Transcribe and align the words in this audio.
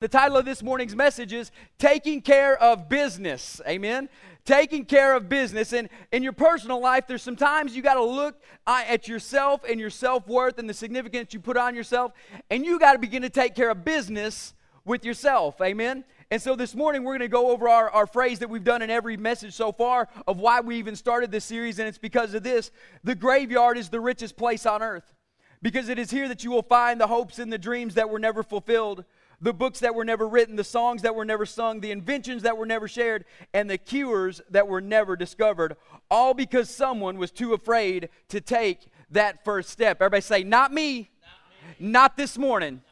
The 0.00 0.08
title 0.08 0.38
of 0.38 0.46
this 0.46 0.62
morning's 0.62 0.96
message 0.96 1.34
is 1.34 1.50
Taking 1.78 2.22
Care 2.22 2.56
of 2.56 2.88
Business. 2.88 3.60
Amen. 3.68 4.08
Taking 4.46 4.86
care 4.86 5.14
of 5.14 5.28
business. 5.28 5.74
And 5.74 5.90
in 6.10 6.22
your 6.22 6.32
personal 6.32 6.80
life, 6.80 7.06
there's 7.06 7.22
some 7.22 7.36
times 7.36 7.76
you 7.76 7.82
got 7.82 7.96
to 7.96 8.02
look 8.02 8.40
uh, 8.66 8.82
at 8.88 9.08
yourself 9.08 9.60
and 9.68 9.78
your 9.78 9.90
self 9.90 10.26
worth 10.26 10.58
and 10.58 10.66
the 10.66 10.72
significance 10.72 11.34
you 11.34 11.40
put 11.40 11.58
on 11.58 11.74
yourself, 11.74 12.12
and 12.48 12.64
you 12.64 12.78
got 12.78 12.94
to 12.94 12.98
begin 12.98 13.20
to 13.20 13.28
take 13.28 13.54
care 13.54 13.68
of 13.68 13.84
business 13.84 14.54
with 14.86 15.04
yourself. 15.04 15.60
Amen. 15.60 16.04
And 16.30 16.40
so 16.40 16.56
this 16.56 16.74
morning, 16.74 17.04
we're 17.04 17.18
going 17.18 17.20
to 17.20 17.28
go 17.28 17.50
over 17.50 17.68
our, 17.68 17.90
our 17.90 18.06
phrase 18.06 18.38
that 18.38 18.48
we've 18.48 18.64
done 18.64 18.80
in 18.80 18.88
every 18.88 19.18
message 19.18 19.52
so 19.52 19.70
far 19.70 20.08
of 20.26 20.38
why 20.38 20.60
we 20.60 20.76
even 20.76 20.96
started 20.96 21.30
this 21.30 21.44
series, 21.44 21.78
and 21.78 21.86
it's 21.86 21.98
because 21.98 22.32
of 22.32 22.42
this 22.42 22.70
the 23.04 23.14
graveyard 23.14 23.76
is 23.76 23.90
the 23.90 24.00
richest 24.00 24.38
place 24.38 24.64
on 24.64 24.82
earth. 24.82 25.12
Because 25.60 25.90
it 25.90 25.98
is 25.98 26.10
here 26.10 26.26
that 26.26 26.42
you 26.42 26.50
will 26.50 26.62
find 26.62 26.98
the 26.98 27.06
hopes 27.06 27.38
and 27.38 27.52
the 27.52 27.58
dreams 27.58 27.96
that 27.96 28.08
were 28.08 28.18
never 28.18 28.42
fulfilled 28.42 29.04
the 29.40 29.52
books 29.52 29.80
that 29.80 29.94
were 29.94 30.04
never 30.04 30.28
written, 30.28 30.56
the 30.56 30.64
songs 30.64 31.02
that 31.02 31.14
were 31.14 31.24
never 31.24 31.46
sung, 31.46 31.80
the 31.80 31.90
inventions 31.90 32.42
that 32.42 32.56
were 32.56 32.66
never 32.66 32.86
shared, 32.86 33.24
and 33.54 33.70
the 33.70 33.78
cures 33.78 34.42
that 34.50 34.68
were 34.68 34.80
never 34.80 35.16
discovered, 35.16 35.76
all 36.10 36.34
because 36.34 36.68
someone 36.68 37.16
was 37.16 37.30
too 37.30 37.54
afraid 37.54 38.08
to 38.28 38.40
take 38.40 38.86
that 39.10 39.44
first 39.44 39.70
step. 39.70 39.98
Everybody 40.00 40.20
say, 40.20 40.42
Not 40.42 40.72
me, 40.72 41.10
not, 41.22 41.80
me. 41.80 41.90
not 41.90 42.16
this 42.16 42.36
morning. 42.36 42.82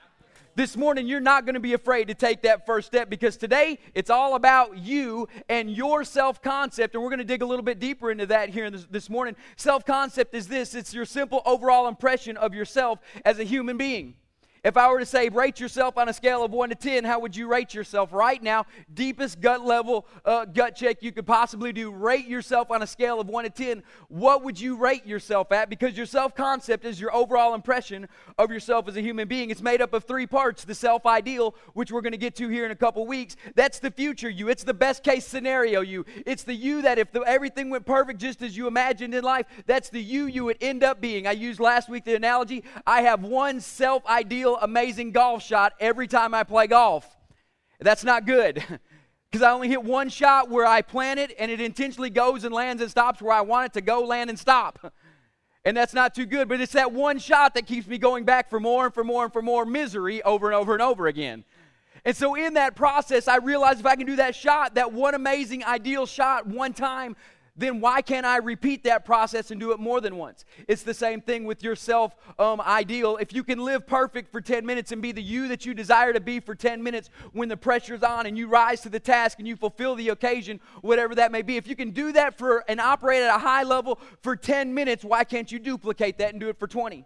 This 0.59 0.77
morning, 0.77 1.07
you're 1.07 1.21
not 1.21 1.45
going 1.45 1.55
to 1.55 1.61
be 1.61 1.75
afraid 1.75 2.09
to 2.09 2.15
take 2.15 2.43
that 2.43 2.67
first 2.67 2.89
step 2.89 3.09
because 3.09 3.37
today 3.37 3.79
it's 3.95 4.11
all 4.11 4.35
about 4.35 4.77
you 4.77 5.29
and 5.49 5.71
your 5.71 6.03
self 6.03 6.43
concept. 6.43 6.97
And 6.97 7.05
we're 7.05 7.11
going 7.11 7.21
to 7.21 7.25
dig 7.25 7.43
a 7.43 7.47
little 7.47 7.63
bit 7.63 7.79
deeper 7.79 8.11
into 8.11 8.27
that 8.27 8.49
here 8.49 8.69
this, 8.69 8.85
this 8.91 9.09
morning. 9.09 9.37
Self 9.57 9.85
concept 9.85 10.35
is 10.35 10.49
this 10.49 10.75
it's 10.75 10.93
your 10.93 11.05
simple 11.05 11.43
overall 11.47 11.87
impression 11.87 12.37
of 12.37 12.55
yourself 12.55 12.99
as 13.25 13.39
a 13.39 13.45
human 13.45 13.77
being. 13.77 14.15
If 14.65 14.77
I 14.77 14.91
were 14.91 14.99
to 14.99 15.07
say, 15.07 15.29
rate 15.29 15.61
yourself 15.61 15.97
on 15.99 16.09
a 16.09 16.13
scale 16.13 16.45
of 16.45 16.51
1 16.51 16.71
to 16.71 16.75
10, 16.75 17.05
how 17.05 17.21
would 17.21 17.37
you 17.37 17.49
rate 17.49 17.75
yourself 17.75 18.13
right 18.13 18.43
now? 18.43 18.67
Deepest 18.93 19.41
gut 19.41 19.65
level 19.65 20.07
uh, 20.25 20.45
gut 20.45 20.75
check 20.75 21.03
you 21.03 21.13
could 21.13 21.27
possibly 21.27 21.73
do. 21.73 21.91
Rate 21.91 22.27
yourself 22.27 22.71
on 22.71 22.83
a 22.83 22.87
scale 22.87 23.21
of 23.21 23.29
1 23.29 23.45
to 23.45 23.51
10. 23.51 23.83
What 24.09 24.43
would 24.45 24.61
you 24.61 24.77
rate 24.77 25.07
yourself 25.07 25.53
at? 25.53 25.71
Because 25.71 25.97
your 25.97 26.07
self 26.07 26.35
concept 26.35 26.85
is 26.85 27.01
your 27.01 27.15
overall 27.15 27.55
impression 27.55 28.09
of 28.37 28.51
yourself 28.51 28.89
as 28.89 28.97
a 28.97 29.01
human 29.01 29.29
being. 29.29 29.51
It's 29.51 29.63
made 29.63 29.81
up 29.81 29.93
of 29.93 30.05
three 30.05 30.27
parts 30.27 30.65
the 30.65 30.75
self 30.75 31.07
ideal, 31.07 31.55
which 31.75 31.93
we're 31.93 32.01
going 32.01 32.13
to 32.13 32.19
get 32.19 32.35
to 32.37 32.49
here 32.49 32.65
in 32.65 32.71
a 32.71 32.77
couple 32.77 33.07
weeks. 33.07 33.37
That's 33.55 33.79
the 33.79 33.91
future 33.91 34.29
you, 34.29 34.49
it's 34.49 34.65
the 34.65 34.75
best 34.75 35.03
case 35.03 35.27
scenario 35.27 35.81
you. 35.81 36.05
It's 36.27 36.43
the 36.43 36.55
you 36.55 36.83
that 36.83 36.99
if 36.99 37.13
the, 37.13 37.21
everything 37.21 37.71
went 37.71 37.87
perfect 37.87 38.21
just 38.21 38.43
as 38.43 38.57
you 38.57 38.67
imagined 38.67 39.15
in 39.15 39.23
life, 39.23 39.47
that's 39.67 39.89
the 39.89 40.03
you 40.03 40.27
you 40.27 40.45
would 40.45 40.59
end 40.61 40.83
up 40.83 41.01
being. 41.01 41.27
I 41.27 41.33
used 41.33 41.61
last 41.61 41.89
week 41.89 42.05
the 42.05 42.17
analogy 42.17 42.65
I 42.87 43.03
have 43.03 43.23
one 43.23 43.61
self 43.61 44.05
ideal 44.07 44.48
amazing 44.57 45.13
golf 45.13 45.43
shot 45.43 45.73
every 45.81 46.07
time 46.07 46.35
I 46.35 46.45
play 46.45 46.67
golf. 46.67 47.07
That's 47.81 48.05
not 48.05 48.27
good. 48.27 48.63
Because 49.31 49.43
I 49.45 49.51
only 49.51 49.69
hit 49.69 49.85
one 49.85 50.09
shot 50.09 50.49
where 50.49 50.65
I 50.65 50.81
plan 50.81 51.19
it 51.19 51.35
and 51.39 51.51
it 51.51 51.61
intentionally 51.61 52.09
goes 52.09 52.45
and 52.45 52.55
lands 52.55 52.81
and 52.81 52.91
stops 52.91 53.21
where 53.21 53.35
I 53.35 53.43
want 53.43 53.67
it 53.67 53.73
to 53.75 53.83
go, 53.83 54.01
land, 54.01 54.31
and 54.31 54.39
stop. 54.39 54.95
And 55.65 55.77
that's 55.77 55.93
not 55.93 56.15
too 56.15 56.25
good, 56.25 56.49
but 56.49 56.63
it's 56.63 56.73
that 56.73 56.93
one 56.93 57.19
shot 57.19 57.53
that 57.53 57.67
keeps 57.67 57.87
me 57.87 57.99
going 57.99 58.25
back 58.25 58.49
for 58.49 58.59
more 58.59 58.87
and 58.87 58.95
for 58.95 59.05
more 59.05 59.25
and 59.25 59.33
for 59.33 59.43
more 59.43 59.67
misery 59.67 60.23
over 60.23 60.47
and 60.47 60.55
over 60.55 60.73
and 60.73 60.81
over 60.81 61.09
again. 61.09 61.45
And 62.07 62.17
so, 62.17 62.37
in 62.37 62.55
that 62.55 62.75
process, 62.75 63.29
I 63.29 63.37
realized 63.37 63.81
if 63.81 63.85
I 63.85 63.97
can 63.97 64.07
do 64.07 64.17
that 64.17 64.35
shot, 64.35 64.77
that 64.77 64.95
one 64.95 65.15
amazing, 65.15 65.65
ideal 65.65 66.07
shot 66.07 66.47
one 66.47 66.73
time, 66.73 67.17
then 67.59 67.81
why 67.81 68.01
can't 68.01 68.25
I 68.25 68.39
repeat 68.39 68.85
that 68.85 69.05
process 69.05 69.51
and 69.51 69.61
do 69.61 69.73
it 69.73 69.81
more 69.81 70.01
than 70.01 70.17
once? 70.17 70.45
It's 70.69 70.85
the 70.85 70.95
same 70.95 71.21
thing 71.21 71.45
with 71.45 71.63
your 71.63 71.77
self 71.77 72.15
um, 72.39 72.61
ideal. 72.61 73.17
If 73.21 73.33
you 73.33 73.43
can 73.43 73.59
live 73.59 73.87
perfect 73.87 74.31
for 74.31 74.41
10 74.41 74.65
minutes 74.65 74.93
and 74.93 75.03
be 75.03 75.13
the 75.13 75.23
you 75.23 75.49
that 75.49 75.67
you 75.67 75.75
desire 75.75 76.13
to 76.13 76.21
be 76.21 76.41
for 76.41 76.55
10 76.55 76.83
minutes 76.83 77.11
when 77.33 77.49
the 77.49 77.57
pressure's 77.57 78.03
on 78.03 78.27
and 78.27 78.39
you 78.39 78.49
rise 78.49 78.81
to 78.83 78.89
the 78.89 79.01
task 79.01 79.39
and 79.39 79.49
you 79.49 79.57
fulfill 79.57 79.97
the 79.97 80.09
occasion, 80.11 80.61
whatever 80.81 81.15
that 81.17 81.33
may 81.33 81.43
be, 81.43 81.57
if 81.57 81.67
you 81.67 81.75
can 81.75 81.91
do 81.91 82.13
that 82.13 82.39
for 82.39 82.65
and 82.69 82.81
operate 82.81 83.23
at 83.23 83.35
a 83.35 83.39
high 83.39 83.65
level 83.65 83.99
for 84.23 84.37
10 84.37 84.73
minutes, 84.73 85.05
why 85.05 85.25
can't 85.25 85.51
you 85.51 85.59
duplicate 85.59 86.19
that 86.19 86.31
and 86.31 86.41
do 86.41 86.49
it 86.49 86.59
for 86.59 86.69
20? 86.69 87.05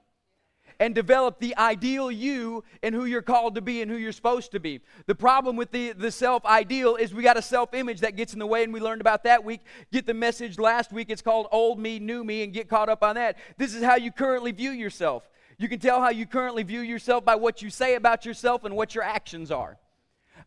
And 0.83 0.97
develop 0.97 1.39
the 1.39 1.57
ideal 1.57 2.11
you 2.11 2.65
and 2.83 2.93
who 2.93 3.05
you're 3.05 3.23
called 3.23 3.55
to 3.55 3.61
be 3.61 3.83
and 3.83 3.91
who 3.91 3.97
you're 3.97 4.11
supposed 4.11 4.51
to 4.51 4.59
be. 4.59 4.81
The 5.07 5.15
problem 5.15 5.55
with 5.55 5.71
the, 5.71 5.93
the 5.93 6.11
self 6.11 6.45
ideal 6.45 6.97
is 6.97 7.15
we 7.15 7.23
got 7.23 7.37
a 7.37 7.43
self 7.43 7.73
image 7.73 8.01
that 8.01 8.17
gets 8.17 8.33
in 8.33 8.41
the 8.41 8.49
way, 8.49 8.65
and 8.65 8.73
we 8.73 8.81
learned 8.81 9.01
about 9.01 9.23
that 9.23 9.45
week. 9.45 9.61
Get 9.93 10.07
the 10.07 10.15
message 10.15 10.59
last 10.59 10.93
week. 10.93 11.09
It's 11.09 11.23
called 11.23 11.47
Old 11.53 11.79
Me, 11.79 12.01
New 12.01 12.25
Me, 12.25 12.43
and 12.43 12.53
get 12.53 12.69
caught 12.69 12.89
up 12.89 13.05
on 13.05 13.15
that. 13.15 13.37
This 13.59 13.77
is 13.77 13.85
how 13.85 13.95
you 13.95 14.11
currently 14.11 14.51
view 14.51 14.73
yourself. 14.73 15.31
You 15.57 15.69
can 15.69 15.79
tell 15.79 16.01
how 16.01 16.11
you 16.11 16.27
currently 16.27 16.65
view 16.65 16.81
yourself 16.81 17.25
by 17.25 17.37
what 17.37 17.63
you 17.63 17.71
say 17.71 17.95
about 17.95 18.27
yourself 18.27 18.65
and 18.65 18.75
what 18.75 18.97
your 18.97 19.05
actions 19.05 19.53
are 19.53 19.79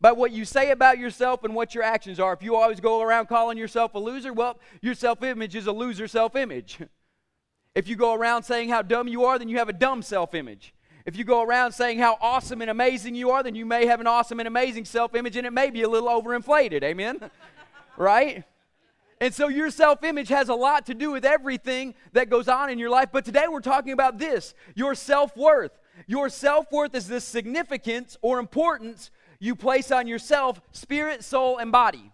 by 0.02 0.12
what 0.12 0.34
you 0.34 0.44
say 0.44 0.72
about 0.72 0.98
yourself 0.98 1.46
and 1.46 1.56
what 1.56 1.74
your 1.74 1.84
actions 1.84 2.20
are. 2.20 2.34
If 2.34 2.44
you 2.44 2.58
always 2.58 2.82
go 2.82 3.02
around 3.02 3.28
calling 3.30 3.58
yourself 3.58 3.96
a 3.96 4.00
loser, 4.00 4.34
well, 4.34 4.60
your 4.82 4.94
self 4.94 5.24
image 5.24 5.56
is 5.56 5.68
a 5.68 5.72
loser 5.72 6.10
self 6.10 6.36
image. 6.36 6.80
If 7.76 7.90
you 7.90 7.98
go 7.98 8.14
around 8.14 8.44
saying 8.44 8.70
how 8.70 8.82
dumb 8.82 9.08
you 9.08 9.26
are, 9.26 9.38
then 9.38 9.50
you 9.50 9.58
have 9.58 9.70
a 9.70 9.74
dumb 9.74 10.02
self 10.02 10.34
image. 10.34 10.74
If 11.06 11.18
you 11.18 11.24
go 11.24 11.44
around 11.44 11.74
saying 11.74 12.00
how 12.00 12.18
awesome 12.20 12.62
and 12.62 12.72
amazing 12.72 13.14
you 13.14 13.30
are, 13.30 13.44
then 13.44 13.54
you 13.54 13.66
may 13.66 13.86
have 13.86 14.00
an 14.00 14.08
awesome 14.08 14.40
and 14.40 14.48
amazing 14.48 14.86
self 14.86 15.14
image 15.14 15.36
and 15.36 15.46
it 15.46 15.54
may 15.54 15.70
be 15.70 15.84
a 15.84 15.90
little 15.90 16.10
overinflated. 16.10 16.82
Amen? 16.84 17.20
right? 17.98 18.44
And 19.20 19.34
so 19.34 19.48
your 19.50 19.70
self 19.70 20.04
image 20.04 20.30
has 20.30 20.50
a 20.50 20.56
lot 20.56 20.86
to 20.88 20.94
do 20.94 21.12
with 21.12 21.26
everything 21.26 21.94
that 22.14 22.30
goes 22.30 22.48
on 22.48 22.70
in 22.70 22.80
your 22.80 22.90
life. 22.90 23.10
But 23.12 23.26
today 23.26 23.46
we're 23.50 23.60
talking 23.60 23.94
about 23.94 24.18
this 24.18 24.54
your 24.74 24.96
self 24.96 25.36
worth. 25.36 25.78
Your 26.08 26.30
self 26.30 26.72
worth 26.72 26.96
is 26.96 27.08
the 27.08 27.22
significance 27.22 28.18
or 28.22 28.40
importance 28.40 29.12
you 29.40 29.56
place 29.56 29.92
on 29.92 30.08
yourself, 30.08 30.62
spirit, 30.72 31.24
soul, 31.24 31.58
and 31.58 31.72
body. 31.72 32.12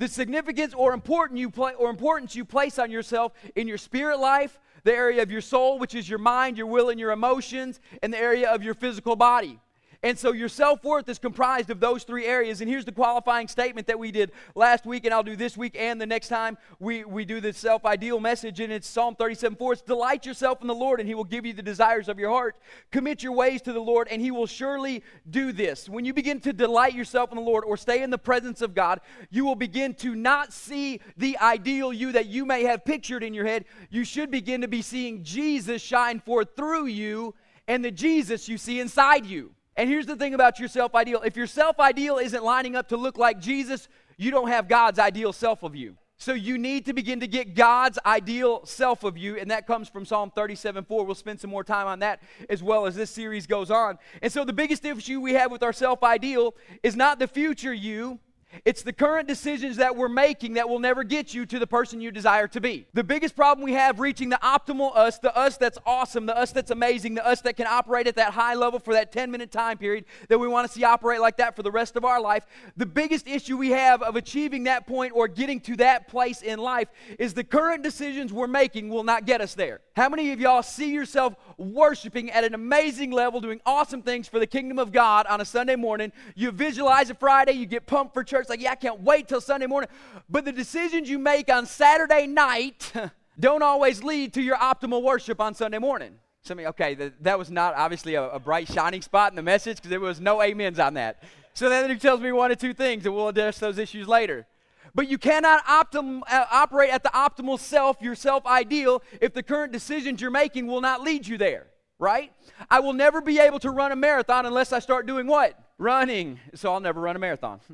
The 0.00 0.08
significance 0.08 0.72
or, 0.72 0.98
you 1.34 1.52
or 1.78 1.90
importance 1.90 2.34
you 2.34 2.46
place 2.46 2.78
on 2.78 2.90
yourself 2.90 3.34
in 3.54 3.68
your 3.68 3.76
spirit 3.76 4.18
life, 4.18 4.58
the 4.82 4.94
area 4.94 5.20
of 5.20 5.30
your 5.30 5.42
soul, 5.42 5.78
which 5.78 5.94
is 5.94 6.08
your 6.08 6.18
mind, 6.18 6.56
your 6.56 6.68
will, 6.68 6.88
and 6.88 6.98
your 6.98 7.10
emotions, 7.10 7.80
and 8.02 8.10
the 8.10 8.18
area 8.18 8.50
of 8.50 8.62
your 8.62 8.72
physical 8.72 9.14
body. 9.14 9.60
And 10.02 10.18
so 10.18 10.32
your 10.32 10.48
self 10.48 10.82
worth 10.82 11.08
is 11.10 11.18
comprised 11.18 11.68
of 11.68 11.78
those 11.78 12.04
three 12.04 12.24
areas. 12.24 12.62
And 12.62 12.70
here's 12.70 12.86
the 12.86 12.92
qualifying 12.92 13.48
statement 13.48 13.86
that 13.88 13.98
we 13.98 14.10
did 14.10 14.32
last 14.54 14.86
week, 14.86 15.04
and 15.04 15.12
I'll 15.12 15.22
do 15.22 15.36
this 15.36 15.58
week 15.58 15.76
and 15.78 16.00
the 16.00 16.06
next 16.06 16.28
time 16.28 16.56
we, 16.78 17.04
we 17.04 17.26
do 17.26 17.38
this 17.38 17.58
self 17.58 17.84
ideal 17.84 18.18
message. 18.18 18.60
And 18.60 18.72
it's 18.72 18.88
Psalm 18.88 19.14
37 19.14 19.56
4. 19.56 19.72
It's 19.74 19.82
delight 19.82 20.24
yourself 20.24 20.62
in 20.62 20.68
the 20.68 20.74
Lord, 20.74 21.00
and 21.00 21.08
He 21.08 21.14
will 21.14 21.24
give 21.24 21.44
you 21.44 21.52
the 21.52 21.62
desires 21.62 22.08
of 22.08 22.18
your 22.18 22.30
heart. 22.30 22.56
Commit 22.90 23.22
your 23.22 23.32
ways 23.32 23.60
to 23.62 23.74
the 23.74 23.80
Lord, 23.80 24.08
and 24.10 24.22
He 24.22 24.30
will 24.30 24.46
surely 24.46 25.02
do 25.28 25.52
this. 25.52 25.86
When 25.86 26.06
you 26.06 26.14
begin 26.14 26.40
to 26.40 26.54
delight 26.54 26.94
yourself 26.94 27.30
in 27.30 27.36
the 27.36 27.42
Lord 27.42 27.64
or 27.66 27.76
stay 27.76 28.02
in 28.02 28.08
the 28.08 28.18
presence 28.18 28.62
of 28.62 28.74
God, 28.74 29.02
you 29.28 29.44
will 29.44 29.54
begin 29.54 29.92
to 29.94 30.14
not 30.14 30.54
see 30.54 31.00
the 31.18 31.36
ideal 31.38 31.92
you 31.92 32.12
that 32.12 32.26
you 32.26 32.46
may 32.46 32.64
have 32.64 32.86
pictured 32.86 33.22
in 33.22 33.34
your 33.34 33.44
head. 33.46 33.66
You 33.90 34.04
should 34.04 34.30
begin 34.30 34.62
to 34.62 34.68
be 34.68 34.80
seeing 34.80 35.24
Jesus 35.24 35.82
shine 35.82 36.20
forth 36.20 36.56
through 36.56 36.86
you 36.86 37.34
and 37.68 37.84
the 37.84 37.90
Jesus 37.90 38.48
you 38.48 38.56
see 38.56 38.80
inside 38.80 39.26
you. 39.26 39.52
And 39.80 39.88
here's 39.88 40.04
the 40.04 40.14
thing 40.14 40.34
about 40.34 40.58
your 40.58 40.68
self 40.68 40.94
ideal 40.94 41.22
if 41.22 41.38
your 41.38 41.46
self 41.46 41.80
ideal 41.80 42.18
isn't 42.18 42.44
lining 42.44 42.76
up 42.76 42.90
to 42.90 42.98
look 42.98 43.16
like 43.16 43.40
Jesus, 43.40 43.88
you 44.18 44.30
don't 44.30 44.48
have 44.48 44.68
God's 44.68 44.98
ideal 44.98 45.32
self 45.32 45.62
of 45.62 45.74
you. 45.74 45.96
So 46.18 46.34
you 46.34 46.58
need 46.58 46.84
to 46.84 46.92
begin 46.92 47.20
to 47.20 47.26
get 47.26 47.54
God's 47.54 47.98
ideal 48.04 48.66
self 48.66 49.04
of 49.04 49.16
you, 49.16 49.38
and 49.38 49.50
that 49.50 49.66
comes 49.66 49.88
from 49.88 50.04
Psalm 50.04 50.32
37 50.32 50.84
4. 50.84 51.06
We'll 51.06 51.14
spend 51.14 51.40
some 51.40 51.48
more 51.48 51.64
time 51.64 51.86
on 51.86 52.00
that 52.00 52.20
as 52.50 52.62
well 52.62 52.84
as 52.84 52.94
this 52.94 53.10
series 53.10 53.46
goes 53.46 53.70
on. 53.70 53.96
And 54.20 54.30
so 54.30 54.44
the 54.44 54.52
biggest 54.52 54.84
issue 54.84 55.18
we 55.18 55.32
have 55.32 55.50
with 55.50 55.62
our 55.62 55.72
self 55.72 56.02
ideal 56.02 56.54
is 56.82 56.94
not 56.94 57.18
the 57.18 57.26
future 57.26 57.72
you, 57.72 58.20
it's 58.64 58.82
the 58.82 58.92
current 58.92 59.28
decisions 59.28 59.76
that 59.76 59.96
we're 59.96 60.08
making 60.08 60.54
that 60.54 60.68
will 60.68 60.78
never 60.78 61.04
get 61.04 61.32
you 61.32 61.46
to 61.46 61.58
the 61.58 61.66
person 61.66 62.00
you 62.00 62.10
desire 62.10 62.48
to 62.48 62.60
be. 62.60 62.86
The 62.94 63.04
biggest 63.04 63.36
problem 63.36 63.64
we 63.64 63.74
have 63.74 64.00
reaching 64.00 64.28
the 64.28 64.38
optimal 64.42 64.96
us, 64.96 65.18
the 65.18 65.36
us 65.36 65.56
that's 65.56 65.78
awesome, 65.86 66.26
the 66.26 66.36
us 66.36 66.52
that's 66.52 66.70
amazing, 66.70 67.14
the 67.14 67.26
us 67.26 67.40
that 67.42 67.56
can 67.56 67.66
operate 67.66 68.06
at 68.06 68.16
that 68.16 68.32
high 68.32 68.54
level 68.54 68.78
for 68.78 68.94
that 68.94 69.12
10 69.12 69.30
minute 69.30 69.50
time 69.50 69.78
period 69.78 70.04
that 70.28 70.38
we 70.38 70.48
want 70.48 70.66
to 70.66 70.72
see 70.72 70.84
operate 70.84 71.20
like 71.20 71.36
that 71.36 71.56
for 71.56 71.62
the 71.62 71.70
rest 71.70 71.96
of 71.96 72.04
our 72.04 72.20
life. 72.20 72.44
The 72.76 72.86
biggest 72.86 73.28
issue 73.28 73.56
we 73.56 73.70
have 73.70 74.02
of 74.02 74.16
achieving 74.16 74.64
that 74.64 74.86
point 74.86 75.12
or 75.14 75.28
getting 75.28 75.60
to 75.60 75.76
that 75.76 76.08
place 76.08 76.42
in 76.42 76.58
life 76.58 76.88
is 77.18 77.34
the 77.34 77.44
current 77.44 77.82
decisions 77.82 78.32
we're 78.32 78.46
making 78.46 78.88
will 78.88 79.04
not 79.04 79.26
get 79.26 79.40
us 79.40 79.54
there. 79.54 79.80
How 79.94 80.08
many 80.08 80.32
of 80.32 80.40
y'all 80.40 80.62
see 80.62 80.92
yourself 80.92 81.34
worshiping 81.56 82.30
at 82.30 82.44
an 82.44 82.54
amazing 82.54 83.10
level, 83.10 83.40
doing 83.40 83.60
awesome 83.66 84.02
things 84.02 84.28
for 84.28 84.38
the 84.38 84.46
kingdom 84.46 84.78
of 84.78 84.92
God 84.92 85.26
on 85.26 85.40
a 85.40 85.44
Sunday 85.44 85.76
morning? 85.76 86.12
You 86.34 86.50
visualize 86.50 87.10
a 87.10 87.14
Friday, 87.14 87.52
you 87.52 87.66
get 87.66 87.86
pumped 87.86 88.14
for 88.14 88.24
church 88.24 88.39
church, 88.40 88.48
like, 88.48 88.60
yeah, 88.60 88.72
I 88.72 88.76
can't 88.76 89.00
wait 89.02 89.28
till 89.28 89.40
Sunday 89.40 89.66
morning. 89.66 89.90
But 90.28 90.44
the 90.44 90.52
decisions 90.52 91.08
you 91.08 91.18
make 91.18 91.50
on 91.52 91.66
Saturday 91.66 92.26
night 92.26 92.92
don't 93.40 93.62
always 93.62 94.02
lead 94.02 94.32
to 94.34 94.42
your 94.42 94.56
optimal 94.56 95.02
worship 95.02 95.40
on 95.40 95.54
Sunday 95.54 95.78
morning. 95.78 96.14
Somebody, 96.42 96.68
okay, 96.68 96.94
that, 96.94 97.22
that 97.22 97.38
was 97.38 97.50
not 97.50 97.74
obviously 97.74 98.14
a, 98.14 98.28
a 98.30 98.38
bright 98.38 98.66
shining 98.68 99.02
spot 99.02 99.32
in 99.32 99.36
the 99.36 99.42
message 99.42 99.76
because 99.76 99.90
there 99.90 100.00
was 100.00 100.20
no 100.20 100.40
amens 100.40 100.78
on 100.78 100.94
that. 100.94 101.22
So 101.52 101.68
then 101.68 101.90
it 101.90 102.00
tells 102.00 102.20
me 102.20 102.32
one 102.32 102.50
or 102.50 102.54
two 102.54 102.72
things, 102.72 103.04
and 103.04 103.14
we'll 103.14 103.28
address 103.28 103.58
those 103.58 103.76
issues 103.76 104.08
later. 104.08 104.46
But 104.94 105.08
you 105.08 105.18
cannot 105.18 105.64
optim, 105.66 106.22
uh, 106.28 106.46
operate 106.50 106.90
at 106.90 107.02
the 107.02 107.10
optimal 107.10 107.58
self, 107.58 107.98
your 108.00 108.14
self 108.14 108.46
ideal, 108.46 109.02
if 109.20 109.34
the 109.34 109.42
current 109.42 109.72
decisions 109.72 110.20
you're 110.20 110.30
making 110.30 110.66
will 110.66 110.80
not 110.80 111.02
lead 111.02 111.26
you 111.26 111.36
there, 111.36 111.66
right? 111.98 112.32
I 112.70 112.80
will 112.80 112.94
never 112.94 113.20
be 113.20 113.38
able 113.38 113.58
to 113.60 113.70
run 113.70 113.92
a 113.92 113.96
marathon 113.96 114.46
unless 114.46 114.72
I 114.72 114.78
start 114.78 115.06
doing 115.06 115.26
what? 115.26 115.60
running. 115.80 116.38
So 116.54 116.72
I'll 116.72 116.80
never 116.80 117.00
run 117.00 117.16
a 117.16 117.18
marathon. 117.18 117.60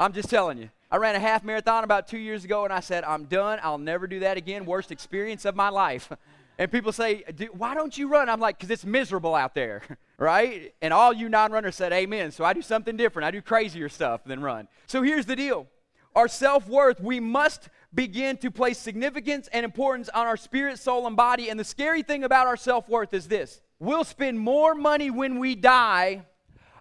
I'm 0.00 0.14
just 0.14 0.30
telling 0.30 0.56
you. 0.56 0.70
I 0.90 0.96
ran 0.96 1.14
a 1.14 1.20
half 1.20 1.44
marathon 1.44 1.84
about 1.84 2.08
two 2.08 2.18
years 2.18 2.42
ago 2.42 2.64
and 2.64 2.72
I 2.72 2.80
said, 2.80 3.04
I'm 3.04 3.26
done. 3.26 3.60
I'll 3.62 3.76
never 3.76 4.06
do 4.06 4.20
that 4.20 4.38
again. 4.38 4.64
Worst 4.64 4.90
experience 4.90 5.44
of 5.44 5.54
my 5.54 5.68
life. 5.68 6.10
And 6.58 6.70
people 6.70 6.92
say, 6.92 7.24
Why 7.52 7.74
don't 7.74 7.96
you 7.96 8.06
run? 8.08 8.28
I'm 8.28 8.38
like, 8.38 8.58
Because 8.58 8.70
it's 8.70 8.84
miserable 8.84 9.34
out 9.34 9.54
there, 9.54 9.80
right? 10.18 10.74
And 10.82 10.92
all 10.92 11.10
you 11.10 11.30
non 11.30 11.52
runners 11.52 11.74
said, 11.74 11.90
Amen. 11.90 12.32
So 12.32 12.44
I 12.44 12.52
do 12.52 12.60
something 12.60 12.98
different. 12.98 13.24
I 13.24 13.30
do 13.30 13.40
crazier 13.40 13.88
stuff 13.88 14.24
than 14.24 14.42
run. 14.42 14.68
So 14.86 15.00
here's 15.00 15.24
the 15.24 15.36
deal 15.36 15.68
our 16.14 16.28
self 16.28 16.68
worth, 16.68 17.00
we 17.00 17.18
must 17.18 17.70
begin 17.94 18.36
to 18.38 18.50
place 18.50 18.76
significance 18.76 19.48
and 19.54 19.64
importance 19.64 20.10
on 20.10 20.26
our 20.26 20.36
spirit, 20.36 20.78
soul, 20.78 21.06
and 21.06 21.16
body. 21.16 21.48
And 21.48 21.58
the 21.58 21.64
scary 21.64 22.02
thing 22.02 22.24
about 22.24 22.46
our 22.46 22.58
self 22.58 22.90
worth 22.90 23.14
is 23.14 23.26
this 23.26 23.62
we'll 23.78 24.04
spend 24.04 24.38
more 24.38 24.74
money 24.74 25.10
when 25.10 25.38
we 25.38 25.54
die 25.54 26.26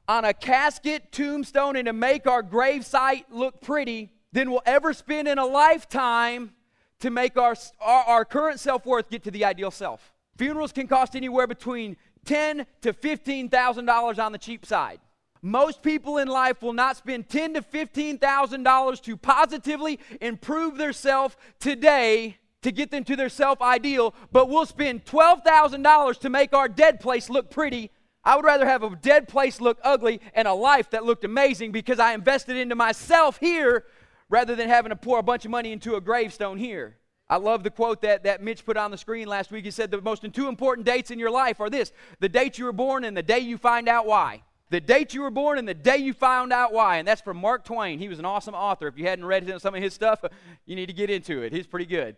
on 0.10 0.26
a 0.26 0.34
casket, 0.34 1.12
tombstone, 1.12 1.76
and 1.76 1.86
to 1.86 1.94
make 1.94 2.26
our 2.26 2.42
gravesite 2.42 3.26
look 3.30 3.62
pretty 3.62 4.12
than 4.34 4.50
we'll 4.50 4.64
ever 4.66 4.92
spend 4.92 5.28
in 5.28 5.38
a 5.38 5.46
lifetime 5.46 6.52
to 7.00 7.12
make 7.12 7.38
our, 7.38 7.56
our, 7.80 8.04
our 8.06 8.26
current 8.26 8.60
self 8.60 8.88
worth 8.88 9.08
get 9.12 9.24
to 9.24 9.30
the 9.30 9.46
ideal 9.46 9.70
self. 9.70 10.12
Funerals 10.36 10.72
can 10.72 10.88
cost 10.88 11.16
anywhere 11.16 11.46
between 11.46 11.96
ten 12.26 12.66
to 12.82 12.92
fifteen 12.92 13.50
thousand 13.50 13.86
dollars 13.86 14.18
on 14.18 14.32
the 14.32 14.40
cheap 14.40 14.66
side. 14.66 15.00
Most 15.44 15.84
people 15.84 16.18
in 16.18 16.28
life 16.28 16.64
will 16.64 16.74
not 16.74 16.98
spend 16.98 17.30
ten 17.30 17.54
to 17.54 17.62
fifteen 17.62 18.18
thousand 18.18 18.64
dollars 18.64 19.00
to 19.02 19.16
positively 19.16 20.00
improve 20.22 20.78
their 20.78 20.92
self 20.92 21.38
today 21.60 22.38
to 22.64 22.72
get 22.72 22.90
them 22.90 23.04
to 23.04 23.16
their 23.16 23.30
self 23.30 23.62
ideal, 23.62 24.16
but 24.32 24.50
we'll 24.50 24.66
spend 24.66 25.06
twelve 25.06 25.44
thousand 25.44 25.84
dollars 25.84 26.18
to 26.18 26.32
make 26.32 26.52
our 26.54 26.68
dead 26.68 27.00
place 27.00 27.30
look 27.30 27.52
pretty. 27.52 27.92
I 28.24 28.36
would 28.36 28.46
rather 28.46 28.66
have 28.66 28.84
a 28.84 28.96
dead 28.96 29.28
place 29.28 29.62
look 29.62 29.80
ugly 29.84 30.20
and 30.34 30.48
a 30.48 30.54
life 30.54 30.90
that 30.92 31.06
looked 31.06 31.24
amazing 31.24 31.72
because 31.72 32.00
I 32.00 32.14
invested 32.14 32.58
into 32.58 32.76
myself 32.76 33.38
here 33.40 33.86
rather 34.30 34.56
than 34.56 34.70
having 34.70 34.90
to 34.90 34.96
pour 34.96 35.20
a 35.20 35.24
bunch 35.24 35.46
of 35.46 35.52
money 35.52 35.72
into 35.72 35.96
a 35.96 36.02
gravestone 36.02 36.58
here. 36.58 36.98
I 37.30 37.38
love 37.38 37.64
the 37.64 37.70
quote 37.70 38.02
that, 38.02 38.24
that 38.24 38.42
Mitch 38.42 38.66
put 38.66 38.76
on 38.76 38.92
the 38.92 38.98
screen 38.98 39.28
last 39.28 39.52
week. 39.52 39.64
He 39.64 39.72
said, 39.72 39.92
The 39.92 40.02
most 40.02 40.26
two 40.34 40.48
important 40.48 40.86
dates 40.86 41.12
in 41.12 41.20
your 41.20 41.30
life 41.30 41.60
are 41.60 41.70
this 41.70 41.92
the 42.20 42.30
date 42.30 42.58
you 42.58 42.66
were 42.66 42.74
born 42.74 43.04
and 43.04 43.16
the 43.16 43.24
day 43.24 43.40
you 43.40 43.58
find 43.58 43.88
out 43.88 44.06
why. 44.06 44.44
The 44.72 44.82
date 44.82 45.14
you 45.14 45.22
were 45.22 45.32
born 45.32 45.58
and 45.58 45.68
the 45.68 45.74
day 45.74 45.98
you 45.98 46.14
found 46.14 46.54
out 46.54 46.74
why. 46.74 46.98
And 46.98 47.08
that's 47.08 47.22
from 47.22 47.38
Mark 47.38 47.66
Twain. 47.66 48.00
He 48.00 48.08
was 48.08 48.20
an 48.20 48.26
awesome 48.26 48.54
author. 48.54 48.88
If 48.88 48.98
you 48.98 49.06
hadn't 49.06 49.26
read 49.26 49.52
some 49.60 49.74
of 49.74 49.82
his 49.82 49.94
stuff, 49.94 50.24
you 50.66 50.76
need 50.76 50.88
to 50.88 50.94
get 50.94 51.10
into 51.10 51.42
it. 51.42 51.54
He's 51.54 51.68
pretty 51.68 51.88
good. 51.88 52.18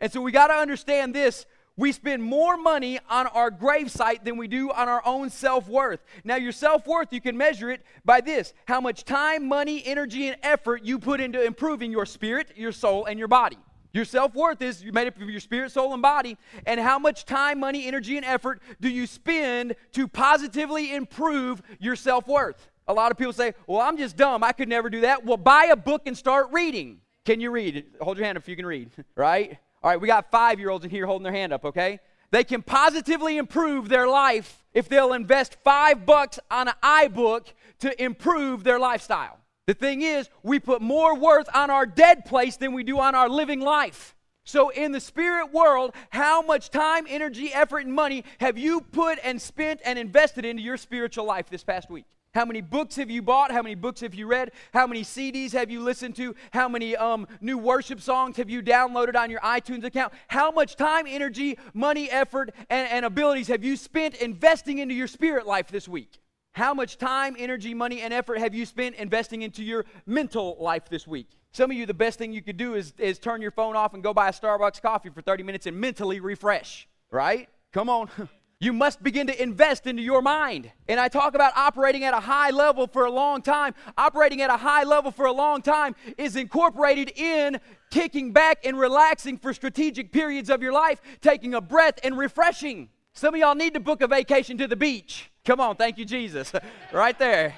And 0.00 0.10
so 0.10 0.20
we 0.20 0.32
got 0.32 0.48
to 0.48 0.54
understand 0.54 1.14
this 1.14 1.46
we 1.76 1.92
spend 1.92 2.22
more 2.22 2.56
money 2.56 2.98
on 3.08 3.26
our 3.28 3.50
gravesite 3.50 4.24
than 4.24 4.36
we 4.36 4.46
do 4.46 4.70
on 4.70 4.88
our 4.88 5.02
own 5.04 5.30
self 5.30 5.68
worth. 5.68 6.00
Now, 6.24 6.36
your 6.36 6.52
self 6.52 6.86
worth, 6.86 7.12
you 7.12 7.20
can 7.20 7.36
measure 7.36 7.70
it 7.70 7.82
by 8.04 8.20
this 8.20 8.52
how 8.66 8.80
much 8.80 9.04
time, 9.04 9.48
money, 9.48 9.82
energy, 9.84 10.28
and 10.28 10.36
effort 10.42 10.84
you 10.84 10.98
put 10.98 11.20
into 11.20 11.42
improving 11.42 11.90
your 11.90 12.06
spirit, 12.06 12.52
your 12.56 12.72
soul, 12.72 13.06
and 13.06 13.18
your 13.18 13.28
body. 13.28 13.58
Your 13.92 14.04
self 14.04 14.34
worth 14.34 14.62
is 14.62 14.84
made 14.84 15.06
up 15.06 15.20
of 15.20 15.28
your 15.28 15.40
spirit, 15.40 15.72
soul, 15.72 15.92
and 15.92 16.02
body. 16.02 16.36
And 16.66 16.80
how 16.80 16.98
much 16.98 17.24
time, 17.24 17.60
money, 17.60 17.86
energy, 17.86 18.16
and 18.16 18.24
effort 18.24 18.62
do 18.80 18.88
you 18.88 19.06
spend 19.06 19.74
to 19.92 20.08
positively 20.08 20.94
improve 20.94 21.62
your 21.78 21.96
self 21.96 22.26
worth? 22.26 22.70
A 22.88 22.92
lot 22.92 23.12
of 23.12 23.18
people 23.18 23.32
say, 23.32 23.54
Well, 23.66 23.80
I'm 23.80 23.96
just 23.96 24.16
dumb. 24.16 24.42
I 24.44 24.52
could 24.52 24.68
never 24.68 24.90
do 24.90 25.02
that. 25.02 25.24
Well, 25.24 25.36
buy 25.36 25.68
a 25.70 25.76
book 25.76 26.02
and 26.06 26.16
start 26.16 26.48
reading. 26.52 27.00
Can 27.24 27.40
you 27.40 27.50
read? 27.50 27.84
Hold 28.00 28.16
your 28.16 28.26
hand 28.26 28.36
if 28.36 28.48
you 28.48 28.56
can 28.56 28.66
read, 28.66 28.90
right? 29.14 29.58
All 29.82 29.90
right, 29.90 30.00
we 30.00 30.06
got 30.06 30.30
five 30.30 30.60
year 30.60 30.70
olds 30.70 30.84
in 30.84 30.90
here 30.90 31.06
holding 31.06 31.24
their 31.24 31.32
hand 31.32 31.52
up, 31.52 31.64
okay? 31.64 31.98
They 32.30 32.44
can 32.44 32.62
positively 32.62 33.36
improve 33.36 33.88
their 33.88 34.08
life 34.08 34.64
if 34.72 34.88
they'll 34.88 35.12
invest 35.12 35.56
five 35.64 36.06
bucks 36.06 36.38
on 36.50 36.68
an 36.68 36.74
iBook 36.82 37.52
to 37.80 38.02
improve 38.02 38.64
their 38.64 38.78
lifestyle. 38.78 39.38
The 39.66 39.74
thing 39.74 40.02
is, 40.02 40.28
we 40.42 40.58
put 40.58 40.82
more 40.82 41.16
worth 41.16 41.48
on 41.54 41.70
our 41.70 41.86
dead 41.86 42.24
place 42.24 42.56
than 42.56 42.72
we 42.72 42.84
do 42.84 42.98
on 42.98 43.14
our 43.14 43.28
living 43.28 43.60
life. 43.60 44.16
So, 44.44 44.70
in 44.70 44.90
the 44.90 44.98
spirit 44.98 45.52
world, 45.52 45.94
how 46.10 46.42
much 46.42 46.70
time, 46.70 47.06
energy, 47.08 47.52
effort, 47.52 47.84
and 47.84 47.94
money 47.94 48.24
have 48.40 48.58
you 48.58 48.80
put 48.80 49.20
and 49.22 49.40
spent 49.40 49.80
and 49.84 49.98
invested 49.98 50.44
into 50.44 50.62
your 50.62 50.76
spiritual 50.76 51.24
life 51.24 51.48
this 51.48 51.62
past 51.62 51.90
week? 51.90 52.06
How 52.34 52.46
many 52.46 52.62
books 52.62 52.96
have 52.96 53.10
you 53.10 53.20
bought? 53.20 53.52
How 53.52 53.60
many 53.60 53.74
books 53.74 54.00
have 54.00 54.14
you 54.14 54.26
read? 54.26 54.52
How 54.72 54.86
many 54.86 55.02
CDs 55.02 55.52
have 55.52 55.70
you 55.70 55.80
listened 55.80 56.16
to? 56.16 56.34
How 56.50 56.66
many 56.66 56.96
um, 56.96 57.26
new 57.42 57.58
worship 57.58 58.00
songs 58.00 58.38
have 58.38 58.48
you 58.48 58.62
downloaded 58.62 59.16
on 59.16 59.30
your 59.30 59.40
iTunes 59.40 59.84
account? 59.84 60.14
How 60.28 60.50
much 60.50 60.76
time, 60.76 61.04
energy, 61.06 61.58
money, 61.74 62.10
effort, 62.10 62.54
and, 62.70 62.88
and 62.88 63.04
abilities 63.04 63.48
have 63.48 63.62
you 63.62 63.76
spent 63.76 64.14
investing 64.14 64.78
into 64.78 64.94
your 64.94 65.08
spirit 65.08 65.46
life 65.46 65.68
this 65.68 65.86
week? 65.86 66.20
How 66.52 66.72
much 66.72 66.96
time, 66.96 67.36
energy, 67.38 67.74
money, 67.74 68.00
and 68.00 68.14
effort 68.14 68.38
have 68.38 68.54
you 68.54 68.64
spent 68.64 68.96
investing 68.96 69.42
into 69.42 69.62
your 69.62 69.84
mental 70.06 70.56
life 70.58 70.88
this 70.88 71.06
week? 71.06 71.28
Some 71.52 71.70
of 71.70 71.76
you, 71.76 71.84
the 71.84 71.92
best 71.92 72.18
thing 72.18 72.32
you 72.32 72.40
could 72.40 72.56
do 72.56 72.74
is, 72.74 72.94
is 72.96 73.18
turn 73.18 73.42
your 73.42 73.50
phone 73.50 73.76
off 73.76 73.92
and 73.92 74.02
go 74.02 74.14
buy 74.14 74.28
a 74.28 74.32
Starbucks 74.32 74.80
coffee 74.80 75.10
for 75.10 75.20
30 75.20 75.42
minutes 75.42 75.66
and 75.66 75.78
mentally 75.78 76.18
refresh, 76.18 76.88
right? 77.10 77.50
Come 77.72 77.90
on. 77.90 78.08
You 78.62 78.72
must 78.72 79.02
begin 79.02 79.26
to 79.26 79.42
invest 79.42 79.88
into 79.88 80.02
your 80.02 80.22
mind. 80.22 80.70
And 80.86 81.00
I 81.00 81.08
talk 81.08 81.34
about 81.34 81.52
operating 81.56 82.04
at 82.04 82.14
a 82.14 82.20
high 82.20 82.50
level 82.50 82.86
for 82.86 83.06
a 83.06 83.10
long 83.10 83.42
time. 83.42 83.74
Operating 83.98 84.40
at 84.40 84.50
a 84.50 84.56
high 84.56 84.84
level 84.84 85.10
for 85.10 85.26
a 85.26 85.32
long 85.32 85.62
time 85.62 85.96
is 86.16 86.36
incorporated 86.36 87.10
in 87.16 87.58
kicking 87.90 88.32
back 88.32 88.64
and 88.64 88.78
relaxing 88.78 89.36
for 89.36 89.52
strategic 89.52 90.12
periods 90.12 90.48
of 90.48 90.62
your 90.62 90.72
life, 90.72 91.02
taking 91.20 91.54
a 91.54 91.60
breath 91.60 91.98
and 92.04 92.16
refreshing. 92.16 92.88
Some 93.14 93.34
of 93.34 93.40
y'all 93.40 93.56
need 93.56 93.74
to 93.74 93.80
book 93.80 94.00
a 94.00 94.06
vacation 94.06 94.56
to 94.58 94.68
the 94.68 94.76
beach. 94.76 95.28
Come 95.44 95.58
on, 95.58 95.74
thank 95.74 95.98
you, 95.98 96.04
Jesus. 96.04 96.52
right 96.92 97.18
there. 97.18 97.56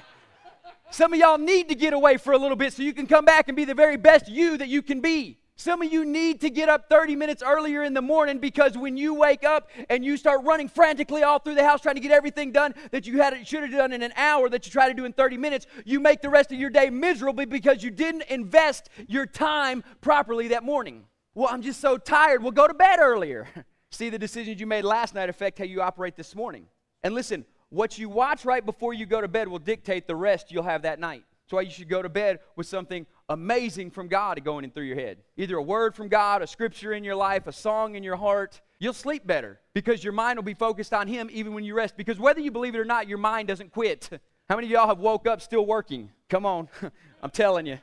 Some 0.89 1.13
of 1.13 1.19
y'all 1.19 1.37
need 1.37 1.69
to 1.69 1.75
get 1.75 1.93
away 1.93 2.17
for 2.17 2.33
a 2.33 2.37
little 2.39 2.57
bit 2.57 2.73
so 2.73 2.81
you 2.81 2.93
can 2.93 3.05
come 3.05 3.25
back 3.25 3.47
and 3.47 3.55
be 3.55 3.65
the 3.65 3.75
very 3.75 3.97
best 3.97 4.27
you 4.27 4.57
that 4.57 4.69
you 4.69 4.81
can 4.81 5.01
be. 5.01 5.37
Some 5.57 5.81
of 5.81 5.91
you 5.91 6.03
need 6.03 6.41
to 6.41 6.49
get 6.49 6.67
up 6.67 6.89
30 6.89 7.15
minutes 7.15 7.41
earlier 7.41 7.83
in 7.83 7.93
the 7.93 8.01
morning 8.01 8.39
because 8.39 8.77
when 8.77 8.97
you 8.97 9.13
wake 9.13 9.45
up 9.45 9.69
and 9.89 10.03
you 10.03 10.17
start 10.17 10.43
running 10.43 10.67
frantically 10.67 11.23
all 11.23 11.39
through 11.39 11.55
the 11.55 11.63
house 11.63 11.79
trying 11.79 11.95
to 11.95 12.01
get 12.01 12.11
everything 12.11 12.51
done 12.51 12.75
that 12.91 13.07
you 13.07 13.21
had 13.21 13.47
should 13.47 13.63
have 13.63 13.71
done 13.71 13.93
in 13.93 14.03
an 14.03 14.11
hour 14.17 14.49
that 14.49 14.65
you 14.65 14.71
try 14.71 14.89
to 14.89 14.93
do 14.93 15.05
in 15.05 15.13
30 15.13 15.37
minutes, 15.37 15.65
you 15.85 16.01
make 16.01 16.21
the 16.21 16.29
rest 16.29 16.51
of 16.51 16.59
your 16.59 16.69
day 16.69 16.89
miserable 16.89 17.45
because 17.45 17.81
you 17.81 17.89
didn't 17.89 18.23
invest 18.23 18.89
your 19.07 19.25
time 19.25 19.81
properly 20.01 20.49
that 20.49 20.63
morning. 20.63 21.05
Well, 21.33 21.47
I'm 21.49 21.61
just 21.61 21.79
so 21.79 21.97
tired. 21.97 22.43
Well, 22.43 22.51
go 22.51 22.67
to 22.67 22.73
bed 22.73 22.99
earlier. 22.99 23.47
See, 23.91 24.09
the 24.09 24.19
decisions 24.19 24.59
you 24.59 24.67
made 24.67 24.83
last 24.83 25.15
night 25.15 25.29
affect 25.29 25.57
how 25.57 25.63
you 25.63 25.81
operate 25.81 26.17
this 26.17 26.35
morning. 26.35 26.65
And 27.01 27.15
listen, 27.15 27.45
what 27.69 27.97
you 27.97 28.09
watch 28.09 28.43
right 28.43 28.65
before 28.65 28.93
you 28.93 29.05
go 29.05 29.21
to 29.21 29.27
bed 29.29 29.47
will 29.47 29.59
dictate 29.59 30.05
the 30.05 30.17
rest 30.17 30.51
you'll 30.51 30.63
have 30.63 30.81
that 30.81 30.99
night. 30.99 31.23
That's 31.45 31.53
why 31.53 31.61
you 31.61 31.71
should 31.71 31.89
go 31.89 32.01
to 32.01 32.09
bed 32.09 32.39
with 32.55 32.67
something 32.67 33.05
amazing 33.29 33.91
from 33.91 34.07
God 34.07 34.43
going 34.43 34.63
in 34.63 34.71
through 34.71 34.85
your 34.85 34.95
head. 34.95 35.17
Either 35.37 35.57
a 35.57 35.61
word 35.61 35.95
from 35.95 36.07
God, 36.07 36.41
a 36.41 36.47
scripture 36.47 36.93
in 36.93 37.03
your 37.03 37.15
life, 37.15 37.47
a 37.47 37.51
song 37.51 37.95
in 37.95 38.03
your 38.03 38.15
heart. 38.15 38.61
You'll 38.79 38.93
sleep 38.93 39.25
better 39.25 39.59
because 39.73 40.03
your 40.03 40.13
mind 40.13 40.37
will 40.37 40.43
be 40.43 40.53
focused 40.53 40.93
on 40.93 41.07
Him 41.07 41.29
even 41.31 41.53
when 41.53 41.63
you 41.63 41.73
rest. 41.75 41.97
Because 41.97 42.19
whether 42.19 42.39
you 42.39 42.51
believe 42.51 42.75
it 42.75 42.79
or 42.79 42.85
not, 42.85 43.07
your 43.07 43.17
mind 43.17 43.47
doesn't 43.47 43.71
quit. 43.71 44.09
How 44.47 44.55
many 44.55 44.67
of 44.67 44.71
y'all 44.71 44.87
have 44.87 44.99
woke 44.99 45.27
up 45.27 45.41
still 45.41 45.65
working? 45.65 46.11
Come 46.29 46.45
on, 46.45 46.67
I'm 47.23 47.31
telling 47.31 47.65
you. 47.65 47.79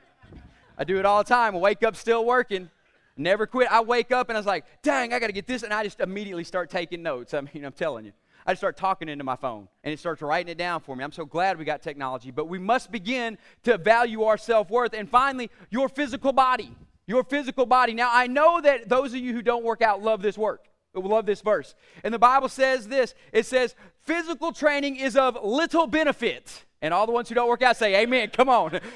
I 0.79 0.85
do 0.85 0.99
it 0.99 1.05
all 1.05 1.23
the 1.23 1.29
time. 1.29 1.55
Wake 1.55 1.83
up 1.83 1.97
still 1.97 2.25
working. 2.25 2.71
Never 3.17 3.47
quit. 3.47 3.71
I 3.71 3.83
wake 3.83 4.11
up 4.11 4.31
and 4.31 4.37
I 4.37 4.41
was 4.41 4.47
like, 4.47 4.65
dang, 4.83 5.13
I 5.13 5.19
got 5.19 5.27
to 5.27 5.33
get 5.33 5.47
this. 5.47 5.63
And 5.63 5.73
I 5.73 5.85
just 5.85 6.01
immediately 6.01 6.45
start 6.45 6.71
taking 6.71 7.03
notes. 7.03 7.35
I 7.35 7.41
mean, 7.41 7.65
I'm 7.65 7.73
telling 7.73 8.07
you. 8.07 8.13
I 8.47 8.53
just 8.53 8.61
start 8.61 8.77
talking 8.77 9.09
into 9.09 9.25
my 9.25 9.37
phone 9.37 9.69
and 9.85 9.93
it 9.93 9.99
starts 9.99 10.23
writing 10.23 10.51
it 10.51 10.59
down 10.59 10.81
for 10.81 10.97
me. 10.97 11.05
I'm 11.05 11.13
so 11.13 11.25
glad 11.25 11.59
we 11.59 11.65
got 11.65 11.83
technology, 11.83 12.31
but 12.31 12.49
we 12.49 12.59
must 12.59 12.91
begin 12.91 13.39
to 13.65 13.79
value 13.79 14.25
our 14.25 14.37
self 14.37 14.71
worth. 14.71 14.95
And 14.95 15.09
finally, 15.09 15.51
your 15.71 15.89
physical 15.89 16.33
body. 16.33 16.75
Your 17.07 17.25
physical 17.25 17.67
body. 17.67 17.95
Now, 17.95 18.11
I 18.13 18.27
know 18.27 18.61
that 18.61 18.89
those 18.89 19.13
of 19.13 19.21
you 19.21 19.33
who 19.33 19.43
don't 19.43 19.65
work 19.65 19.83
out 19.83 20.03
love 20.03 20.23
this 20.23 20.39
work. 20.39 20.67
Love 20.95 21.25
this 21.27 21.41
verse. 21.41 21.75
And 22.05 22.13
the 22.13 22.19
Bible 22.19 22.49
says 22.49 22.89
this 22.89 23.15
it 23.33 23.47
says, 23.47 23.75
physical 24.03 24.53
training 24.53 24.97
is 24.97 25.17
of 25.17 25.39
little 25.43 25.87
benefit. 25.87 26.65
And 26.81 26.93
all 26.93 27.07
the 27.07 27.13
ones 27.13 27.29
who 27.29 27.35
don't 27.35 27.49
work 27.49 27.63
out 27.63 27.77
say, 27.77 28.03
Amen. 28.03 28.31
Come 28.31 28.49
on. 28.49 28.81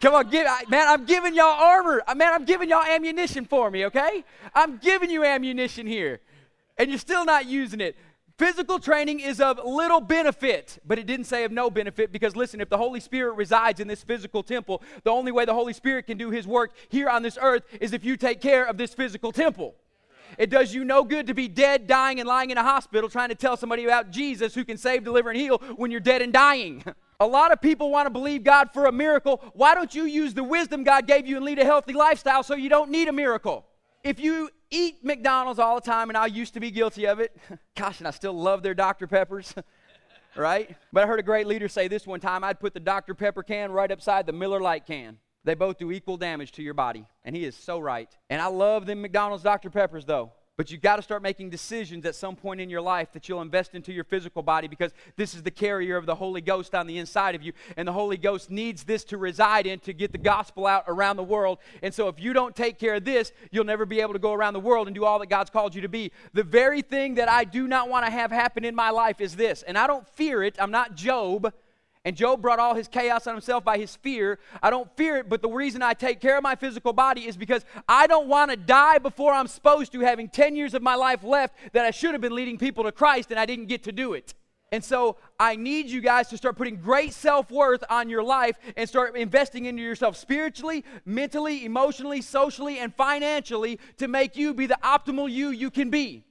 Come 0.00 0.14
on, 0.14 0.30
give, 0.30 0.46
man, 0.70 0.88
I'm 0.88 1.04
giving 1.04 1.34
y'all 1.34 1.60
armor. 1.60 2.02
Man, 2.16 2.32
I'm 2.32 2.46
giving 2.46 2.70
y'all 2.70 2.82
ammunition 2.82 3.44
for 3.44 3.70
me, 3.70 3.84
okay? 3.86 4.24
I'm 4.54 4.78
giving 4.78 5.10
you 5.10 5.24
ammunition 5.24 5.86
here. 5.86 6.20
And 6.78 6.88
you're 6.88 6.98
still 6.98 7.26
not 7.26 7.44
using 7.44 7.82
it. 7.82 7.96
Physical 8.40 8.78
training 8.78 9.20
is 9.20 9.38
of 9.38 9.60
little 9.62 10.00
benefit, 10.00 10.78
but 10.86 10.98
it 10.98 11.04
didn't 11.04 11.26
say 11.26 11.44
of 11.44 11.52
no 11.52 11.68
benefit 11.68 12.10
because 12.10 12.34
listen, 12.34 12.62
if 12.62 12.70
the 12.70 12.78
Holy 12.78 12.98
Spirit 12.98 13.34
resides 13.34 13.80
in 13.80 13.86
this 13.86 14.02
physical 14.02 14.42
temple, 14.42 14.82
the 15.04 15.10
only 15.10 15.30
way 15.30 15.44
the 15.44 15.52
Holy 15.52 15.74
Spirit 15.74 16.06
can 16.06 16.16
do 16.16 16.30
his 16.30 16.46
work 16.46 16.72
here 16.88 17.10
on 17.10 17.22
this 17.22 17.36
earth 17.42 17.64
is 17.82 17.92
if 17.92 18.02
you 18.02 18.16
take 18.16 18.40
care 18.40 18.64
of 18.64 18.78
this 18.78 18.94
physical 18.94 19.30
temple. 19.30 19.74
It 20.38 20.48
does 20.48 20.72
you 20.72 20.86
no 20.86 21.04
good 21.04 21.26
to 21.26 21.34
be 21.34 21.48
dead, 21.48 21.86
dying, 21.86 22.18
and 22.18 22.26
lying 22.26 22.48
in 22.48 22.56
a 22.56 22.62
hospital 22.62 23.10
trying 23.10 23.28
to 23.28 23.34
tell 23.34 23.58
somebody 23.58 23.84
about 23.84 24.10
Jesus 24.10 24.54
who 24.54 24.64
can 24.64 24.78
save, 24.78 25.04
deliver, 25.04 25.28
and 25.28 25.38
heal 25.38 25.58
when 25.76 25.90
you're 25.90 26.00
dead 26.00 26.22
and 26.22 26.32
dying. 26.32 26.82
A 27.20 27.26
lot 27.26 27.52
of 27.52 27.60
people 27.60 27.90
want 27.90 28.06
to 28.06 28.10
believe 28.10 28.42
God 28.42 28.70
for 28.72 28.86
a 28.86 28.92
miracle. 28.92 29.44
Why 29.52 29.74
don't 29.74 29.94
you 29.94 30.04
use 30.04 30.32
the 30.32 30.44
wisdom 30.44 30.82
God 30.82 31.06
gave 31.06 31.26
you 31.26 31.36
and 31.36 31.44
lead 31.44 31.58
a 31.58 31.64
healthy 31.66 31.92
lifestyle 31.92 32.42
so 32.42 32.54
you 32.54 32.70
don't 32.70 32.90
need 32.90 33.08
a 33.08 33.12
miracle? 33.12 33.66
If 34.02 34.18
you 34.18 34.48
eat 34.70 35.04
McDonald's 35.04 35.58
all 35.58 35.74
the 35.74 35.80
time, 35.80 36.10
and 36.10 36.16
I 36.16 36.26
used 36.26 36.54
to 36.54 36.60
be 36.60 36.70
guilty 36.70 37.06
of 37.06 37.20
it. 37.20 37.36
Gosh, 37.76 37.98
and 37.98 38.08
I 38.08 38.10
still 38.10 38.32
love 38.32 38.62
their 38.62 38.74
Dr. 38.74 39.06
Peppers. 39.06 39.54
right? 40.36 40.76
But 40.92 41.04
I 41.04 41.06
heard 41.06 41.20
a 41.20 41.24
great 41.24 41.46
leader 41.46 41.68
say 41.68 41.88
this 41.88 42.06
one 42.06 42.20
time 42.20 42.44
I'd 42.44 42.60
put 42.60 42.74
the 42.74 42.80
Dr. 42.80 43.14
Pepper 43.14 43.42
can 43.42 43.72
right 43.72 43.90
upside 43.90 44.26
the 44.26 44.32
Miller 44.32 44.60
Lite 44.60 44.86
can. 44.86 45.18
They 45.44 45.54
both 45.54 45.78
do 45.78 45.90
equal 45.90 46.16
damage 46.16 46.52
to 46.52 46.62
your 46.62 46.74
body. 46.74 47.06
And 47.24 47.34
he 47.34 47.44
is 47.44 47.56
so 47.56 47.78
right. 47.78 48.14
And 48.28 48.42
I 48.42 48.46
love 48.46 48.86
them 48.86 49.00
McDonald's 49.00 49.42
Dr. 49.42 49.70
Peppers, 49.70 50.04
though. 50.04 50.32
But 50.60 50.70
you've 50.70 50.82
got 50.82 50.96
to 50.96 51.02
start 51.02 51.22
making 51.22 51.48
decisions 51.48 52.04
at 52.04 52.14
some 52.14 52.36
point 52.36 52.60
in 52.60 52.68
your 52.68 52.82
life 52.82 53.12
that 53.12 53.30
you'll 53.30 53.40
invest 53.40 53.74
into 53.74 53.94
your 53.94 54.04
physical 54.04 54.42
body 54.42 54.68
because 54.68 54.92
this 55.16 55.32
is 55.32 55.42
the 55.42 55.50
carrier 55.50 55.96
of 55.96 56.04
the 56.04 56.14
Holy 56.14 56.42
Ghost 56.42 56.74
on 56.74 56.86
the 56.86 56.98
inside 56.98 57.34
of 57.34 57.42
you. 57.42 57.54
And 57.78 57.88
the 57.88 57.94
Holy 57.94 58.18
Ghost 58.18 58.50
needs 58.50 58.84
this 58.84 59.02
to 59.04 59.16
reside 59.16 59.66
in 59.66 59.80
to 59.80 59.94
get 59.94 60.12
the 60.12 60.18
gospel 60.18 60.66
out 60.66 60.84
around 60.86 61.16
the 61.16 61.22
world. 61.22 61.60
And 61.82 61.94
so 61.94 62.08
if 62.08 62.20
you 62.20 62.34
don't 62.34 62.54
take 62.54 62.78
care 62.78 62.96
of 62.96 63.06
this, 63.06 63.32
you'll 63.50 63.64
never 63.64 63.86
be 63.86 64.02
able 64.02 64.12
to 64.12 64.18
go 64.18 64.34
around 64.34 64.52
the 64.52 64.60
world 64.60 64.86
and 64.86 64.94
do 64.94 65.06
all 65.06 65.18
that 65.20 65.30
God's 65.30 65.48
called 65.48 65.74
you 65.74 65.80
to 65.80 65.88
be. 65.88 66.12
The 66.34 66.42
very 66.42 66.82
thing 66.82 67.14
that 67.14 67.30
I 67.30 67.44
do 67.44 67.66
not 67.66 67.88
want 67.88 68.04
to 68.04 68.12
have 68.12 68.30
happen 68.30 68.62
in 68.62 68.74
my 68.74 68.90
life 68.90 69.22
is 69.22 69.36
this. 69.36 69.62
And 69.62 69.78
I 69.78 69.86
don't 69.86 70.06
fear 70.10 70.42
it. 70.42 70.56
I'm 70.58 70.70
not 70.70 70.94
Job. 70.94 71.54
And 72.04 72.16
Job 72.16 72.40
brought 72.40 72.58
all 72.58 72.74
his 72.74 72.88
chaos 72.88 73.26
on 73.26 73.34
himself 73.34 73.62
by 73.62 73.76
his 73.76 73.94
fear. 73.96 74.38
I 74.62 74.70
don't 74.70 74.88
fear 74.96 75.18
it, 75.18 75.28
but 75.28 75.42
the 75.42 75.50
reason 75.50 75.82
I 75.82 75.92
take 75.92 76.18
care 76.18 76.36
of 76.38 76.42
my 76.42 76.54
physical 76.54 76.94
body 76.94 77.26
is 77.26 77.36
because 77.36 77.64
I 77.86 78.06
don't 78.06 78.26
want 78.26 78.50
to 78.50 78.56
die 78.56 78.98
before 78.98 79.34
I'm 79.34 79.46
supposed 79.46 79.92
to, 79.92 80.00
having 80.00 80.28
10 80.28 80.56
years 80.56 80.72
of 80.72 80.82
my 80.82 80.94
life 80.94 81.22
left 81.22 81.54
that 81.72 81.84
I 81.84 81.90
should 81.90 82.12
have 82.12 82.22
been 82.22 82.34
leading 82.34 82.56
people 82.56 82.84
to 82.84 82.92
Christ 82.92 83.30
and 83.30 83.38
I 83.38 83.44
didn't 83.44 83.66
get 83.66 83.82
to 83.82 83.92
do 83.92 84.14
it. 84.14 84.34
And 84.72 84.82
so 84.82 85.16
I 85.38 85.56
need 85.56 85.86
you 85.86 86.00
guys 86.00 86.28
to 86.28 86.36
start 86.36 86.56
putting 86.56 86.76
great 86.76 87.12
self 87.12 87.50
worth 87.50 87.82
on 87.90 88.08
your 88.08 88.22
life 88.22 88.56
and 88.76 88.88
start 88.88 89.16
investing 89.16 89.64
into 89.64 89.82
yourself 89.82 90.16
spiritually, 90.16 90.84
mentally, 91.04 91.64
emotionally, 91.64 92.22
socially, 92.22 92.78
and 92.78 92.94
financially 92.94 93.80
to 93.98 94.06
make 94.06 94.36
you 94.36 94.54
be 94.54 94.66
the 94.66 94.78
optimal 94.82 95.30
you 95.30 95.50
you 95.50 95.70
can 95.70 95.90
be. 95.90 96.24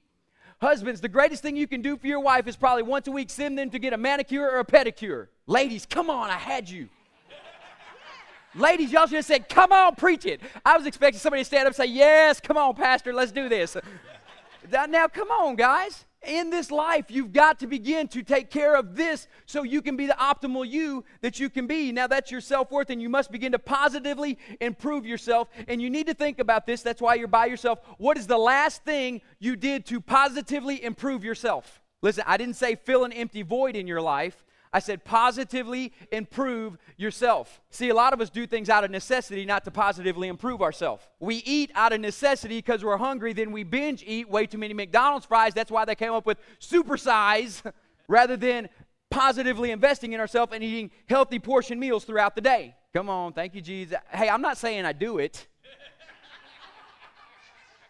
Husbands, 0.60 1.00
the 1.00 1.08
greatest 1.08 1.42
thing 1.42 1.56
you 1.56 1.66
can 1.66 1.80
do 1.80 1.96
for 1.96 2.06
your 2.06 2.20
wife 2.20 2.46
is 2.46 2.56
probably 2.56 2.82
once 2.82 3.06
a 3.06 3.10
week 3.10 3.30
send 3.30 3.58
them 3.58 3.70
to 3.70 3.78
get 3.78 3.92
a 3.92 3.96
manicure 3.96 4.48
or 4.48 4.58
a 4.58 4.64
pedicure. 4.64 5.28
Ladies, 5.46 5.86
come 5.86 6.10
on, 6.10 6.28
I 6.28 6.36
had 6.36 6.68
you. 6.68 6.88
Ladies, 8.54 8.90
y'all 8.90 9.06
should 9.06 9.16
have 9.16 9.24
said, 9.24 9.48
Come 9.48 9.72
on, 9.72 9.94
preach 9.94 10.26
it. 10.26 10.40
I 10.64 10.76
was 10.76 10.86
expecting 10.86 11.20
somebody 11.20 11.42
to 11.42 11.44
stand 11.44 11.62
up 11.62 11.68
and 11.68 11.76
say, 11.76 11.86
Yes, 11.86 12.40
come 12.40 12.56
on, 12.56 12.74
Pastor, 12.74 13.12
let's 13.12 13.32
do 13.32 13.48
this. 13.48 13.76
now, 14.70 15.08
come 15.08 15.30
on, 15.30 15.54
guys 15.56 16.04
in 16.26 16.50
this 16.50 16.70
life, 16.70 17.06
you've 17.08 17.32
got 17.32 17.60
to 17.60 17.66
begin 17.66 18.06
to 18.08 18.22
take 18.22 18.50
care 18.50 18.74
of 18.74 18.94
this 18.94 19.26
so 19.46 19.62
you 19.62 19.80
can 19.80 19.96
be 19.96 20.06
the 20.06 20.16
optimal 20.20 20.68
you 20.68 21.04
that 21.22 21.40
you 21.40 21.48
can 21.48 21.66
be. 21.66 21.92
Now, 21.92 22.06
that's 22.06 22.30
your 22.30 22.40
self 22.42 22.70
worth, 22.70 22.90
and 22.90 23.00
you 23.00 23.08
must 23.08 23.32
begin 23.32 23.52
to 23.52 23.58
positively 23.58 24.38
improve 24.60 25.06
yourself. 25.06 25.48
And 25.66 25.80
you 25.80 25.88
need 25.88 26.06
to 26.08 26.14
think 26.14 26.38
about 26.38 26.66
this. 26.66 26.82
That's 26.82 27.00
why 27.00 27.14
you're 27.14 27.28
by 27.28 27.46
yourself. 27.46 27.80
What 27.98 28.18
is 28.18 28.26
the 28.26 28.38
last 28.38 28.84
thing 28.84 29.22
you 29.38 29.56
did 29.56 29.86
to 29.86 30.00
positively 30.00 30.82
improve 30.84 31.24
yourself? 31.24 31.80
Listen, 32.02 32.24
I 32.26 32.36
didn't 32.36 32.56
say 32.56 32.76
fill 32.76 33.04
an 33.04 33.12
empty 33.12 33.42
void 33.42 33.76
in 33.76 33.86
your 33.86 34.00
life. 34.00 34.44
I 34.72 34.78
said 34.78 35.04
positively 35.04 35.92
improve 36.12 36.78
yourself. 36.96 37.60
See, 37.70 37.88
a 37.88 37.94
lot 37.94 38.12
of 38.12 38.20
us 38.20 38.30
do 38.30 38.46
things 38.46 38.68
out 38.68 38.84
of 38.84 38.90
necessity, 38.90 39.44
not 39.44 39.64
to 39.64 39.70
positively 39.70 40.28
improve 40.28 40.62
ourselves. 40.62 41.04
We 41.18 41.36
eat 41.36 41.72
out 41.74 41.92
of 41.92 42.00
necessity 42.00 42.58
because 42.58 42.84
we're 42.84 42.96
hungry, 42.96 43.32
then 43.32 43.50
we 43.50 43.64
binge 43.64 44.04
eat 44.06 44.30
way 44.30 44.46
too 44.46 44.58
many 44.58 44.74
McDonald's 44.74 45.26
fries. 45.26 45.54
That's 45.54 45.70
why 45.70 45.84
they 45.84 45.96
came 45.96 46.12
up 46.12 46.24
with 46.24 46.38
supersize 46.60 47.62
rather 48.08 48.36
than 48.36 48.68
positively 49.10 49.72
investing 49.72 50.12
in 50.12 50.20
ourselves 50.20 50.52
and 50.54 50.62
eating 50.62 50.90
healthy 51.08 51.40
portion 51.40 51.80
meals 51.80 52.04
throughout 52.04 52.36
the 52.36 52.40
day. 52.40 52.76
Come 52.94 53.08
on, 53.08 53.32
thank 53.32 53.54
you, 53.54 53.60
Jesus. 53.60 53.98
Hey, 54.10 54.28
I'm 54.28 54.42
not 54.42 54.56
saying 54.56 54.84
I 54.84 54.92
do 54.92 55.18
it. 55.18 55.48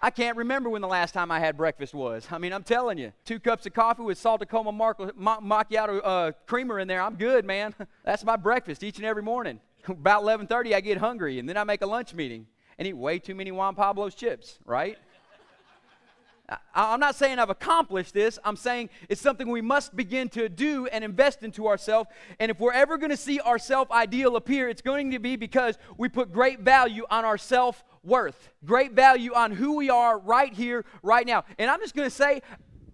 I 0.02 0.10
can't 0.10 0.38
remember 0.38 0.70
when 0.70 0.80
the 0.80 0.88
last 0.88 1.12
time 1.12 1.30
I 1.30 1.40
had 1.40 1.58
breakfast 1.58 1.92
was. 1.92 2.26
I 2.30 2.38
mean, 2.38 2.54
I'm 2.54 2.62
telling 2.62 2.96
you, 2.96 3.12
two 3.26 3.38
cups 3.38 3.66
of 3.66 3.74
coffee 3.74 4.02
with 4.02 4.16
salt 4.16 4.42
salted 4.50 4.74
Mar- 4.74 5.40
macchiato 5.40 6.00
uh, 6.02 6.32
creamer 6.46 6.78
in 6.78 6.88
there. 6.88 7.02
I'm 7.02 7.16
good, 7.16 7.44
man. 7.44 7.74
That's 8.04 8.24
my 8.24 8.36
breakfast 8.36 8.82
each 8.82 8.96
and 8.96 9.04
every 9.04 9.22
morning. 9.22 9.60
About 9.88 10.22
11:30, 10.22 10.74
I 10.74 10.80
get 10.80 10.98
hungry, 10.98 11.38
and 11.38 11.46
then 11.46 11.58
I 11.58 11.64
make 11.64 11.82
a 11.82 11.86
lunch 11.86 12.14
meeting 12.14 12.46
and 12.78 12.88
eat 12.88 12.94
way 12.94 13.18
too 13.18 13.34
many 13.34 13.52
Juan 13.52 13.74
Pablo's 13.74 14.14
chips. 14.14 14.58
Right? 14.64 14.96
I'm 16.74 17.00
not 17.00 17.14
saying 17.14 17.38
I've 17.38 17.50
accomplished 17.50 18.14
this. 18.14 18.38
I'm 18.42 18.56
saying 18.56 18.88
it's 19.10 19.20
something 19.20 19.48
we 19.50 19.60
must 19.60 19.94
begin 19.94 20.30
to 20.30 20.48
do 20.48 20.86
and 20.86 21.04
invest 21.04 21.42
into 21.42 21.68
ourselves. 21.68 22.08
And 22.38 22.50
if 22.50 22.58
we're 22.58 22.72
ever 22.72 22.96
going 22.96 23.10
to 23.10 23.18
see 23.18 23.38
our 23.40 23.58
self 23.58 23.90
ideal 23.90 24.36
appear, 24.36 24.70
it's 24.70 24.82
going 24.82 25.10
to 25.10 25.18
be 25.18 25.36
because 25.36 25.76
we 25.98 26.08
put 26.08 26.32
great 26.32 26.60
value 26.60 27.04
on 27.10 27.26
our 27.26 27.36
self 27.36 27.84
worth, 28.02 28.48
great 28.64 28.92
value 28.92 29.34
on 29.34 29.52
who 29.52 29.76
we 29.76 29.90
are 29.90 30.18
right 30.18 30.52
here, 30.52 30.84
right 31.02 31.26
now. 31.26 31.44
And 31.58 31.70
I'm 31.70 31.80
just 31.80 31.94
going 31.94 32.08
to 32.08 32.14
say, 32.14 32.42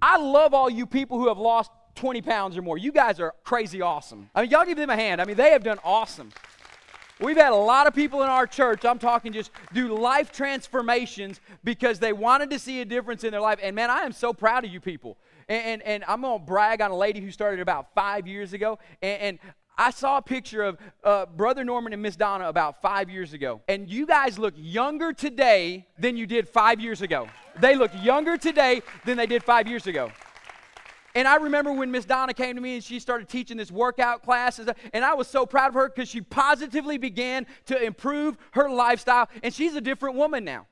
I 0.00 0.18
love 0.18 0.54
all 0.54 0.68
you 0.68 0.86
people 0.86 1.18
who 1.18 1.28
have 1.28 1.38
lost 1.38 1.70
20 1.94 2.22
pounds 2.22 2.56
or 2.56 2.62
more. 2.62 2.78
You 2.78 2.92
guys 2.92 3.20
are 3.20 3.34
crazy 3.44 3.80
awesome. 3.80 4.30
I 4.34 4.42
mean, 4.42 4.50
y'all 4.50 4.64
give 4.64 4.76
them 4.76 4.90
a 4.90 4.96
hand. 4.96 5.20
I 5.20 5.24
mean, 5.24 5.36
they 5.36 5.50
have 5.50 5.64
done 5.64 5.78
awesome. 5.82 6.30
We've 7.18 7.36
had 7.36 7.52
a 7.52 7.56
lot 7.56 7.86
of 7.86 7.94
people 7.94 8.22
in 8.22 8.28
our 8.28 8.46
church, 8.46 8.84
I'm 8.84 8.98
talking 8.98 9.32
just 9.32 9.50
do 9.72 9.96
life 9.96 10.32
transformations 10.32 11.40
because 11.64 11.98
they 11.98 12.12
wanted 12.12 12.50
to 12.50 12.58
see 12.58 12.82
a 12.82 12.84
difference 12.84 13.24
in 13.24 13.30
their 13.30 13.40
life. 13.40 13.58
And 13.62 13.74
man, 13.74 13.88
I 13.88 14.00
am 14.00 14.12
so 14.12 14.34
proud 14.34 14.66
of 14.66 14.70
you 14.70 14.80
people. 14.80 15.16
And, 15.48 15.64
and, 15.64 15.82
and 15.82 16.04
I'm 16.06 16.20
going 16.20 16.40
to 16.40 16.44
brag 16.44 16.82
on 16.82 16.90
a 16.90 16.96
lady 16.96 17.22
who 17.22 17.30
started 17.30 17.60
about 17.60 17.94
five 17.94 18.26
years 18.26 18.52
ago. 18.52 18.78
And, 19.00 19.22
and 19.22 19.38
I 19.78 19.90
saw 19.90 20.16
a 20.16 20.22
picture 20.22 20.62
of 20.62 20.78
uh, 21.04 21.26
Brother 21.26 21.62
Norman 21.62 21.92
and 21.92 22.00
Miss 22.00 22.16
Donna 22.16 22.48
about 22.48 22.80
five 22.80 23.10
years 23.10 23.34
ago. 23.34 23.60
And 23.68 23.90
you 23.90 24.06
guys 24.06 24.38
look 24.38 24.54
younger 24.56 25.12
today 25.12 25.86
than 25.98 26.16
you 26.16 26.26
did 26.26 26.48
five 26.48 26.80
years 26.80 27.02
ago. 27.02 27.28
They 27.60 27.74
look 27.74 27.90
younger 28.02 28.38
today 28.38 28.82
than 29.04 29.18
they 29.18 29.26
did 29.26 29.42
five 29.42 29.68
years 29.68 29.86
ago. 29.86 30.10
And 31.14 31.26
I 31.26 31.36
remember 31.36 31.72
when 31.72 31.90
Miss 31.90 32.04
Donna 32.04 32.34
came 32.34 32.56
to 32.56 32.60
me 32.60 32.74
and 32.74 32.84
she 32.84 33.00
started 33.00 33.28
teaching 33.28 33.56
this 33.56 33.70
workout 33.70 34.22
class, 34.22 34.60
and 34.92 35.04
I 35.04 35.14
was 35.14 35.28
so 35.28 35.46
proud 35.46 35.68
of 35.68 35.74
her 35.74 35.88
because 35.88 36.10
she 36.10 36.20
positively 36.20 36.98
began 36.98 37.46
to 37.66 37.82
improve 37.82 38.36
her 38.52 38.68
lifestyle, 38.68 39.28
and 39.42 39.52
she's 39.52 39.74
a 39.74 39.80
different 39.80 40.16
woman 40.16 40.44
now. 40.44 40.66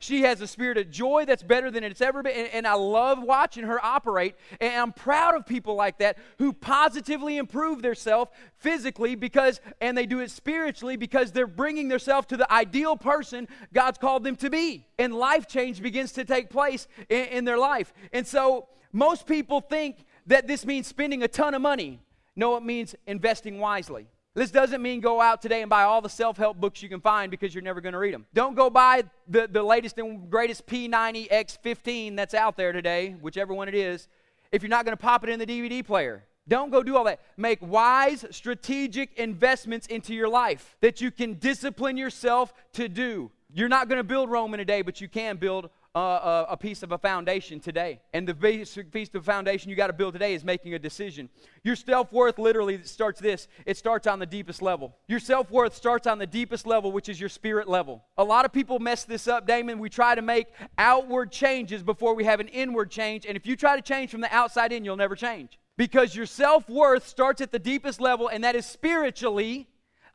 She 0.00 0.22
has 0.22 0.40
a 0.40 0.46
spirit 0.46 0.78
of 0.78 0.90
joy 0.90 1.24
that's 1.24 1.42
better 1.42 1.70
than 1.70 1.82
it's 1.82 2.00
ever 2.00 2.22
been. 2.22 2.36
And, 2.36 2.48
and, 2.52 2.66
I 2.66 2.74
love 2.74 3.20
watching 3.20 3.64
her 3.64 3.84
operate. 3.84 4.36
And 4.60 4.74
I'm 4.74 4.92
proud 4.92 5.34
of 5.34 5.44
people 5.44 5.74
like 5.74 5.98
that 5.98 6.18
who 6.38 6.52
positively 6.52 7.36
improve 7.36 7.82
themselves 7.82 8.30
physically 8.58 9.16
because, 9.16 9.60
and 9.80 9.98
they 9.98 10.06
do 10.06 10.20
it 10.20 10.30
spiritually 10.30 10.96
because 10.96 11.32
they're 11.32 11.48
bringing 11.48 11.88
themselves 11.88 12.28
to 12.28 12.36
the 12.36 12.50
ideal 12.52 12.96
person 12.96 13.48
God's 13.72 13.98
called 13.98 14.22
them 14.22 14.36
to 14.36 14.50
be. 14.50 14.86
And 14.98 15.14
life 15.14 15.48
change 15.48 15.82
begins 15.82 16.12
to 16.12 16.24
take 16.24 16.48
place 16.48 16.86
in, 17.08 17.24
in 17.26 17.44
their 17.44 17.58
life. 17.58 17.92
And 18.12 18.26
so 18.26 18.68
most 18.92 19.26
people 19.26 19.60
think 19.60 20.04
that 20.26 20.46
this 20.46 20.64
means 20.64 20.86
spending 20.86 21.24
a 21.24 21.28
ton 21.28 21.54
of 21.54 21.62
money. 21.62 22.00
No, 22.36 22.56
it 22.56 22.62
means 22.62 22.94
investing 23.06 23.58
wisely. 23.58 24.06
This 24.38 24.52
doesn't 24.52 24.80
mean 24.80 25.00
go 25.00 25.20
out 25.20 25.42
today 25.42 25.62
and 25.62 25.68
buy 25.68 25.82
all 25.82 26.00
the 26.00 26.08
self 26.08 26.36
help 26.36 26.60
books 26.60 26.80
you 26.80 26.88
can 26.88 27.00
find 27.00 27.28
because 27.28 27.52
you're 27.52 27.60
never 27.60 27.80
going 27.80 27.94
to 27.94 27.98
read 27.98 28.14
them. 28.14 28.24
Don't 28.34 28.54
go 28.54 28.70
buy 28.70 29.02
the, 29.26 29.48
the 29.50 29.64
latest 29.64 29.98
and 29.98 30.30
greatest 30.30 30.64
P90X15 30.68 32.14
that's 32.14 32.34
out 32.34 32.56
there 32.56 32.70
today, 32.70 33.16
whichever 33.20 33.52
one 33.52 33.66
it 33.66 33.74
is, 33.74 34.06
if 34.52 34.62
you're 34.62 34.70
not 34.70 34.84
going 34.84 34.96
to 34.96 35.02
pop 35.02 35.24
it 35.24 35.30
in 35.30 35.40
the 35.40 35.46
DVD 35.46 35.84
player. 35.84 36.22
Don't 36.46 36.70
go 36.70 36.84
do 36.84 36.96
all 36.96 37.02
that. 37.02 37.20
Make 37.36 37.58
wise, 37.60 38.24
strategic 38.30 39.18
investments 39.18 39.88
into 39.88 40.14
your 40.14 40.28
life 40.28 40.76
that 40.82 41.00
you 41.00 41.10
can 41.10 41.34
discipline 41.34 41.96
yourself 41.96 42.54
to 42.74 42.88
do. 42.88 43.32
You're 43.52 43.68
not 43.68 43.88
going 43.88 43.98
to 43.98 44.04
build 44.04 44.30
Rome 44.30 44.54
in 44.54 44.60
a 44.60 44.64
day, 44.64 44.82
but 44.82 45.00
you 45.00 45.08
can 45.08 45.38
build 45.38 45.68
a, 45.94 46.46
a, 46.50 46.56
piece 46.56 46.82
of 46.82 46.92
a 46.92 46.98
foundation 46.98 47.60
today. 47.60 48.00
And 48.12 48.26
the 48.26 48.34
basic 48.34 48.90
piece 48.92 49.08
of 49.14 49.24
foundation 49.24 49.70
you 49.70 49.76
got 49.76 49.88
to 49.88 49.92
build 49.92 50.12
today 50.12 50.34
is 50.34 50.44
making 50.44 50.74
a 50.74 50.78
decision. 50.78 51.28
Your 51.64 51.76
self 51.76 52.12
worth 52.12 52.38
literally 52.38 52.82
starts 52.82 53.20
this 53.20 53.48
it 53.66 53.76
starts 53.76 54.06
on 54.06 54.18
the 54.18 54.26
deepest 54.26 54.62
level. 54.62 54.96
Your 55.08 55.20
self 55.20 55.50
worth 55.50 55.74
starts 55.74 56.06
on 56.06 56.18
the 56.18 56.26
deepest 56.26 56.66
level, 56.66 56.92
which 56.92 57.08
is 57.08 57.18
your 57.18 57.28
spirit 57.28 57.68
level. 57.68 58.04
A 58.16 58.24
lot 58.24 58.44
of 58.44 58.52
people 58.52 58.78
mess 58.78 59.04
this 59.04 59.26
up, 59.26 59.46
Damon. 59.46 59.78
We 59.78 59.88
try 59.88 60.14
to 60.14 60.22
make 60.22 60.48
outward 60.76 61.32
changes 61.32 61.82
before 61.82 62.14
we 62.14 62.24
have 62.24 62.40
an 62.40 62.48
inward 62.48 62.90
change. 62.90 63.26
And 63.26 63.36
if 63.36 63.46
you 63.46 63.56
try 63.56 63.76
to 63.76 63.82
change 63.82 64.10
from 64.10 64.20
the 64.20 64.34
outside 64.34 64.72
in, 64.72 64.84
you'll 64.84 64.96
never 64.96 65.16
change. 65.16 65.58
Because 65.76 66.14
your 66.14 66.26
self 66.26 66.68
worth 66.68 67.06
starts 67.06 67.40
at 67.40 67.52
the 67.52 67.58
deepest 67.58 68.00
level, 68.00 68.28
and 68.28 68.44
that 68.44 68.54
is 68.56 68.66
spiritually 68.66 69.68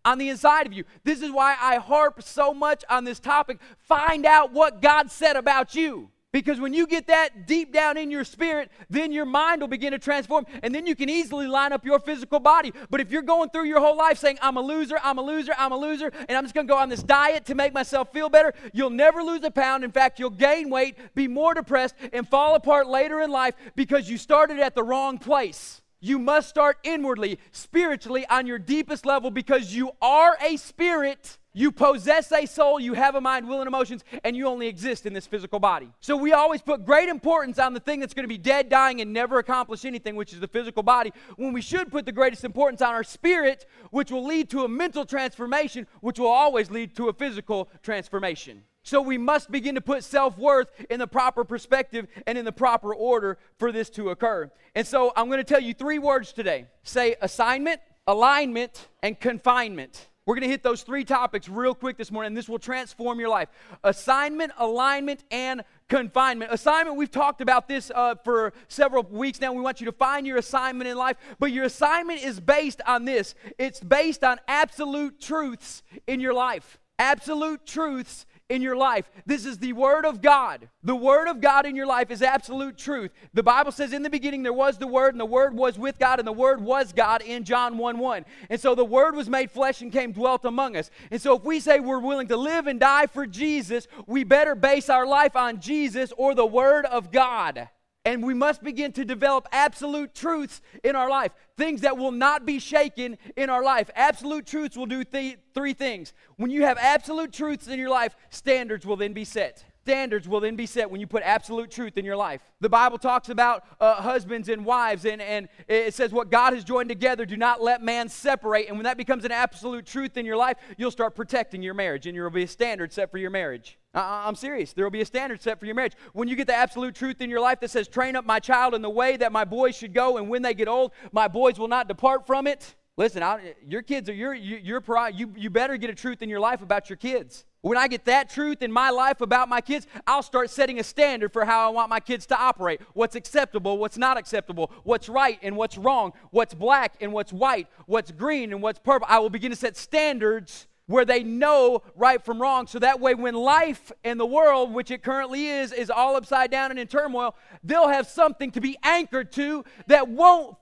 on 0.06 0.18
the 0.18 0.30
inside 0.30 0.68
of 0.68 0.74
you. 0.74 0.84
This 1.04 1.22
is 1.22 1.32
why 1.32 1.56
I 1.60 1.78
harp 1.78 2.22
so 2.24 2.54
much 2.54 2.84
on 2.90 3.04
this 3.04 3.20
topic. 3.20 3.60
Find 3.78 4.26
out 4.26 4.52
what 4.52 4.82
God 4.82 5.12
said 5.12 5.36
about 5.36 5.76
you. 5.76 6.10
Because 6.34 6.60
when 6.60 6.74
you 6.74 6.88
get 6.88 7.06
that 7.08 7.46
deep 7.46 7.72
down 7.72 7.96
in 7.96 8.10
your 8.10 8.24
spirit, 8.24 8.72
then 8.90 9.12
your 9.12 9.24
mind 9.24 9.62
will 9.62 9.68
begin 9.68 9.92
to 9.92 10.00
transform, 10.00 10.48
and 10.64 10.74
then 10.74 10.88
you 10.88 10.96
can 10.96 11.08
easily 11.08 11.46
line 11.46 11.72
up 11.72 11.86
your 11.86 12.00
physical 12.00 12.40
body. 12.40 12.74
But 12.90 13.02
if 13.02 13.12
you're 13.12 13.22
going 13.22 13.52
through 13.52 13.66
your 13.66 13.80
whole 13.80 13.96
life 13.96 14.18
saying, 14.18 14.40
I'm 14.42 14.58
a 14.58 14.62
loser, 14.62 14.98
I'm 15.04 15.20
a 15.20 15.22
loser, 15.22 15.54
I'm 15.60 15.72
a 15.72 15.78
loser, 15.78 16.12
and 16.28 16.36
I'm 16.36 16.44
just 16.44 16.56
gonna 16.56 16.68
go 16.68 16.76
on 16.76 16.90
this 16.90 17.04
diet 17.04 17.46
to 17.46 17.56
make 17.56 17.72
myself 17.72 18.12
feel 18.12 18.30
better, 18.30 18.52
you'll 18.74 18.90
never 18.90 19.22
lose 19.22 19.44
a 19.44 19.52
pound. 19.52 19.84
In 19.84 19.92
fact, 19.92 20.18
you'll 20.18 20.32
gain 20.32 20.72
weight, 20.72 20.98
be 21.14 21.28
more 21.28 21.54
depressed, 21.54 21.94
and 22.12 22.28
fall 22.28 22.56
apart 22.56 22.88
later 22.88 23.22
in 23.22 23.30
life 23.30 23.54
because 23.76 24.10
you 24.10 24.18
started 24.18 24.58
at 24.58 24.74
the 24.74 24.84
wrong 24.84 25.20
place. 25.20 25.83
You 26.06 26.20
must 26.20 26.50
start 26.50 26.80
inwardly, 26.84 27.40
spiritually, 27.54 28.26
on 28.30 28.46
your 28.46 28.60
deepest 28.60 29.06
level 29.06 29.32
because 29.32 29.74
you 29.74 29.92
are 30.02 30.38
a 30.42 30.58
spirit 30.58 31.38
You 31.56 31.72
possess 31.72 32.32
a 32.32 32.48
soul, 32.48 32.80
you 32.80 32.96
have 32.96 33.14
a 33.14 33.22
mind, 33.22 33.48
will, 33.48 33.60
and 33.60 33.68
emotions, 33.68 34.04
and 34.24 34.36
you 34.36 34.48
only 34.48 34.66
exist 34.68 35.06
in 35.06 35.14
this 35.14 35.28
physical 35.28 35.60
body. 35.60 35.90
So 36.00 36.18
we 36.18 36.34
always 36.34 36.64
put 36.64 36.84
great 36.84 37.10
importance 37.10 37.60
on 37.60 37.76
the 37.76 37.80
thing 37.80 38.00
that's 38.00 38.16
going 38.16 38.24
to 38.24 38.28
be 38.28 38.40
dead, 38.40 38.70
dying, 38.70 39.02
and 39.02 39.14
never 39.14 39.38
accomplish 39.38 39.86
anything, 39.86 40.16
which 40.16 40.34
is 40.34 40.40
the 40.40 40.48
physical 40.48 40.82
body, 40.82 41.14
when 41.36 41.54
we 41.54 41.62
should 41.62 41.92
put 41.92 42.08
the 42.08 42.12
greatest 42.12 42.44
importance 42.44 42.82
on 42.82 42.96
our 42.96 43.04
spirit, 43.04 43.68
which 43.92 44.12
will 44.12 44.26
lead 44.26 44.50
to 44.50 44.64
a 44.64 44.68
mental 44.68 45.06
transformation, 45.06 45.86
which 46.02 46.18
will 46.18 46.28
always 46.28 46.72
lead 46.72 46.96
to 46.96 47.10
a 47.10 47.14
physical 47.14 47.70
transformation. 47.84 48.64
So 48.84 49.02
we 49.02 49.18
must 49.18 49.50
begin 49.50 49.76
to 49.76 49.82
put 49.82 50.04
self 50.04 50.38
worth 50.38 50.70
in 50.90 51.00
the 51.00 51.08
proper 51.08 51.46
perspective 51.46 52.08
and 52.28 52.38
in 52.38 52.44
the 52.44 52.52
proper 52.52 52.94
order 52.94 53.38
for 53.58 53.72
this 53.72 53.90
to 53.92 54.10
occur. 54.10 54.52
And 54.76 54.86
so 54.86 55.14
I'm 55.16 55.28
going 55.28 55.38
to 55.38 55.44
tell 55.44 55.62
you 55.62 55.74
three 55.74 56.00
words 56.00 56.34
today 56.34 56.68
say 56.84 57.16
assignment, 57.22 57.80
alignment, 58.08 58.90
and 59.02 59.18
confinement. 59.20 60.10
We're 60.26 60.36
going 60.36 60.44
to 60.44 60.50
hit 60.50 60.64
those 60.64 60.84
three 60.84 61.04
topics 61.04 61.50
real 61.50 61.76
quick 61.76 61.98
this 61.98 62.10
morning, 62.10 62.28
and 62.28 62.38
this 62.38 62.48
will 62.48 62.60
transform 62.60 63.20
your 63.20 63.30
life 63.30 63.48
assignment, 63.86 64.52
alignment, 64.58 65.24
and 65.32 65.64
confinement. 65.88 66.52
Assignment, 66.52 66.98
we've 66.98 67.12
talked 67.12 67.40
about 67.40 67.70
this 67.70 67.90
uh, 67.94 68.16
for 68.24 68.54
several 68.68 69.04
weeks 69.04 69.40
now. 69.40 69.54
We 69.54 69.62
want 69.62 69.80
you 69.80 69.86
to 69.86 69.92
find 69.94 70.28
your 70.28 70.38
assignment 70.38 70.90
in 70.90 70.98
life, 70.98 71.18
but 71.40 71.52
your 71.52 71.66
assignment 71.66 72.22
is 72.22 72.40
based 72.42 72.82
on 72.86 73.06
this 73.06 73.34
it's 73.58 73.80
based 73.80 74.26
on 74.26 74.40
absolute 74.48 75.22
truths 75.22 75.84
in 76.06 76.20
your 76.20 76.34
life. 76.34 76.80
Absolute 77.00 77.66
truths 77.66 78.26
in 78.54 78.62
your 78.62 78.76
life. 78.76 79.10
This 79.26 79.46
is 79.48 79.58
the 79.58 79.74
Word 79.74 80.06
of 80.06 80.22
God. 80.22 80.70
The 80.84 80.96
Word 80.96 81.28
of 81.28 81.42
God 81.42 81.66
in 81.66 81.76
your 81.76 81.88
life 81.88 82.12
is 82.12 82.22
absolute 82.22 82.78
truth. 82.78 83.12
The 83.34 83.42
Bible 83.42 83.72
says, 83.72 83.94
In 83.94 84.04
the 84.04 84.12
beginning 84.12 84.44
there 84.44 84.54
was 84.54 84.78
the 84.78 84.86
Word, 84.86 85.16
and 85.16 85.20
the 85.20 85.26
Word 85.26 85.56
was 85.56 85.80
with 85.80 85.98
God, 85.98 86.20
and 86.20 86.28
the 86.28 86.32
Word 86.32 86.62
was 86.62 86.94
God 86.94 87.24
in 87.24 87.46
John 87.46 87.80
1 87.80 87.98
1. 87.98 88.26
And 88.52 88.62
so 88.62 88.76
the 88.76 88.86
Word 88.86 89.16
was 89.16 89.28
made 89.28 89.50
flesh 89.50 89.82
and 89.82 89.92
came 89.92 90.12
dwelt 90.12 90.46
among 90.46 90.78
us. 90.78 90.92
And 91.10 91.20
so 91.20 91.36
if 91.36 91.44
we 91.44 91.60
say 91.60 91.80
we're 91.80 91.98
willing 91.98 92.28
to 92.28 92.38
live 92.38 92.68
and 92.68 92.80
die 92.80 93.08
for 93.08 93.26
Jesus, 93.26 93.88
we 94.06 94.24
better 94.24 94.54
base 94.54 94.88
our 94.88 95.08
life 95.08 95.36
on 95.36 95.60
Jesus 95.60 96.14
or 96.16 96.36
the 96.36 96.46
Word 96.46 96.86
of 96.86 97.12
God. 97.12 97.70
And 98.06 98.22
we 98.24 98.34
must 98.34 98.62
begin 98.62 98.92
to 98.94 99.06
develop 99.06 99.48
absolute 99.52 100.14
truths 100.14 100.62
in 100.84 100.96
our 100.96 101.10
life, 101.10 101.32
things 101.58 101.82
that 101.82 101.98
will 101.98 102.12
not 102.12 102.46
be 102.46 102.60
shaken 102.60 103.18
in 103.38 103.50
our 103.50 103.64
life. 103.64 103.90
Absolute 103.96 104.46
truths 104.46 104.76
will 104.76 104.86
do 104.86 105.04
th- 105.04 105.38
three 105.54 105.74
things. 105.74 106.14
When 106.36 106.52
you 106.52 106.64
have 106.64 106.78
absolute 106.78 107.32
truths 107.32 107.68
in 107.68 107.80
your 107.80 107.90
life, 107.90 108.16
standards 108.30 108.86
will 108.86 108.98
then 108.98 109.14
be 109.14 109.24
set 109.24 109.64
standards 109.84 110.30
will 110.30 110.40
then 110.40 110.56
be 110.56 110.66
set 110.66 110.90
when 110.90 111.02
you 111.02 111.08
put 111.08 111.24
absolute 111.24 111.70
truth 111.70 111.98
in 111.98 112.06
your 112.06 112.16
life. 112.16 112.40
The 112.62 112.70
Bible 112.70 112.98
talks 112.98 113.28
about 113.28 113.66
uh, 113.82 113.96
husbands 113.96 114.48
and 114.48 114.64
wives, 114.64 115.04
and, 115.04 115.22
and 115.22 115.50
it 115.68 115.94
says, 115.94 116.14
What 116.14 116.32
God 116.32 116.54
has 116.54 116.64
joined 116.64 116.88
together, 116.88 117.26
do 117.26 117.36
not 117.36 117.62
let 117.62 117.82
man 117.84 118.08
separate. 118.08 118.70
And 118.70 118.78
when 118.78 118.86
that 118.86 118.96
becomes 118.96 119.26
an 119.26 119.34
absolute 119.34 119.86
truth 119.86 120.16
in 120.16 120.26
your 120.26 120.38
life, 120.38 120.56
you'll 120.78 120.90
start 120.90 121.16
protecting 121.16 121.62
your 121.62 121.74
marriage, 121.74 122.08
and 122.08 122.16
there 122.16 122.24
will 122.24 122.32
be 122.32 122.44
a 122.44 122.48
standard 122.48 122.94
set 122.94 123.12
for 123.12 123.18
your 123.18 123.30
marriage. 123.30 123.78
Uh, 123.94 124.24
I'm 124.26 124.36
serious. 124.36 124.72
There 124.72 124.86
will 124.86 124.90
be 124.90 125.02
a 125.02 125.06
standard 125.06 125.42
set 125.42 125.60
for 125.60 125.66
your 125.66 125.76
marriage. 125.76 125.96
When 126.14 126.30
you 126.30 126.38
get 126.38 126.48
the 126.48 126.56
absolute 126.56 126.96
truth 126.96 127.20
in 127.20 127.30
your 127.30 127.42
life 127.42 127.60
that 127.60 127.70
says, 127.70 127.90
Train 127.90 128.16
up 128.16 128.26
my 128.26 128.40
child 128.40 128.74
in 128.76 128.82
the 128.82 128.90
way 128.90 129.18
that 129.18 129.34
my 129.34 129.44
boys 129.44 129.76
should 129.76 129.94
go, 129.94 130.16
and 130.16 130.30
when 130.30 130.44
they 130.44 130.54
get 130.54 130.70
old, 130.70 130.94
my 131.12 131.28
boys 131.28 131.60
will 131.60 131.68
not 131.68 131.90
depart 131.90 132.26
from 132.26 132.48
it. 132.48 132.74
Listen, 132.96 133.22
I, 133.22 133.56
your 133.68 133.82
kids 133.82 134.08
are 134.08 134.14
your, 134.14 134.34
your, 134.34 134.60
your 134.60 135.10
you, 135.10 135.34
you 135.36 135.50
better 135.50 135.76
get 135.76 135.90
a 135.90 135.96
truth 135.96 136.22
in 136.22 136.30
your 136.30 136.40
life 136.40 136.62
about 136.62 136.90
your 136.90 136.98
kids. 136.98 137.44
When 137.64 137.78
I 137.78 137.88
get 137.88 138.04
that 138.06 138.30
truth 138.30 138.62
in 138.62 138.74
my 138.74 138.90
life 138.90 139.22
about 139.22 139.48
my 139.48 139.62
kids, 139.62 139.88
I'll 140.06 140.22
start 140.22 140.50
setting 140.50 140.82
a 140.82 140.84
standard 140.84 141.32
for 141.32 141.46
how 141.46 141.66
I 141.66 141.70
want 141.70 141.90
my 141.90 142.02
kids 142.02 142.26
to 142.26 142.38
operate. 142.38 142.82
What's 142.94 143.16
acceptable, 143.16 143.78
what's 143.78 143.98
not 143.98 144.18
acceptable, 144.18 144.70
what's 144.84 145.08
right 145.08 145.40
and 145.42 145.56
what's 145.56 145.78
wrong, 145.78 146.12
what's 146.32 146.54
black 146.54 146.96
and 147.00 147.14
what's 147.14 147.32
white, 147.32 147.68
what's 147.86 148.12
green 148.12 148.52
and 148.52 148.62
what's 148.62 148.80
purple. 148.80 149.08
I 149.10 149.20
will 149.20 149.30
begin 149.30 149.50
to 149.52 149.56
set 149.56 149.78
standards 149.78 150.68
where 150.88 151.06
they 151.06 151.24
know 151.24 151.82
right 151.96 152.24
from 152.24 152.42
wrong. 152.42 152.68
So 152.68 152.80
that 152.80 153.00
way, 153.00 153.14
when 153.14 153.36
life 153.36 153.92
and 154.04 154.20
the 154.20 154.26
world, 154.26 154.74
which 154.74 154.92
it 154.92 155.02
currently 155.02 155.48
is, 155.48 155.72
is 155.72 155.90
all 155.90 156.16
upside 156.16 156.52
down 156.52 156.72
and 156.72 156.80
in 156.80 156.88
turmoil, 156.88 157.36
they'll 157.64 157.88
have 157.88 158.08
something 158.08 158.52
to 158.52 158.62
be 158.62 158.78
anchored 158.84 159.32
to 159.34 159.64
that 159.88 160.10
won't 160.10 160.58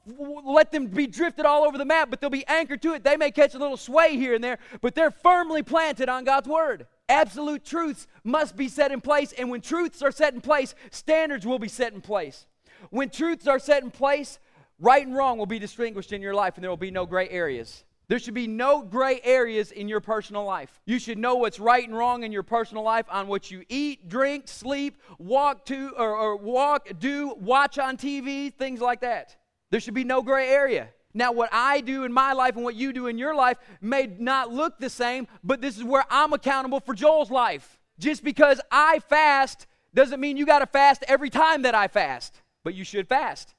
let 0.46 0.72
them 0.72 0.88
be 0.88 1.08
drifted 1.08 1.46
all 1.46 1.64
over 1.64 1.78
the 1.78 1.86
map, 1.86 2.10
but 2.10 2.22
they'll 2.22 2.30
be 2.30 2.46
anchored 2.48 2.82
to 2.84 2.94
it. 2.94 3.04
They 3.04 3.18
may 3.18 3.32
catch 3.32 3.56
a 3.56 3.58
little 3.58 3.78
sway 3.78 4.16
here 4.16 4.36
and 4.36 4.44
there, 4.44 4.60
but 4.82 4.94
they're 4.94 5.12
firmly 5.12 5.64
planted 5.64 6.08
on 6.08 6.24
God's 6.24 6.48
word. 6.48 6.86
Absolute 7.10 7.66
truths 7.66 8.08
must 8.24 8.56
be 8.56 8.68
set 8.68 8.92
in 8.92 9.02
place, 9.02 9.34
and 9.34 9.50
when 9.50 9.62
truths 9.62 10.02
are 10.02 10.12
set 10.12 10.34
in 10.34 10.42
place, 10.42 10.76
standards 10.92 11.46
will 11.46 11.60
be 11.60 11.68
set 11.68 11.94
in 11.94 12.02
place. 12.02 12.46
When 12.90 13.10
truths 13.10 13.48
are 13.48 13.60
set 13.60 13.84
in 13.84 13.92
place, 13.92 14.40
right 14.80 15.06
and 15.06 15.16
wrong 15.16 15.38
will 15.38 15.46
be 15.46 15.60
distinguished 15.60 16.14
in 16.14 16.22
your 16.22 16.34
life, 16.34 16.56
and 16.56 16.64
there 16.64 16.70
will 16.70 16.78
be 16.78 16.92
no 16.92 17.06
gray 17.06 17.28
areas. 17.30 17.84
There 18.12 18.20
should 18.20 18.34
be 18.34 18.46
no 18.46 18.82
gray 18.82 19.22
areas 19.24 19.72
in 19.72 19.88
your 19.88 20.02
personal 20.02 20.44
life. 20.44 20.82
You 20.86 21.00
should 21.00 21.18
know 21.18 21.36
what's 21.36 21.62
right 21.62 21.88
and 21.88 21.98
wrong 21.98 22.24
in 22.24 22.34
your 22.34 22.44
personal 22.44 22.84
life 22.84 23.06
on 23.10 23.30
what 23.30 23.50
you 23.50 23.64
eat, 23.70 24.10
drink, 24.10 24.50
sleep, 24.50 24.98
walk 25.18 25.66
to, 25.68 25.94
or, 25.98 26.18
or 26.18 26.36
walk, 26.36 26.90
do, 27.00 27.34
watch 27.40 27.80
on 27.80 27.96
TV, 27.96 28.54
things 28.54 28.82
like 28.82 29.00
that. 29.00 29.38
There 29.70 29.80
should 29.80 29.94
be 29.94 30.04
no 30.04 30.22
gray 30.22 30.50
area. 30.50 30.90
Now, 31.14 31.32
what 31.32 31.48
I 31.54 31.80
do 31.80 32.04
in 32.04 32.12
my 32.12 32.34
life 32.34 32.58
and 32.58 32.66
what 32.66 32.76
you 32.76 32.92
do 32.92 33.08
in 33.08 33.18
your 33.18 33.34
life 33.34 33.56
may 33.80 34.14
not 34.20 34.52
look 34.52 34.78
the 34.78 34.90
same, 34.90 35.26
but 35.42 35.62
this 35.62 35.78
is 35.78 35.84
where 35.86 36.04
I'm 36.10 36.34
accountable 36.34 36.82
for 36.82 36.94
Joel's 36.94 37.32
life. 37.32 37.80
Just 37.98 38.26
because 38.26 38.60
I 38.70 39.00
fast 39.00 39.68
doesn't 39.94 40.20
mean 40.20 40.36
you 40.36 40.46
got 40.46 40.60
to 40.60 40.68
fast 40.68 41.06
every 41.08 41.30
time 41.30 41.62
that 41.62 41.76
I 41.76 41.88
fast, 41.88 42.42
but 42.66 42.74
you 42.74 42.84
should 42.84 43.08
fast. 43.08 43.56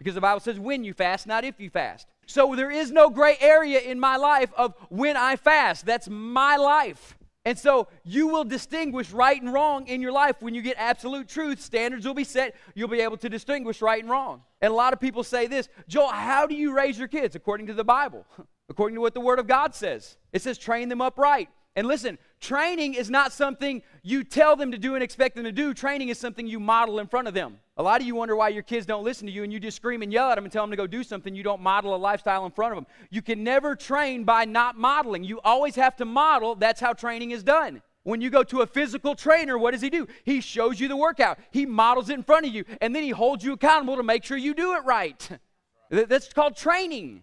Because 0.00 0.16
the 0.16 0.20
Bible 0.20 0.40
says 0.40 0.58
when 0.58 0.82
you 0.82 0.94
fast, 0.94 1.28
not 1.28 1.44
if 1.44 1.60
you 1.60 1.70
fast. 1.70 2.08
So 2.26 2.54
there 2.54 2.70
is 2.70 2.90
no 2.90 3.10
gray 3.10 3.36
area 3.40 3.80
in 3.80 4.00
my 4.00 4.16
life 4.16 4.52
of 4.56 4.74
when 4.88 5.16
I 5.16 5.36
fast. 5.36 5.86
That's 5.86 6.08
my 6.08 6.56
life. 6.56 7.16
And 7.46 7.58
so 7.58 7.88
you 8.04 8.28
will 8.28 8.44
distinguish 8.44 9.10
right 9.10 9.40
and 9.40 9.52
wrong 9.52 9.86
in 9.86 10.00
your 10.00 10.12
life 10.12 10.36
when 10.40 10.54
you 10.54 10.62
get 10.62 10.76
absolute 10.78 11.28
truth. 11.28 11.60
Standards 11.60 12.06
will 12.06 12.14
be 12.14 12.24
set. 12.24 12.56
You'll 12.74 12.88
be 12.88 13.02
able 13.02 13.18
to 13.18 13.28
distinguish 13.28 13.82
right 13.82 14.02
and 14.02 14.10
wrong. 14.10 14.42
And 14.62 14.72
a 14.72 14.76
lot 14.76 14.94
of 14.94 15.00
people 15.00 15.22
say 15.22 15.46
this 15.46 15.68
Joel, 15.86 16.08
how 16.08 16.46
do 16.46 16.54
you 16.54 16.74
raise 16.74 16.98
your 16.98 17.08
kids? 17.08 17.36
According 17.36 17.66
to 17.66 17.74
the 17.74 17.84
Bible, 17.84 18.26
according 18.70 18.94
to 18.94 19.02
what 19.02 19.12
the 19.12 19.20
Word 19.20 19.38
of 19.38 19.46
God 19.46 19.74
says. 19.74 20.16
It 20.32 20.40
says, 20.40 20.56
train 20.56 20.88
them 20.88 21.02
upright. 21.02 21.50
And 21.76 21.86
listen, 21.86 22.18
training 22.44 22.94
is 22.94 23.08
not 23.10 23.32
something 23.32 23.82
you 24.02 24.22
tell 24.22 24.54
them 24.54 24.70
to 24.70 24.78
do 24.78 24.94
and 24.94 25.02
expect 25.02 25.34
them 25.34 25.44
to 25.44 25.52
do. 25.52 25.72
Training 25.72 26.10
is 26.10 26.18
something 26.18 26.46
you 26.46 26.60
model 26.60 26.98
in 26.98 27.06
front 27.06 27.26
of 27.26 27.32
them. 27.32 27.58
A 27.78 27.82
lot 27.82 28.00
of 28.00 28.06
you 28.06 28.14
wonder 28.14 28.36
why 28.36 28.50
your 28.50 28.62
kids 28.62 28.84
don't 28.84 29.02
listen 29.02 29.26
to 29.26 29.32
you 29.32 29.42
and 29.42 29.52
you 29.52 29.58
just 29.58 29.76
scream 29.76 30.02
and 30.02 30.12
yell 30.12 30.30
at 30.30 30.34
them 30.34 30.44
and 30.44 30.52
tell 30.52 30.62
them 30.62 30.70
to 30.70 30.76
go 30.76 30.86
do 30.86 31.02
something. 31.02 31.34
You 31.34 31.42
don't 31.42 31.62
model 31.62 31.94
a 31.94 31.96
lifestyle 31.96 32.44
in 32.44 32.52
front 32.52 32.72
of 32.72 32.76
them. 32.76 32.86
You 33.10 33.22
can 33.22 33.42
never 33.42 33.74
train 33.74 34.24
by 34.24 34.44
not 34.44 34.76
modeling. 34.76 35.24
You 35.24 35.40
always 35.40 35.74
have 35.76 35.96
to 35.96 36.04
model. 36.04 36.54
That's 36.54 36.80
how 36.80 36.92
training 36.92 37.30
is 37.30 37.42
done. 37.42 37.82
When 38.04 38.20
you 38.20 38.28
go 38.28 38.42
to 38.44 38.60
a 38.60 38.66
physical 38.66 39.14
trainer, 39.14 39.56
what 39.56 39.70
does 39.70 39.80
he 39.80 39.88
do? 39.88 40.06
He 40.24 40.42
shows 40.42 40.78
you 40.78 40.88
the 40.88 40.96
workout, 40.96 41.38
he 41.50 41.64
models 41.64 42.10
it 42.10 42.14
in 42.14 42.22
front 42.22 42.44
of 42.44 42.52
you, 42.52 42.64
and 42.82 42.94
then 42.94 43.02
he 43.02 43.08
holds 43.08 43.42
you 43.42 43.54
accountable 43.54 43.96
to 43.96 44.02
make 44.02 44.24
sure 44.24 44.36
you 44.36 44.52
do 44.52 44.74
it 44.74 44.84
right. 44.84 45.30
That's 45.90 46.30
called 46.30 46.56
training. 46.56 47.22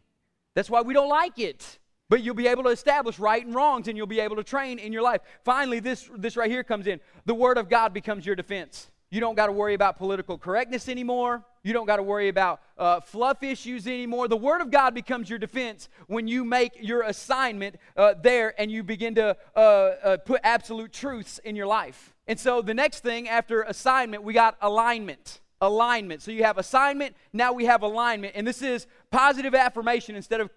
That's 0.55 0.71
why 0.71 0.81
we 0.81 0.95
don't 0.95 1.09
like 1.09 1.37
it. 1.37 1.77
But 2.11 2.23
you'll 2.23 2.35
be 2.35 2.47
able 2.47 2.63
to 2.63 2.71
establish 2.71 3.19
right 3.19 3.45
and 3.45 3.55
wrongs 3.55 3.87
and 3.87 3.95
you'll 3.95 4.05
be 4.05 4.19
able 4.19 4.35
to 4.35 4.43
train 4.43 4.79
in 4.79 4.91
your 4.91 5.01
life. 5.01 5.21
Finally, 5.45 5.79
this, 5.79 6.09
this 6.17 6.35
right 6.35 6.51
here 6.51 6.61
comes 6.61 6.85
in. 6.85 6.99
The 7.23 7.33
Word 7.33 7.57
of 7.57 7.69
God 7.69 7.93
becomes 7.93 8.25
your 8.25 8.35
defense. 8.35 8.91
You 9.11 9.21
don't 9.21 9.35
got 9.35 9.45
to 9.45 9.53
worry 9.53 9.75
about 9.75 9.97
political 9.97 10.37
correctness 10.37 10.89
anymore. 10.89 11.45
You 11.63 11.71
don't 11.71 11.85
got 11.85 11.95
to 11.95 12.03
worry 12.03 12.27
about 12.27 12.59
uh, 12.77 12.99
fluff 12.99 13.43
issues 13.43 13.87
anymore. 13.87 14.27
The 14.27 14.35
Word 14.35 14.59
of 14.59 14.71
God 14.71 14.93
becomes 14.93 15.29
your 15.29 15.39
defense 15.39 15.87
when 16.07 16.27
you 16.27 16.43
make 16.43 16.73
your 16.81 17.03
assignment 17.03 17.77
uh, 17.95 18.15
there 18.21 18.59
and 18.59 18.69
you 18.69 18.83
begin 18.83 19.15
to 19.15 19.37
uh, 19.55 19.59
uh 19.59 20.17
put 20.17 20.41
absolute 20.43 20.91
truths 20.91 21.39
in 21.45 21.55
your 21.55 21.67
life. 21.67 22.13
And 22.27 22.37
so 22.37 22.61
the 22.61 22.73
next 22.73 23.03
thing 23.03 23.29
after 23.29 23.61
assignment, 23.61 24.23
we 24.23 24.33
got 24.33 24.57
alignment 24.59 25.39
alignment. 25.61 26.23
So 26.23 26.31
you 26.31 26.43
have 26.43 26.57
assignment, 26.57 27.15
now 27.31 27.53
we 27.53 27.65
have 27.65 27.83
alignment. 27.83 28.33
And 28.35 28.45
this 28.45 28.63
is 28.63 28.87
positive 29.11 29.53
affirmation 29.53 30.15
instead 30.15 30.41
of 30.41 30.49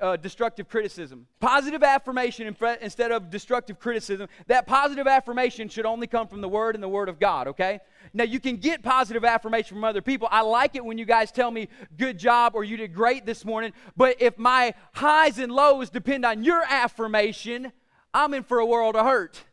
uh, 0.00 0.16
destructive 0.16 0.68
criticism. 0.68 1.26
Positive 1.38 1.82
affirmation 1.82 2.54
instead 2.80 3.12
of 3.12 3.30
destructive 3.30 3.78
criticism. 3.78 4.28
That 4.46 4.66
positive 4.66 5.06
affirmation 5.06 5.68
should 5.68 5.84
only 5.84 6.06
come 6.06 6.26
from 6.26 6.40
the 6.40 6.48
Word 6.48 6.74
and 6.74 6.82
the 6.82 6.88
Word 6.88 7.10
of 7.10 7.20
God, 7.20 7.48
okay? 7.48 7.80
Now, 8.14 8.24
you 8.24 8.40
can 8.40 8.56
get 8.56 8.82
positive 8.82 9.24
affirmation 9.24 9.76
from 9.76 9.84
other 9.84 10.00
people. 10.00 10.28
I 10.30 10.40
like 10.40 10.74
it 10.74 10.84
when 10.84 10.96
you 10.96 11.04
guys 11.04 11.30
tell 11.30 11.50
me, 11.50 11.68
good 11.98 12.18
job, 12.18 12.52
or 12.54 12.64
you 12.64 12.78
did 12.78 12.94
great 12.94 13.26
this 13.26 13.44
morning. 13.44 13.72
But 13.96 14.16
if 14.20 14.38
my 14.38 14.72
highs 14.94 15.38
and 15.38 15.52
lows 15.52 15.90
depend 15.90 16.24
on 16.24 16.42
your 16.42 16.62
affirmation, 16.66 17.72
I'm 18.14 18.32
in 18.32 18.44
for 18.44 18.58
a 18.58 18.66
world 18.66 18.96
of 18.96 19.04
hurt 19.04 19.44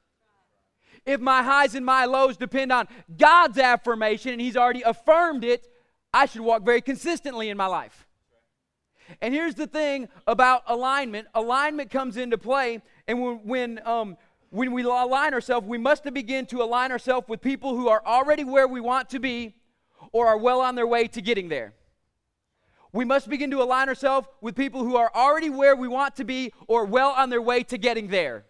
if 1.06 1.22
my 1.22 1.44
highs 1.44 1.76
and 1.76 1.86
my 1.86 2.06
lows 2.06 2.38
depend 2.38 2.72
on 2.72 2.88
God's 3.18 3.58
affirmation 3.58 4.34
and 4.34 4.42
He's 4.42 4.58
already 4.58 4.82
affirmed 4.82 5.44
it, 5.44 5.68
I 6.14 6.26
should 6.26 6.42
walk 6.42 6.64
very 6.64 6.82
consistently 6.82 7.50
in 7.50 7.58
my 7.58 7.68
life. 7.68 8.08
And 9.22 9.34
here's 9.34 9.56
the 9.56 9.68
thing 9.68 10.08
about 10.26 10.64
alignment 10.68 11.28
alignment 11.36 11.92
comes 11.92 12.18
into 12.18 12.38
play, 12.38 12.82
and 13.08 13.22
when, 13.22 13.36
when, 13.44 13.82
um, 13.86 14.18
when 14.50 14.72
we 14.72 14.84
align 14.84 15.34
ourselves, 15.34 15.68
we 15.68 15.78
must 15.78 16.12
begin 16.12 16.46
to 16.48 16.64
align 16.64 16.92
ourselves 16.92 17.28
with 17.28 17.42
people 17.42 17.76
who 17.76 17.88
are 17.88 18.02
already 18.06 18.44
where 18.44 18.68
we 18.68 18.82
want 18.82 19.10
to 19.12 19.20
be 19.20 19.56
or 20.12 20.28
are 20.28 20.38
well 20.38 20.62
on 20.62 20.76
their 20.76 20.88
way 20.88 21.08
to 21.08 21.22
getting 21.22 21.50
there. 21.50 21.74
We 22.92 23.04
must 23.04 23.30
begin 23.30 23.52
to 23.52 23.62
align 23.62 23.90
ourselves 23.90 24.28
with 24.42 24.56
people 24.56 24.84
who 24.84 24.96
are 24.96 25.12
already 25.14 25.50
where 25.50 25.76
we 25.76 25.88
want 25.88 26.16
to 26.16 26.24
be 26.24 26.54
or 26.68 26.86
well 26.86 27.10
on 27.10 27.30
their 27.30 27.42
way 27.42 27.62
to 27.64 27.78
getting 27.78 28.08
there. 28.08 28.46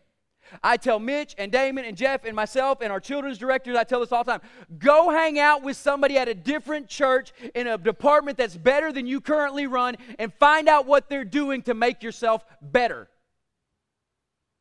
I 0.64 0.78
tell 0.78 1.00
Mitch 1.00 1.36
and 1.38 1.52
Damon 1.52 1.86
and 1.86 1.98
Jeff 1.98 2.26
and 2.26 2.36
myself 2.36 2.80
and 2.82 2.92
our 2.92 3.00
children's 3.00 3.38
directors, 3.38 3.76
I 3.76 3.84
tell 3.84 4.00
this 4.00 4.12
all 4.12 4.24
the 4.24 4.32
time 4.32 4.42
go 4.78 5.10
hang 5.10 5.40
out 5.40 5.64
with 5.64 5.78
somebody 5.78 6.18
at 6.18 6.28
a 6.28 6.34
different 6.34 6.88
church 6.88 7.34
in 7.54 7.68
a 7.68 7.78
department 7.78 8.38
that's 8.38 8.56
better 8.58 8.92
than 8.92 9.08
you 9.08 9.22
currently 9.22 9.68
run 9.68 9.96
and 10.20 10.34
find 10.34 10.68
out 10.68 10.86
what 10.86 11.10
they're 11.10 11.26
doing 11.26 11.62
to 11.64 11.74
make 11.74 12.04
yourself 12.04 12.46
better. 12.62 13.08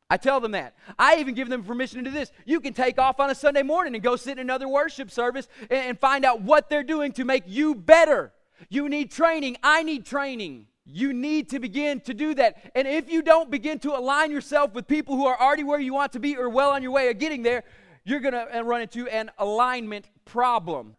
I 0.09 0.17
tell 0.17 0.39
them 0.39 0.51
that. 0.51 0.75
I 0.99 1.15
even 1.17 1.33
give 1.33 1.49
them 1.49 1.63
permission 1.63 2.03
to 2.03 2.09
do 2.09 2.11
this. 2.11 2.31
You 2.45 2.59
can 2.59 2.73
take 2.73 2.99
off 2.99 3.19
on 3.19 3.31
a 3.31 3.35
Sunday 3.35 3.63
morning 3.63 3.95
and 3.95 4.03
go 4.03 4.15
sit 4.15 4.33
in 4.33 4.39
another 4.39 4.67
worship 4.67 5.09
service 5.09 5.47
and 5.69 5.99
find 5.99 6.23
out 6.23 6.41
what 6.41 6.69
they're 6.69 6.83
doing 6.83 7.11
to 7.13 7.25
make 7.25 7.43
you 7.47 7.73
better. 7.73 8.31
You 8.69 8.87
need 8.87 9.11
training. 9.11 9.57
I 9.63 9.81
need 9.83 10.05
training. 10.05 10.67
You 10.85 11.13
need 11.13 11.49
to 11.49 11.59
begin 11.59 11.99
to 12.01 12.13
do 12.13 12.35
that. 12.35 12.71
And 12.75 12.87
if 12.87 13.09
you 13.09 13.21
don't 13.21 13.49
begin 13.49 13.79
to 13.79 13.97
align 13.97 14.31
yourself 14.31 14.73
with 14.73 14.87
people 14.87 15.15
who 15.15 15.25
are 15.25 15.39
already 15.39 15.63
where 15.63 15.79
you 15.79 15.93
want 15.93 16.13
to 16.13 16.19
be 16.19 16.37
or 16.37 16.47
well 16.47 16.71
on 16.71 16.83
your 16.83 16.91
way 16.91 17.09
of 17.09 17.17
getting 17.17 17.41
there, 17.41 17.63
you're 18.03 18.19
going 18.19 18.33
to 18.33 18.59
uh, 18.59 18.61
run 18.61 18.81
into 18.81 19.07
an 19.07 19.31
alignment 19.39 20.07
problem. 20.25 20.95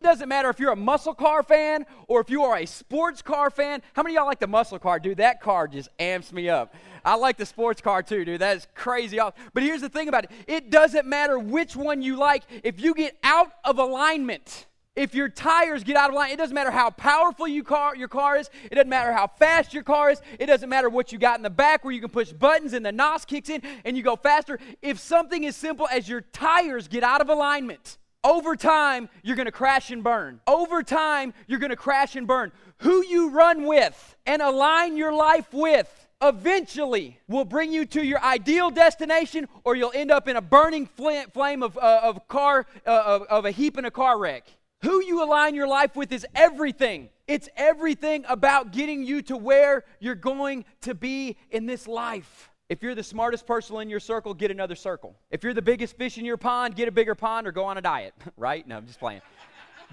It 0.00 0.04
doesn't 0.04 0.28
matter 0.28 0.48
if 0.48 0.60
you're 0.60 0.72
a 0.72 0.76
muscle 0.76 1.12
car 1.12 1.42
fan 1.42 1.84
or 2.06 2.20
if 2.20 2.30
you 2.30 2.44
are 2.44 2.56
a 2.56 2.66
sports 2.66 3.20
car 3.20 3.50
fan. 3.50 3.82
How 3.92 4.02
many 4.02 4.14
y'all 4.14 4.26
like 4.26 4.38
the 4.38 4.46
muscle 4.46 4.78
car? 4.78 4.98
Dude, 4.98 5.18
that 5.18 5.42
car 5.42 5.68
just 5.68 5.88
amps 5.98 6.32
me 6.32 6.48
up. 6.48 6.74
I 7.04 7.16
like 7.16 7.36
the 7.36 7.46
sports 7.46 7.80
car 7.80 8.02
too, 8.02 8.24
dude. 8.24 8.40
That 8.40 8.56
is 8.56 8.66
crazy. 8.74 9.18
But 9.52 9.62
here's 9.62 9.80
the 9.80 9.88
thing 9.88 10.08
about 10.08 10.24
it 10.24 10.30
it 10.46 10.70
doesn't 10.70 11.06
matter 11.06 11.38
which 11.38 11.76
one 11.76 12.00
you 12.00 12.16
like. 12.16 12.44
If 12.62 12.80
you 12.80 12.94
get 12.94 13.16
out 13.22 13.52
of 13.64 13.78
alignment, 13.78 14.66
if 14.98 15.14
your 15.14 15.28
tires 15.28 15.84
get 15.84 15.96
out 15.96 16.10
of 16.10 16.16
line, 16.16 16.32
it 16.32 16.38
doesn't 16.38 16.54
matter 16.54 16.72
how 16.72 16.90
powerful 16.90 17.46
you 17.46 17.62
car, 17.62 17.94
your 17.94 18.08
car 18.08 18.36
is, 18.36 18.50
it 18.64 18.74
doesn't 18.74 18.88
matter 18.88 19.12
how 19.12 19.28
fast 19.28 19.72
your 19.72 19.84
car 19.84 20.10
is, 20.10 20.20
it 20.40 20.46
doesn't 20.46 20.68
matter 20.68 20.88
what 20.88 21.12
you 21.12 21.18
got 21.18 21.38
in 21.38 21.42
the 21.44 21.50
back 21.50 21.84
where 21.84 21.92
you 21.92 22.00
can 22.00 22.10
push 22.10 22.32
buttons 22.32 22.72
and 22.72 22.84
the 22.84 22.90
NOS 22.90 23.24
kicks 23.24 23.48
in 23.48 23.62
and 23.84 23.96
you 23.96 24.02
go 24.02 24.16
faster. 24.16 24.58
If 24.82 24.98
something 24.98 25.46
as 25.46 25.54
simple 25.54 25.86
as 25.86 26.08
your 26.08 26.20
tires 26.20 26.88
get 26.88 27.04
out 27.04 27.20
of 27.20 27.28
alignment, 27.28 27.96
over 28.24 28.56
time, 28.56 29.08
you're 29.22 29.36
going 29.36 29.46
to 29.46 29.52
crash 29.52 29.92
and 29.92 30.02
burn. 30.02 30.40
Over 30.48 30.82
time, 30.82 31.32
you're 31.46 31.60
going 31.60 31.70
to 31.70 31.76
crash 31.76 32.16
and 32.16 32.26
burn. 32.26 32.50
Who 32.78 33.04
you 33.04 33.30
run 33.30 33.66
with 33.66 34.16
and 34.26 34.42
align 34.42 34.96
your 34.96 35.12
life 35.12 35.52
with 35.52 36.08
eventually 36.20 37.20
will 37.28 37.44
bring 37.44 37.72
you 37.72 37.86
to 37.86 38.04
your 38.04 38.20
ideal 38.24 38.70
destination 38.70 39.46
or 39.62 39.76
you'll 39.76 39.92
end 39.94 40.10
up 40.10 40.26
in 40.26 40.34
a 40.34 40.42
burning 40.42 40.86
flame 40.86 41.62
of, 41.62 41.78
uh, 41.78 42.00
of 42.02 42.26
car 42.26 42.66
uh, 42.84 43.02
of, 43.06 43.22
of 43.22 43.44
a 43.44 43.52
heap 43.52 43.78
in 43.78 43.84
a 43.84 43.90
car 43.90 44.18
wreck 44.18 44.44
who 44.82 45.02
you 45.04 45.22
align 45.22 45.54
your 45.54 45.66
life 45.66 45.96
with 45.96 46.12
is 46.12 46.26
everything. 46.34 47.08
It's 47.26 47.48
everything 47.56 48.24
about 48.28 48.72
getting 48.72 49.02
you 49.02 49.22
to 49.22 49.36
where 49.36 49.84
you're 50.00 50.14
going 50.14 50.64
to 50.82 50.94
be 50.94 51.36
in 51.50 51.66
this 51.66 51.88
life. 51.88 52.50
If 52.68 52.82
you're 52.82 52.94
the 52.94 53.02
smartest 53.02 53.46
person 53.46 53.80
in 53.80 53.88
your 53.88 54.00
circle, 54.00 54.34
get 54.34 54.50
another 54.50 54.74
circle. 54.74 55.16
If 55.30 55.42
you're 55.42 55.54
the 55.54 55.62
biggest 55.62 55.96
fish 55.96 56.18
in 56.18 56.24
your 56.24 56.36
pond, 56.36 56.76
get 56.76 56.86
a 56.86 56.92
bigger 56.92 57.14
pond 57.14 57.46
or 57.46 57.52
go 57.52 57.64
on 57.64 57.78
a 57.78 57.80
diet, 57.80 58.14
right? 58.36 58.66
No, 58.68 58.76
I'm 58.76 58.86
just 58.86 59.00
playing. 59.00 59.22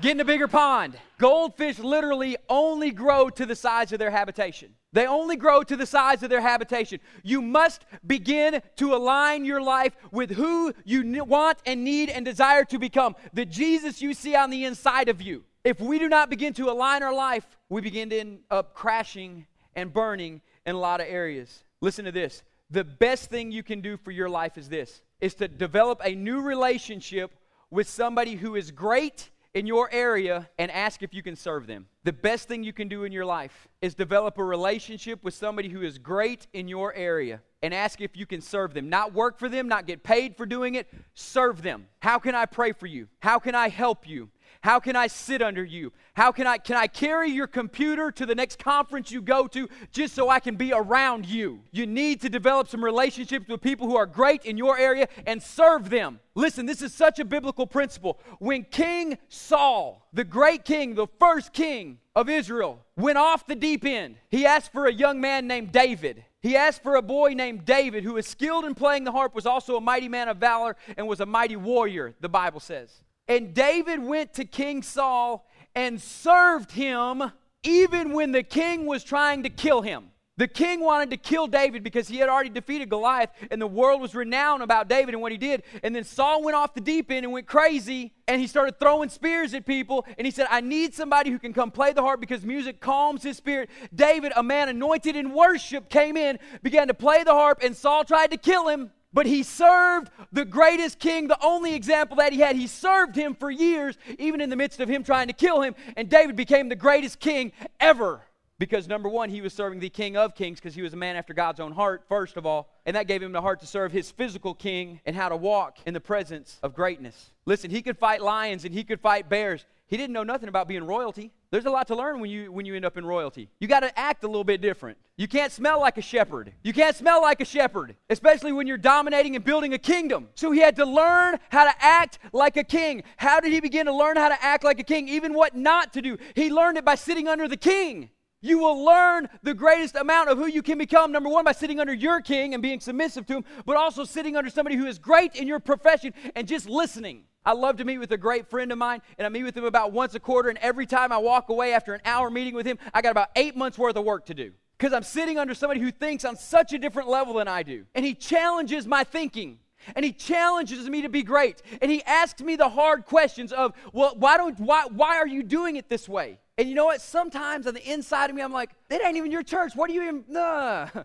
Get 0.02 0.12
in 0.12 0.20
a 0.20 0.26
bigger 0.26 0.48
pond. 0.48 0.98
Goldfish 1.18 1.80
literally 1.80 2.36
only 2.50 2.92
grow 2.92 3.30
to 3.30 3.46
the 3.46 3.56
size 3.56 3.94
of 3.94 4.00
their 4.00 4.12
habitation. 4.12 4.76
They 4.92 5.08
only 5.08 5.38
grow 5.38 5.64
to 5.64 5.76
the 5.76 5.86
size 5.86 6.22
of 6.24 6.30
their 6.30 6.42
habitation. 6.42 7.00
You 7.24 7.42
must 7.42 7.86
begin 8.06 8.62
to 8.78 8.96
align 8.96 9.46
your 9.46 9.62
life 9.62 9.96
with 10.12 10.32
who 10.32 10.74
you 10.84 11.24
want 11.24 11.60
and 11.66 11.84
need 11.84 12.10
and 12.10 12.26
desire 12.26 12.66
to 12.66 12.80
become, 12.80 13.16
the 13.34 13.46
Jesus 13.46 14.02
you 14.02 14.14
see 14.14 14.36
on 14.36 14.50
the 14.50 14.66
inside 14.66 15.10
of 15.10 15.22
you. 15.22 15.44
If 15.64 15.80
we 15.80 15.98
do 15.98 16.10
not 16.10 16.30
begin 16.30 16.54
to 16.54 16.70
align 16.70 17.02
our 17.02 17.14
life, 17.14 17.46
we 17.70 17.82
begin 17.82 18.10
to 18.12 18.20
end 18.20 18.40
up 18.52 18.74
crashing 18.74 19.48
and 19.76 19.92
burning 19.92 20.42
in 20.66 20.76
a 20.76 20.80
lot 20.80 21.02
of 21.02 21.08
areas. 21.08 21.64
Listen 21.82 22.06
to 22.06 22.12
this. 22.12 22.44
The 22.70 22.84
best 22.84 23.30
thing 23.30 23.52
you 23.52 23.64
can 23.64 23.82
do 23.82 23.98
for 23.98 24.12
your 24.12 24.30
life 24.30 24.58
is 24.58 24.70
this 24.70 25.02
is 25.22 25.34
to 25.36 25.48
develop 25.48 26.02
a 26.04 26.14
new 26.14 26.42
relationship 26.42 27.32
with 27.72 27.88
somebody 27.88 28.36
who 28.36 28.56
is 28.56 28.70
great 28.70 29.30
in 29.56 29.65
your 29.65 29.89
area 29.91 30.50
and 30.60 30.70
ask 30.70 31.02
if 31.02 31.13
you 31.13 31.24
can 31.24 31.36
serve 31.36 31.65
them. 31.65 31.88
The 32.04 32.12
best 32.12 32.48
thing 32.48 32.63
you 32.63 32.74
can 32.74 32.89
do 32.89 33.06
in 33.06 33.13
your 33.13 33.26
life 33.26 33.70
is 33.82 33.96
develop 33.96 34.38
a 34.38 34.44
relationship 34.44 35.24
with 35.24 35.34
somebody 35.34 35.70
who 35.70 35.82
is 35.82 35.98
great 35.98 36.46
in 36.54 36.68
your 36.68 36.94
area 36.94 37.41
and 37.63 37.74
ask 37.74 38.02
if 38.02 38.18
you 38.18 38.26
can 38.26 38.41
serve 38.41 38.74
them. 38.74 38.89
Not 38.89 39.13
work 39.13 39.39
for 39.39 39.48
them, 39.48 39.70
not 39.70 39.88
get 39.88 40.04
paid 40.04 40.36
for 40.36 40.46
doing 40.46 40.76
it, 40.76 40.88
serve 41.13 41.62
them. 41.62 41.88
How 42.00 42.20
can 42.20 42.36
I 42.36 42.46
pray 42.46 42.74
for 42.74 42.86
you? 42.86 43.08
How 43.20 43.39
can 43.39 43.56
I 43.56 43.70
help 43.70 44.08
you? 44.08 44.30
How 44.65 44.80
can 44.80 44.95
I 44.95 45.06
sit 45.06 45.43
under 45.43 45.63
you? 45.63 45.93
How 46.15 46.32
can 46.32 46.47
I 46.47 46.58
can 46.58 46.75
I 46.75 46.88
carry 46.88 47.30
your 47.30 47.45
computer 47.45 48.12
to 48.13 48.25
the 48.25 48.34
next 48.34 48.58
conference 48.58 49.12
you 49.12 49.21
go 49.21 49.45
to 49.49 49.69
just 49.91 50.15
so 50.15 50.28
I 50.28 50.39
can 50.39 50.56
be 50.56 50.73
around 50.73 51.28
you? 51.28 51.60
You 51.71 51.86
need 51.86 52.19
to 52.21 52.30
develop 52.30 52.67
some 52.67 52.84
relationships 52.84 53.47
with 53.47 53.62
people 53.62 53.86
who 53.86 53.95
are 53.95 54.08
great 54.08 54.43
in 54.43 54.58
your 54.58 54.75
area 54.75 55.08
and 55.28 55.39
serve 55.39 55.91
them. 55.91 56.19
Listen, 56.34 56.65
this 56.65 56.82
is 56.82 56.95
such 56.95 57.19
a 57.19 57.25
biblical 57.25 57.67
principle. 57.67 58.19
When 58.39 58.63
King 58.63 59.19
Saul, 59.30 60.08
the 60.12 60.23
great 60.23 60.65
king, 60.65 60.95
the 60.95 61.10
first 61.19 61.54
king 61.54 61.99
of 62.15 62.28
Israel, 62.28 62.84
went 62.97 63.19
off 63.19 63.45
the 63.45 63.54
deep 63.54 63.86
end, 63.86 64.15
he 64.32 64.47
asked 64.47 64.71
for 64.71 64.88
a 64.88 64.91
young 64.91 65.21
man 65.21 65.45
named 65.45 65.73
David. 65.73 66.25
He 66.41 66.56
asked 66.56 66.82
for 66.82 66.95
a 66.95 67.04
boy 67.04 67.36
named 67.36 67.65
David 67.65 68.04
who 68.04 68.13
was 68.13 68.25
skilled 68.25 68.65
in 68.65 68.73
playing 68.73 69.04
the 69.04 69.12
harp, 69.12 69.36
was 69.36 69.45
also 69.45 69.78
a 69.78 69.82
mighty 69.82 70.10
man 70.10 70.28
of 70.28 70.38
valor, 70.38 70.75
and 70.97 71.08
was 71.08 71.19
a 71.19 71.25
mighty 71.28 71.56
warrior, 71.56 72.15
the 72.19 72.30
Bible 72.30 72.60
says. 72.60 73.04
And 73.28 73.54
David 73.54 74.04
went 74.04 74.34
to 74.36 74.46
King 74.46 74.84
Saul 74.84 75.48
and 75.74 76.02
served 76.02 76.72
him 76.72 77.32
even 77.64 78.14
when 78.14 78.32
the 78.32 78.44
king 78.44 78.86
was 78.86 79.04
trying 79.04 79.44
to 79.44 79.50
kill 79.50 79.82
him. 79.82 80.12
The 80.38 80.48
king 80.50 80.82
wanted 80.82 81.12
to 81.12 81.18
kill 81.18 81.48
David 81.48 81.82
because 81.82 82.10
he 82.10 82.18
had 82.18 82.28
already 82.28 82.50
defeated 82.50 82.90
Goliath, 82.90 83.30
and 83.52 83.62
the 83.62 83.68
world 83.68 84.02
was 84.02 84.14
renowned 84.14 84.64
about 84.64 84.90
David 84.90 85.14
and 85.14 85.22
what 85.22 85.32
he 85.32 85.38
did. 85.38 85.64
And 85.82 85.96
then 85.96 86.04
Saul 86.04 86.44
went 86.44 86.58
off 86.58 86.74
the 86.74 86.82
deep 86.82 87.10
end 87.10 87.24
and 87.24 87.32
went 87.32 87.48
crazy, 87.48 88.12
and 88.28 88.42
he 88.42 88.48
started 88.48 88.78
throwing 88.78 89.08
spears 89.08 89.54
at 89.54 89.66
people. 89.66 90.06
And 90.18 90.28
he 90.28 90.32
said, 90.32 90.48
I 90.52 90.60
need 90.60 90.94
somebody 90.94 91.32
who 91.32 91.40
can 91.40 91.54
come 91.54 91.72
play 91.72 91.94
the 91.94 92.02
harp 92.02 92.20
because 92.20 92.44
music 92.44 92.82
calms 92.82 93.24
his 93.24 93.38
spirit. 93.38 93.70
David, 93.94 94.34
a 94.36 94.44
man 94.44 94.68
anointed 94.68 95.16
in 95.16 95.32
worship, 95.32 95.90
came 95.90 96.18
in, 96.18 96.38
began 96.62 96.90
to 96.90 96.94
play 96.94 97.24
the 97.24 97.34
harp, 97.34 97.60
and 97.64 97.76
Saul 97.76 98.04
tried 98.04 98.32
to 98.32 98.38
kill 98.38 98.68
him. 98.68 98.92
But 99.15 99.28
he 99.28 99.43
served 99.43 100.12
the 100.34 100.43
greatest 100.43 100.99
king, 100.99 101.30
the 101.30 101.41
only 101.41 101.73
example 101.73 102.17
that 102.17 102.34
he 102.34 102.41
had. 102.41 102.58
He 102.58 102.67
served 102.67 103.15
him 103.15 103.34
for 103.34 103.49
years, 103.49 103.97
even 104.19 104.41
in 104.41 104.49
the 104.49 104.58
midst 104.58 104.82
of 104.82 104.89
him 104.89 105.06
trying 105.06 105.28
to 105.28 105.34
kill 105.34 105.62
him. 105.62 105.73
And 105.95 106.10
David 106.10 106.36
became 106.36 106.67
the 106.67 106.75
greatest 106.75 107.21
king 107.21 107.54
ever. 107.80 108.21
Because 108.60 108.89
number 108.89 109.08
one, 109.08 109.30
he 109.30 109.39
was 109.39 109.54
serving 109.54 109.80
the 109.80 109.89
king 109.89 110.17
of 110.17 110.36
kings 110.36 110.60
because 110.60 110.75
he 110.75 110.82
was 110.82 110.91
a 110.91 110.97
man 110.97 111.15
after 111.15 111.34
God's 111.34 111.62
own 111.62 111.71
heart, 111.71 112.04
first 112.10 112.36
of 112.36 112.45
all. 112.45 112.69
And 112.86 112.97
that 112.97 113.08
gave 113.08 113.23
him 113.23 113.32
the 113.32 113.41
heart 113.41 113.62
to 113.62 113.65
serve 113.65 113.93
his 113.93 114.12
physical 114.12 114.54
king 114.54 114.99
and 115.06 115.15
how 115.15 115.30
to 115.30 115.38
walk 115.38 115.78
in 115.86 115.93
the 115.93 116.01
presence 116.01 116.60
of 116.62 116.73
greatness. 116.73 117.32
Listen, 117.45 117.71
he 117.71 117.82
could 117.82 117.97
fight 117.97 118.21
lions 118.21 118.65
and 118.65 118.73
he 118.73 118.84
could 118.84 118.99
fight 118.99 119.30
bears. 119.30 119.65
He 119.88 119.95
didn't 119.95 120.13
know 120.13 120.23
nothing 120.23 120.49
about 120.49 120.67
being 120.67 120.84
royalty. 120.84 121.32
There's 121.56 121.65
a 121.65 121.72
lot 121.72 121.88
to 121.88 121.96
learn 121.96 122.20
when 122.20 122.30
you 122.30 122.52
when 122.52 122.65
you 122.65 122.76
end 122.76 122.84
up 122.84 122.98
in 122.98 123.06
royalty. 123.06 123.48
You 123.62 123.70
got 123.70 123.80
to 123.80 123.98
act 123.98 124.26
a 124.26 124.28
little 124.28 124.44
bit 124.44 124.60
different. 124.60 124.98
You 125.15 125.26
can't 125.26 125.54
smell 125.54 125.80
like 125.80 125.98
a 125.98 126.02
shepherd. 126.02 126.52
You 126.63 126.74
can't 126.74 126.94
smell 126.94 127.22
like 127.22 127.39
a 127.39 127.46
shepherd, 127.46 127.96
especially 128.10 128.52
when 128.52 128.68
you're 128.68 128.78
dominating 128.78 129.38
and 129.38 129.46
building 129.46 129.74
a 129.74 129.78
kingdom. 129.78 130.28
So 130.36 130.52
he 130.52 130.60
had 130.60 130.76
to 130.76 130.86
learn 130.86 131.39
how 131.48 131.63
to 131.63 131.74
act 131.80 132.20
like 132.34 132.58
a 132.58 132.63
king. 132.65 133.04
How 133.15 133.39
did 133.39 133.54
he 133.54 133.62
begin 133.62 133.86
to 133.86 133.94
learn 133.94 134.18
how 134.18 134.28
to 134.28 134.44
act 134.44 134.65
like 134.65 134.82
a 134.82 134.84
king? 134.84 135.08
Even 135.08 135.34
what 135.34 135.56
not 135.56 135.94
to 135.94 136.02
do. 136.02 136.18
He 136.34 136.52
learned 136.52 136.78
it 136.78 136.84
by 136.84 136.96
sitting 136.96 137.30
under 137.30 137.48
the 137.48 137.56
king. 137.56 138.10
You 138.41 138.60
will 138.60 138.84
learn 138.84 139.30
the 139.41 139.54
greatest 139.54 139.96
amount 139.96 140.28
of 140.28 140.38
who 140.38 140.48
you 140.48 140.62
can 140.62 140.78
become, 140.78 141.13
number 141.13 141.30
one, 141.30 141.46
by 141.46 141.54
sitting 141.54 141.80
under 141.80 141.94
your 141.94 142.20
king 142.20 142.54
and 142.54 142.62
being 142.62 142.82
submissive 142.82 143.26
to 143.28 143.38
him, 143.38 143.46
but 143.65 143.78
also 143.78 144.04
sitting 144.04 144.36
under 144.36 144.50
somebody 144.50 144.76
who 144.76 144.88
is 144.88 145.00
great 145.00 145.36
in 145.36 145.48
your 145.48 145.62
profession 145.62 146.13
and 146.36 146.50
just 146.50 146.68
listening. 146.68 147.24
I 147.46 147.54
love 147.54 147.78
to 147.78 147.86
meet 147.86 148.00
with 148.00 148.12
a 148.12 148.18
great 148.18 148.50
friend 148.50 148.72
of 148.72 148.78
mine, 148.78 149.02
and 149.18 149.26
I 149.26 149.30
meet 149.30 149.44
with 149.44 149.56
him 149.56 149.66
about 149.66 149.92
once 149.92 150.16
a 150.16 150.20
quarter. 150.20 150.50
And 150.50 150.58
every 150.60 150.86
time 150.86 151.12
I 151.12 151.18
walk 151.18 151.50
away 151.50 151.74
after 151.74 151.94
an 151.94 152.02
hour 152.06 152.30
meeting 152.30 152.56
with 152.56 152.66
him, 152.66 152.78
I 152.94 153.02
got 153.02 153.12
about 153.12 153.30
eight 153.36 153.56
months 153.56 153.78
worth 153.78 153.96
of 153.96 154.04
work 154.04 154.26
to 154.28 154.34
do 154.34 154.52
because 154.78 154.94
I'm 154.94 155.04
sitting 155.04 155.38
under 155.38 155.54
somebody 155.54 155.80
who 155.80 155.92
thinks 155.92 156.26
on 156.26 156.36
such 156.36 156.74
a 156.74 156.78
different 156.78 157.08
level 157.08 157.36
than 157.36 157.48
I 157.48 157.64
do. 157.64 157.86
And 157.94 158.06
he 158.06 158.14
challenges 158.14 158.88
my 158.88 159.04
thinking. 159.04 159.60
And 159.96 160.04
he 160.04 160.12
challenges 160.12 160.90
me 160.90 161.04
to 161.04 161.10
be 161.10 161.22
great. 161.22 161.62
And 161.82 161.92
he 161.92 162.02
asks 162.04 162.42
me 162.42 162.56
the 162.56 162.70
hard 162.70 163.06
questions 163.06 163.52
of, 163.52 163.74
well, 163.94 164.16
why 164.18 164.38
don't 164.38 164.60
why 164.60 164.86
why 164.86 165.18
are 165.18 165.28
you 165.28 165.44
doing 165.44 165.76
it 165.76 165.90
this 165.90 166.10
way? 166.10 166.40
And 166.58 166.68
you 166.68 166.74
know 166.74 166.86
what? 166.86 167.02
Sometimes 167.02 167.68
on 167.68 167.76
the 167.76 167.92
inside 167.92 168.30
of 168.30 168.36
me, 168.36 168.42
I'm 168.42 168.54
like, 168.54 168.72
it 168.90 169.02
ain't 169.06 169.18
even 169.18 169.32
your 169.32 169.44
church. 169.44 169.74
What 169.76 169.90
are 169.90 169.94
you 169.94 170.02
even 170.04 170.24
nah. 170.28 170.88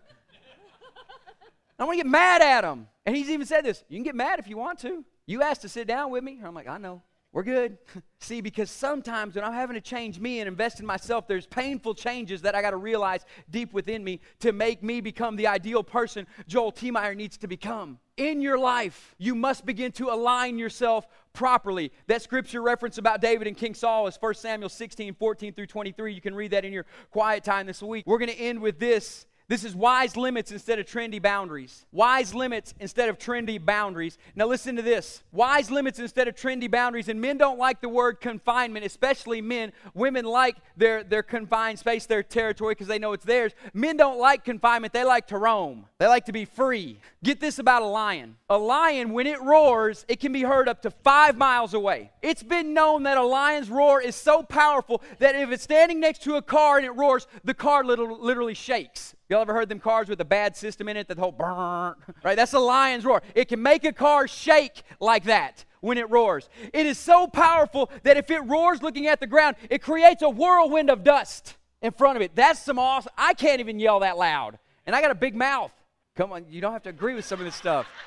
I 1.79 1.83
want 1.83 1.97
to 1.97 2.03
get 2.03 2.09
mad 2.09 2.41
at 2.41 2.63
him. 2.63 2.87
And 3.05 3.15
he's 3.15 3.29
even 3.29 3.45
said 3.45 3.65
this. 3.65 3.83
You 3.89 3.97
can 3.97 4.03
get 4.03 4.15
mad 4.15 4.39
if 4.39 4.47
you 4.47 4.57
want 4.57 4.79
to. 4.79 5.03
You 5.25 5.41
asked 5.41 5.61
to 5.61 5.69
sit 5.69 5.87
down 5.87 6.11
with 6.11 6.23
me. 6.23 6.39
I'm 6.43 6.53
like, 6.53 6.67
I 6.67 6.77
know. 6.77 7.01
We're 7.33 7.43
good. 7.43 7.77
See, 8.19 8.41
because 8.41 8.69
sometimes 8.69 9.35
when 9.35 9.43
I'm 9.43 9.53
having 9.53 9.75
to 9.75 9.81
change 9.81 10.19
me 10.19 10.39
and 10.39 10.47
invest 10.47 10.79
in 10.79 10.85
myself, 10.85 11.27
there's 11.27 11.45
painful 11.45 11.95
changes 11.95 12.41
that 12.41 12.55
I 12.55 12.61
got 12.61 12.71
to 12.71 12.77
realize 12.77 13.25
deep 13.49 13.73
within 13.73 14.03
me 14.03 14.19
to 14.39 14.51
make 14.51 14.83
me 14.83 14.99
become 14.99 15.37
the 15.37 15.47
ideal 15.47 15.83
person 15.83 16.27
Joel 16.47 16.71
T. 16.71 16.91
Meyer 16.91 17.15
needs 17.15 17.37
to 17.37 17.47
become. 17.47 17.99
In 18.17 18.41
your 18.41 18.59
life, 18.59 19.15
you 19.17 19.33
must 19.33 19.65
begin 19.65 19.93
to 19.93 20.09
align 20.09 20.59
yourself 20.59 21.07
properly. 21.33 21.91
That 22.07 22.21
scripture 22.21 22.61
reference 22.61 22.97
about 22.97 23.21
David 23.21 23.47
and 23.47 23.55
King 23.55 23.73
Saul 23.73 24.07
is 24.07 24.17
1 24.17 24.33
Samuel 24.35 24.69
16, 24.69 25.15
14 25.15 25.53
through 25.53 25.67
23. 25.67 26.13
You 26.13 26.21
can 26.21 26.35
read 26.35 26.51
that 26.51 26.65
in 26.65 26.73
your 26.73 26.85
quiet 27.09 27.43
time 27.43 27.65
this 27.65 27.81
week. 27.81 28.05
We're 28.05 28.19
going 28.19 28.29
to 28.29 28.39
end 28.39 28.61
with 28.61 28.77
this 28.77 29.25
This 29.51 29.65
is 29.65 29.75
wise 29.75 30.15
limits 30.15 30.53
instead 30.53 30.79
of 30.79 30.85
trendy 30.85 31.21
boundaries. 31.21 31.85
Wise 31.91 32.33
limits 32.33 32.73
instead 32.79 33.09
of 33.09 33.17
trendy 33.17 33.59
boundaries. 33.59 34.17
Now, 34.33 34.45
listen 34.45 34.77
to 34.77 34.81
this 34.81 35.23
wise 35.33 35.69
limits 35.69 35.99
instead 35.99 36.29
of 36.29 36.35
trendy 36.35 36.71
boundaries. 36.71 37.09
And 37.09 37.19
men 37.19 37.37
don't 37.37 37.59
like 37.59 37.81
the 37.81 37.89
word 37.89 38.21
confinement, 38.21 38.85
especially 38.85 39.41
men. 39.41 39.73
Women 39.93 40.23
like 40.23 40.55
their, 40.77 41.03
their 41.03 41.21
confined 41.21 41.79
space, 41.79 42.05
their 42.05 42.23
territory, 42.23 42.75
because 42.75 42.87
they 42.87 42.97
know 42.97 43.11
it's 43.11 43.25
theirs. 43.25 43.51
Men 43.73 43.97
don't 43.97 44.17
like 44.17 44.45
confinement, 44.45 44.93
they 44.93 45.03
like 45.03 45.27
to 45.27 45.37
roam, 45.37 45.85
they 45.97 46.07
like 46.07 46.27
to 46.27 46.31
be 46.31 46.45
free. 46.45 46.99
Get 47.21 47.41
this 47.41 47.59
about 47.59 47.81
a 47.81 47.87
lion 47.87 48.37
a 48.51 48.57
lion, 48.57 49.13
when 49.13 49.27
it 49.27 49.41
roars, 49.41 50.05
it 50.09 50.19
can 50.19 50.33
be 50.33 50.41
heard 50.41 50.67
up 50.67 50.81
to 50.81 50.91
five 50.91 51.37
miles 51.37 51.73
away. 51.73 52.11
It's 52.21 52.43
been 52.43 52.73
known 52.73 53.03
that 53.03 53.17
a 53.17 53.23
lion's 53.23 53.69
roar 53.69 54.01
is 54.01 54.13
so 54.13 54.43
powerful 54.43 55.01
that 55.19 55.35
if 55.35 55.51
it's 55.51 55.63
standing 55.63 56.01
next 56.01 56.23
to 56.23 56.35
a 56.35 56.41
car 56.41 56.75
and 56.75 56.85
it 56.85 56.91
roars, 56.91 57.27
the 57.45 57.53
car 57.53 57.85
little, 57.85 58.19
literally 58.19 58.53
shakes. 58.53 59.15
Y'all 59.31 59.39
ever 59.39 59.53
heard 59.53 59.69
them 59.69 59.79
cars 59.79 60.09
with 60.09 60.19
a 60.19 60.25
bad 60.25 60.57
system 60.57 60.89
in 60.89 60.97
it 60.97 61.07
that 61.07 61.17
whole 61.17 61.31
burn? 61.31 61.95
Right? 62.21 62.35
That's 62.35 62.51
a 62.51 62.59
lion's 62.59 63.05
roar. 63.05 63.21
It 63.33 63.47
can 63.47 63.63
make 63.63 63.85
a 63.85 63.93
car 63.93 64.27
shake 64.27 64.83
like 64.99 65.23
that 65.23 65.63
when 65.79 65.97
it 65.97 66.09
roars. 66.09 66.49
It 66.73 66.85
is 66.85 66.97
so 66.97 67.27
powerful 67.27 67.89
that 68.03 68.17
if 68.17 68.29
it 68.29 68.39
roars 68.39 68.81
looking 68.81 69.07
at 69.07 69.21
the 69.21 69.27
ground, 69.27 69.55
it 69.69 69.81
creates 69.81 70.21
a 70.21 70.29
whirlwind 70.29 70.89
of 70.89 71.05
dust 71.05 71.55
in 71.81 71.93
front 71.93 72.17
of 72.17 72.21
it. 72.21 72.35
That's 72.35 72.59
some 72.59 72.77
awesome. 72.77 73.13
I 73.17 73.33
can't 73.33 73.61
even 73.61 73.79
yell 73.79 74.01
that 74.01 74.17
loud. 74.17 74.59
And 74.85 74.93
I 74.93 75.01
got 75.01 75.11
a 75.11 75.15
big 75.15 75.33
mouth. 75.33 75.71
Come 76.17 76.33
on, 76.33 76.45
you 76.49 76.59
don't 76.59 76.73
have 76.73 76.83
to 76.83 76.89
agree 76.89 77.13
with 77.13 77.23
some 77.23 77.39
of 77.39 77.45
this 77.45 77.55
stuff. 77.55 77.87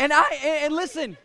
And 0.00 0.12
I 0.12 0.32
and 0.62 0.72
listen, 0.72 1.16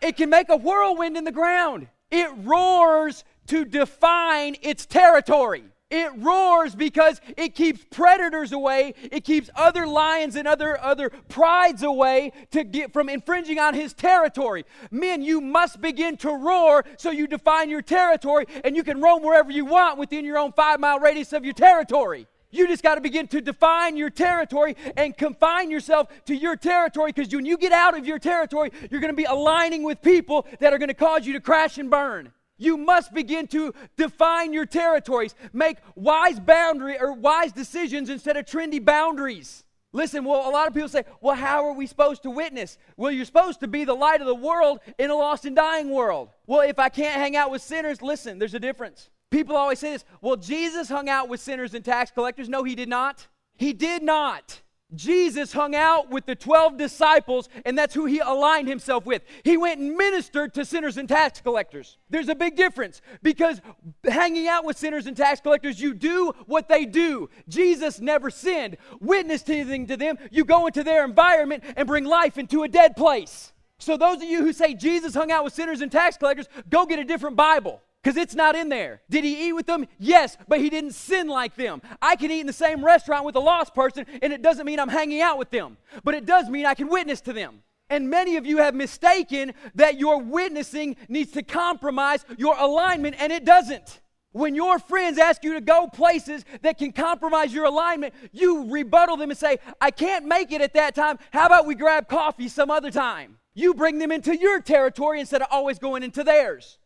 it 0.00 0.16
can 0.16 0.30
make 0.30 0.48
a 0.48 0.56
whirlwind 0.56 1.16
in 1.16 1.24
the 1.24 1.32
ground. 1.32 1.88
It 2.12 2.30
roars 2.36 3.24
to 3.48 3.64
define 3.64 4.54
its 4.62 4.86
territory. 4.86 5.64
It 5.90 6.12
roars 6.18 6.76
because 6.76 7.20
it 7.36 7.56
keeps 7.56 7.84
predators 7.90 8.52
away. 8.52 8.94
It 9.10 9.24
keeps 9.24 9.50
other 9.56 9.88
lions 9.88 10.36
and 10.36 10.46
other, 10.46 10.80
other 10.80 11.10
prides 11.28 11.82
away 11.82 12.32
to 12.52 12.62
get 12.62 12.92
from 12.92 13.08
infringing 13.08 13.58
on 13.58 13.74
his 13.74 13.92
territory. 13.92 14.64
Men, 14.92 15.20
you 15.20 15.40
must 15.40 15.80
begin 15.80 16.16
to 16.18 16.30
roar 16.30 16.84
so 16.96 17.10
you 17.10 17.26
define 17.26 17.68
your 17.68 17.82
territory 17.82 18.46
and 18.62 18.76
you 18.76 18.84
can 18.84 19.00
roam 19.00 19.22
wherever 19.22 19.50
you 19.50 19.64
want 19.64 19.98
within 19.98 20.24
your 20.24 20.38
own 20.38 20.52
five 20.52 20.78
mile 20.78 21.00
radius 21.00 21.32
of 21.32 21.44
your 21.44 21.54
territory. 21.54 22.28
You 22.52 22.68
just 22.68 22.82
got 22.82 22.96
to 22.96 23.00
begin 23.00 23.26
to 23.28 23.40
define 23.40 23.96
your 23.96 24.10
territory 24.10 24.76
and 24.96 25.16
confine 25.16 25.70
yourself 25.70 26.08
to 26.26 26.34
your 26.34 26.56
territory 26.56 27.12
because 27.12 27.32
when 27.34 27.46
you 27.46 27.56
get 27.56 27.72
out 27.72 27.96
of 27.96 28.06
your 28.06 28.18
territory, 28.18 28.70
you're 28.90 29.00
going 29.00 29.12
to 29.12 29.16
be 29.16 29.24
aligning 29.24 29.82
with 29.82 30.02
people 30.02 30.46
that 30.60 30.72
are 30.72 30.78
going 30.78 30.88
to 30.88 30.94
cause 30.94 31.26
you 31.26 31.32
to 31.32 31.40
crash 31.40 31.78
and 31.78 31.90
burn. 31.90 32.32
You 32.60 32.76
must 32.76 33.14
begin 33.14 33.46
to 33.48 33.74
define 33.96 34.52
your 34.52 34.66
territories, 34.66 35.34
make 35.52 35.78
wise 35.96 36.38
boundary 36.38 37.00
or 37.00 37.14
wise 37.14 37.52
decisions 37.52 38.10
instead 38.10 38.36
of 38.36 38.44
trendy 38.44 38.84
boundaries. 38.84 39.64
Listen, 39.92 40.24
well, 40.24 40.46
a 40.48 40.52
lot 40.52 40.68
of 40.68 40.74
people 40.74 40.90
say, 40.90 41.04
well, 41.22 41.34
how 41.34 41.64
are 41.64 41.72
we 41.72 41.86
supposed 41.86 42.22
to 42.22 42.30
witness? 42.30 42.76
Well, 42.98 43.10
you're 43.10 43.24
supposed 43.24 43.60
to 43.60 43.66
be 43.66 43.84
the 43.84 43.94
light 43.94 44.20
of 44.20 44.26
the 44.26 44.34
world 44.34 44.80
in 44.98 45.10
a 45.10 45.16
lost 45.16 45.46
and 45.46 45.56
dying 45.56 45.88
world. 45.88 46.28
Well, 46.46 46.60
if 46.60 46.78
I 46.78 46.90
can't 46.90 47.18
hang 47.18 47.34
out 47.34 47.50
with 47.50 47.62
sinners, 47.62 48.02
listen, 48.02 48.38
there's 48.38 48.54
a 48.54 48.60
difference. 48.60 49.08
People 49.30 49.56
always 49.56 49.78
say 49.78 49.92
this, 49.92 50.04
well, 50.20 50.36
Jesus 50.36 50.88
hung 50.90 51.08
out 51.08 51.30
with 51.30 51.40
sinners 51.40 51.72
and 51.72 51.82
tax 51.82 52.10
collectors. 52.10 52.48
No, 52.48 52.62
he 52.62 52.74
did 52.74 52.90
not. 52.90 53.26
He 53.56 53.72
did 53.72 54.02
not. 54.02 54.60
Jesus 54.94 55.52
hung 55.52 55.74
out 55.74 56.10
with 56.10 56.26
the 56.26 56.34
12 56.34 56.76
disciples, 56.76 57.48
and 57.64 57.78
that's 57.78 57.94
who 57.94 58.06
he 58.06 58.18
aligned 58.18 58.68
himself 58.68 59.06
with. 59.06 59.22
He 59.44 59.56
went 59.56 59.80
and 59.80 59.96
ministered 59.96 60.54
to 60.54 60.64
sinners 60.64 60.96
and 60.96 61.08
tax 61.08 61.40
collectors. 61.40 61.98
There's 62.08 62.28
a 62.28 62.34
big 62.34 62.56
difference 62.56 63.00
because 63.22 63.60
hanging 64.04 64.48
out 64.48 64.64
with 64.64 64.76
sinners 64.78 65.06
and 65.06 65.16
tax 65.16 65.40
collectors, 65.40 65.80
you 65.80 65.94
do 65.94 66.32
what 66.46 66.68
they 66.68 66.84
do. 66.84 67.30
Jesus 67.48 68.00
never 68.00 68.30
sinned. 68.30 68.76
Witness 69.00 69.48
anything 69.48 69.86
to 69.86 69.96
them, 69.96 70.18
you 70.30 70.44
go 70.44 70.66
into 70.66 70.82
their 70.82 71.04
environment 71.04 71.64
and 71.76 71.86
bring 71.86 72.04
life 72.04 72.38
into 72.38 72.62
a 72.62 72.68
dead 72.68 72.96
place. 72.96 73.52
So, 73.78 73.96
those 73.96 74.18
of 74.18 74.24
you 74.24 74.42
who 74.42 74.52
say 74.52 74.74
Jesus 74.74 75.14
hung 75.14 75.30
out 75.30 75.42
with 75.42 75.54
sinners 75.54 75.80
and 75.80 75.90
tax 75.90 76.16
collectors, 76.16 76.48
go 76.68 76.84
get 76.84 76.98
a 76.98 77.04
different 77.04 77.36
Bible 77.36 77.80
because 78.02 78.16
it's 78.16 78.34
not 78.34 78.56
in 78.56 78.68
there. 78.68 79.02
Did 79.10 79.24
he 79.24 79.48
eat 79.48 79.52
with 79.52 79.66
them? 79.66 79.86
Yes, 79.98 80.36
but 80.48 80.60
he 80.60 80.70
didn't 80.70 80.92
sin 80.92 81.28
like 81.28 81.54
them. 81.56 81.82
I 82.00 82.16
can 82.16 82.30
eat 82.30 82.40
in 82.40 82.46
the 82.46 82.52
same 82.52 82.84
restaurant 82.84 83.24
with 83.24 83.36
a 83.36 83.40
lost 83.40 83.74
person, 83.74 84.06
and 84.22 84.32
it 84.32 84.42
doesn't 84.42 84.64
mean 84.64 84.80
I'm 84.80 84.88
hanging 84.88 85.20
out 85.20 85.38
with 85.38 85.50
them, 85.50 85.76
but 86.02 86.14
it 86.14 86.24
does 86.24 86.48
mean 86.48 86.66
I 86.66 86.74
can 86.74 86.88
witness 86.88 87.20
to 87.22 87.32
them. 87.32 87.62
And 87.90 88.08
many 88.08 88.36
of 88.36 88.46
you 88.46 88.58
have 88.58 88.74
mistaken 88.74 89.52
that 89.74 89.98
your 89.98 90.22
witnessing 90.22 90.96
needs 91.08 91.32
to 91.32 91.42
compromise 91.42 92.24
your 92.38 92.56
alignment, 92.56 93.16
and 93.18 93.32
it 93.32 93.44
doesn't. 93.44 94.00
When 94.32 94.54
your 94.54 94.78
friends 94.78 95.18
ask 95.18 95.42
you 95.42 95.54
to 95.54 95.60
go 95.60 95.88
places 95.88 96.44
that 96.62 96.78
can 96.78 96.92
compromise 96.92 97.52
your 97.52 97.64
alignment, 97.64 98.14
you 98.30 98.70
rebuttal 98.70 99.16
them 99.16 99.30
and 99.30 99.38
say, 99.38 99.58
I 99.80 99.90
can't 99.90 100.24
make 100.24 100.52
it 100.52 100.60
at 100.60 100.72
that 100.74 100.94
time. 100.94 101.18
How 101.32 101.46
about 101.46 101.66
we 101.66 101.74
grab 101.74 102.08
coffee 102.08 102.48
some 102.48 102.70
other 102.70 102.92
time? 102.92 103.38
You 103.54 103.74
bring 103.74 103.98
them 103.98 104.12
into 104.12 104.36
your 104.36 104.60
territory 104.60 105.18
instead 105.18 105.42
of 105.42 105.48
always 105.50 105.80
going 105.80 106.04
into 106.04 106.22
theirs 106.22 106.78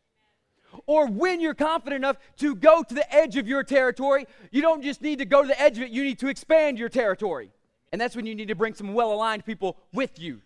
or 0.86 1.06
when 1.06 1.40
you're 1.40 1.54
confident 1.54 1.96
enough 1.96 2.16
to 2.38 2.54
go 2.54 2.82
to 2.82 2.94
the 2.94 3.14
edge 3.14 3.36
of 3.36 3.48
your 3.48 3.62
territory, 3.62 4.26
you 4.50 4.62
don't 4.62 4.82
just 4.82 5.02
need 5.02 5.18
to 5.18 5.24
go 5.24 5.42
to 5.42 5.48
the 5.48 5.60
edge 5.60 5.78
of 5.78 5.84
it, 5.84 5.90
you 5.90 6.04
need 6.04 6.18
to 6.20 6.28
expand 6.28 6.78
your 6.78 6.88
territory. 6.88 7.50
And 7.92 8.00
that's 8.00 8.16
when 8.16 8.26
you 8.26 8.34
need 8.34 8.48
to 8.48 8.54
bring 8.54 8.74
some 8.74 8.92
well 8.92 9.12
aligned 9.12 9.44
people 9.44 9.76
with 9.92 10.18
you. 10.18 10.40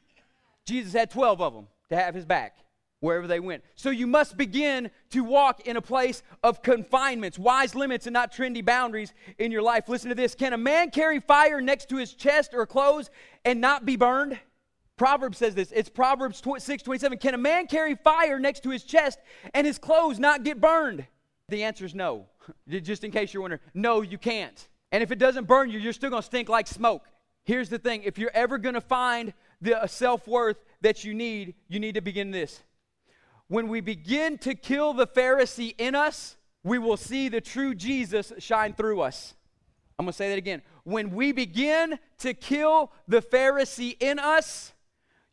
Jesus 0.66 0.92
had 0.92 1.10
12 1.10 1.40
of 1.40 1.54
them 1.54 1.66
to 1.88 1.96
have 1.96 2.14
his 2.14 2.26
back 2.26 2.58
wherever 3.00 3.26
they 3.26 3.40
went. 3.40 3.64
So 3.76 3.90
you 3.90 4.06
must 4.06 4.36
begin 4.36 4.90
to 5.10 5.22
walk 5.22 5.60
in 5.66 5.76
a 5.76 5.82
place 5.82 6.22
of 6.42 6.62
confinements, 6.62 7.38
wise 7.38 7.74
limits, 7.74 8.06
and 8.06 8.12
not 8.12 8.32
trendy 8.32 8.64
boundaries 8.64 9.14
in 9.38 9.52
your 9.52 9.62
life. 9.62 9.88
Listen 9.88 10.08
to 10.08 10.14
this 10.14 10.34
Can 10.34 10.52
a 10.52 10.58
man 10.58 10.90
carry 10.90 11.20
fire 11.20 11.60
next 11.60 11.88
to 11.90 11.96
his 11.96 12.12
chest 12.12 12.54
or 12.54 12.66
clothes 12.66 13.10
and 13.44 13.60
not 13.60 13.86
be 13.86 13.96
burned? 13.96 14.38
Proverbs 14.98 15.38
says 15.38 15.54
this. 15.54 15.72
It's 15.72 15.88
Proverbs 15.88 16.42
6 16.44 16.82
27. 16.82 17.18
Can 17.18 17.34
a 17.34 17.38
man 17.38 17.66
carry 17.66 17.94
fire 17.94 18.38
next 18.38 18.64
to 18.64 18.70
his 18.70 18.82
chest 18.82 19.18
and 19.54 19.66
his 19.66 19.78
clothes 19.78 20.18
not 20.18 20.44
get 20.44 20.60
burned? 20.60 21.06
The 21.48 21.64
answer 21.64 21.86
is 21.86 21.94
no. 21.94 22.26
Just 22.68 23.04
in 23.04 23.10
case 23.10 23.32
you're 23.32 23.40
wondering, 23.40 23.62
no, 23.72 24.02
you 24.02 24.18
can't. 24.18 24.68
And 24.92 25.02
if 25.02 25.10
it 25.10 25.18
doesn't 25.18 25.46
burn 25.46 25.70
you, 25.70 25.78
you're 25.78 25.92
still 25.92 26.10
going 26.10 26.22
to 26.22 26.26
stink 26.26 26.48
like 26.48 26.66
smoke. 26.66 27.06
Here's 27.44 27.70
the 27.70 27.78
thing 27.78 28.02
if 28.02 28.18
you're 28.18 28.30
ever 28.34 28.58
going 28.58 28.74
to 28.74 28.80
find 28.80 29.32
the 29.60 29.86
self 29.86 30.26
worth 30.28 30.58
that 30.82 31.04
you 31.04 31.14
need, 31.14 31.54
you 31.68 31.80
need 31.80 31.94
to 31.94 32.00
begin 32.00 32.30
this. 32.30 32.62
When 33.48 33.68
we 33.68 33.80
begin 33.80 34.36
to 34.38 34.54
kill 34.54 34.92
the 34.92 35.06
Pharisee 35.06 35.74
in 35.78 35.94
us, 35.94 36.36
we 36.62 36.78
will 36.78 36.98
see 36.98 37.28
the 37.28 37.40
true 37.40 37.74
Jesus 37.74 38.32
shine 38.38 38.74
through 38.74 39.00
us. 39.00 39.34
I'm 39.98 40.04
going 40.04 40.12
to 40.12 40.16
say 40.16 40.28
that 40.28 40.38
again. 40.38 40.62
When 40.84 41.10
we 41.10 41.32
begin 41.32 41.98
to 42.18 42.34
kill 42.34 42.92
the 43.08 43.22
Pharisee 43.22 43.96
in 43.98 44.18
us, 44.18 44.74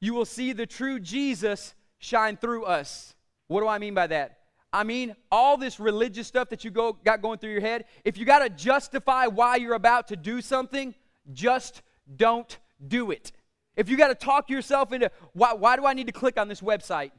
you 0.05 0.13
will 0.13 0.25
see 0.25 0.53
the 0.53 0.67
true 0.67 0.99
Jesus 0.99 1.73
shine 1.97 2.37
through 2.37 2.65
us. 2.65 3.15
What 3.47 3.61
do 3.61 3.67
I 3.67 3.79
mean 3.79 3.95
by 3.95 4.07
that? 4.07 4.37
I 4.71 4.83
mean, 4.83 5.15
all 5.31 5.57
this 5.57 5.79
religious 5.79 6.27
stuff 6.27 6.49
that 6.49 6.63
you 6.63 6.69
go, 6.69 6.93
got 6.93 7.21
going 7.21 7.39
through 7.39 7.51
your 7.51 7.61
head, 7.61 7.85
if 8.03 8.17
you 8.17 8.25
got 8.25 8.39
to 8.39 8.49
justify 8.49 9.25
why 9.25 9.55
you're 9.55 9.73
about 9.73 10.09
to 10.09 10.15
do 10.15 10.41
something, 10.41 10.93
just 11.33 11.81
don't 12.15 12.57
do 12.87 13.09
it. 13.09 13.31
If 13.75 13.89
you 13.89 13.97
got 13.97 14.09
to 14.09 14.15
talk 14.15 14.49
yourself 14.49 14.93
into, 14.93 15.09
why, 15.33 15.53
why 15.53 15.75
do 15.75 15.85
I 15.85 15.93
need 15.93 16.07
to 16.07 16.13
click 16.13 16.37
on 16.37 16.47
this 16.47 16.61
website? 16.61 17.11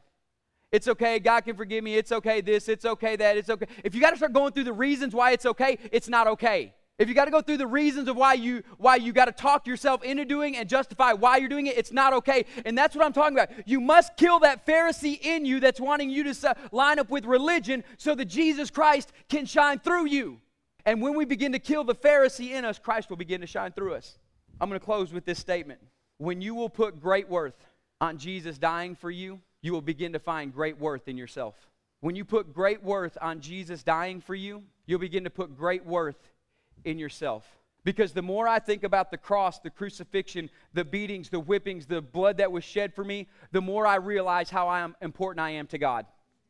It's 0.70 0.86
okay, 0.86 1.18
God 1.18 1.40
can 1.44 1.56
forgive 1.56 1.82
me, 1.82 1.96
it's 1.96 2.12
okay 2.12 2.40
this, 2.40 2.68
it's 2.68 2.84
okay 2.84 3.16
that, 3.16 3.36
it's 3.36 3.50
okay. 3.50 3.66
If 3.82 3.94
you 3.94 4.00
got 4.00 4.10
to 4.10 4.16
start 4.16 4.32
going 4.32 4.52
through 4.52 4.64
the 4.64 4.72
reasons 4.72 5.14
why 5.14 5.32
it's 5.32 5.46
okay, 5.46 5.78
it's 5.90 6.08
not 6.08 6.26
okay. 6.28 6.74
If 6.98 7.08
you 7.08 7.14
got 7.14 7.26
to 7.26 7.30
go 7.30 7.42
through 7.42 7.58
the 7.58 7.66
reasons 7.66 8.08
of 8.08 8.16
why 8.16 8.34
you 8.34 8.62
why 8.78 8.96
you 8.96 9.12
got 9.12 9.26
to 9.26 9.32
talk 9.32 9.66
yourself 9.66 10.02
into 10.02 10.24
doing 10.24 10.56
and 10.56 10.66
justify 10.66 11.12
why 11.12 11.36
you're 11.36 11.48
doing 11.48 11.66
it, 11.66 11.76
it's 11.76 11.92
not 11.92 12.14
okay. 12.14 12.46
And 12.64 12.76
that's 12.76 12.96
what 12.96 13.04
I'm 13.04 13.12
talking 13.12 13.36
about. 13.36 13.50
You 13.68 13.80
must 13.80 14.16
kill 14.16 14.40
that 14.40 14.66
Pharisee 14.66 15.20
in 15.20 15.44
you 15.44 15.60
that's 15.60 15.78
wanting 15.78 16.08
you 16.08 16.32
to 16.32 16.56
line 16.72 16.98
up 16.98 17.10
with 17.10 17.26
religion 17.26 17.84
so 17.98 18.14
that 18.14 18.24
Jesus 18.26 18.70
Christ 18.70 19.12
can 19.28 19.44
shine 19.44 19.78
through 19.78 20.06
you. 20.06 20.38
And 20.86 21.02
when 21.02 21.14
we 21.14 21.26
begin 21.26 21.52
to 21.52 21.58
kill 21.58 21.84
the 21.84 21.94
Pharisee 21.94 22.52
in 22.52 22.64
us, 22.64 22.78
Christ 22.78 23.10
will 23.10 23.16
begin 23.16 23.42
to 23.42 23.46
shine 23.46 23.72
through 23.72 23.94
us. 23.94 24.18
I'm 24.58 24.70
going 24.70 24.80
to 24.80 24.84
close 24.84 25.12
with 25.12 25.26
this 25.26 25.38
statement. 25.38 25.80
When 26.16 26.40
you 26.40 26.54
will 26.54 26.70
put 26.70 27.00
great 27.00 27.28
worth 27.28 27.66
on 28.00 28.16
Jesus 28.16 28.56
dying 28.56 28.94
for 28.94 29.10
you, 29.10 29.40
you 29.60 29.72
will 29.72 29.82
begin 29.82 30.14
to 30.14 30.18
find 30.18 30.54
great 30.54 30.78
worth 30.78 31.08
in 31.08 31.18
yourself. 31.18 31.56
When 32.00 32.16
you 32.16 32.24
put 32.24 32.54
great 32.54 32.82
worth 32.82 33.18
on 33.20 33.40
Jesus 33.40 33.82
dying 33.82 34.20
for 34.20 34.34
you, 34.34 34.62
you'll 34.86 35.00
begin 35.00 35.24
to 35.24 35.30
put 35.30 35.56
great 35.58 35.84
worth 35.84 36.16
in 36.84 36.98
yourself. 36.98 37.46
Because 37.84 38.12
the 38.12 38.22
more 38.22 38.48
I 38.48 38.58
think 38.58 38.82
about 38.82 39.12
the 39.12 39.16
cross, 39.16 39.60
the 39.60 39.70
crucifixion, 39.70 40.50
the 40.74 40.84
beatings, 40.84 41.28
the 41.28 41.38
whippings, 41.38 41.86
the 41.86 42.02
blood 42.02 42.38
that 42.38 42.50
was 42.50 42.64
shed 42.64 42.92
for 42.92 43.04
me, 43.04 43.28
the 43.52 43.60
more 43.60 43.86
I 43.86 43.96
realize 43.96 44.50
how 44.50 44.92
important 45.00 45.40
I 45.40 45.50
am 45.50 45.68
to 45.68 45.78
God. 45.78 46.06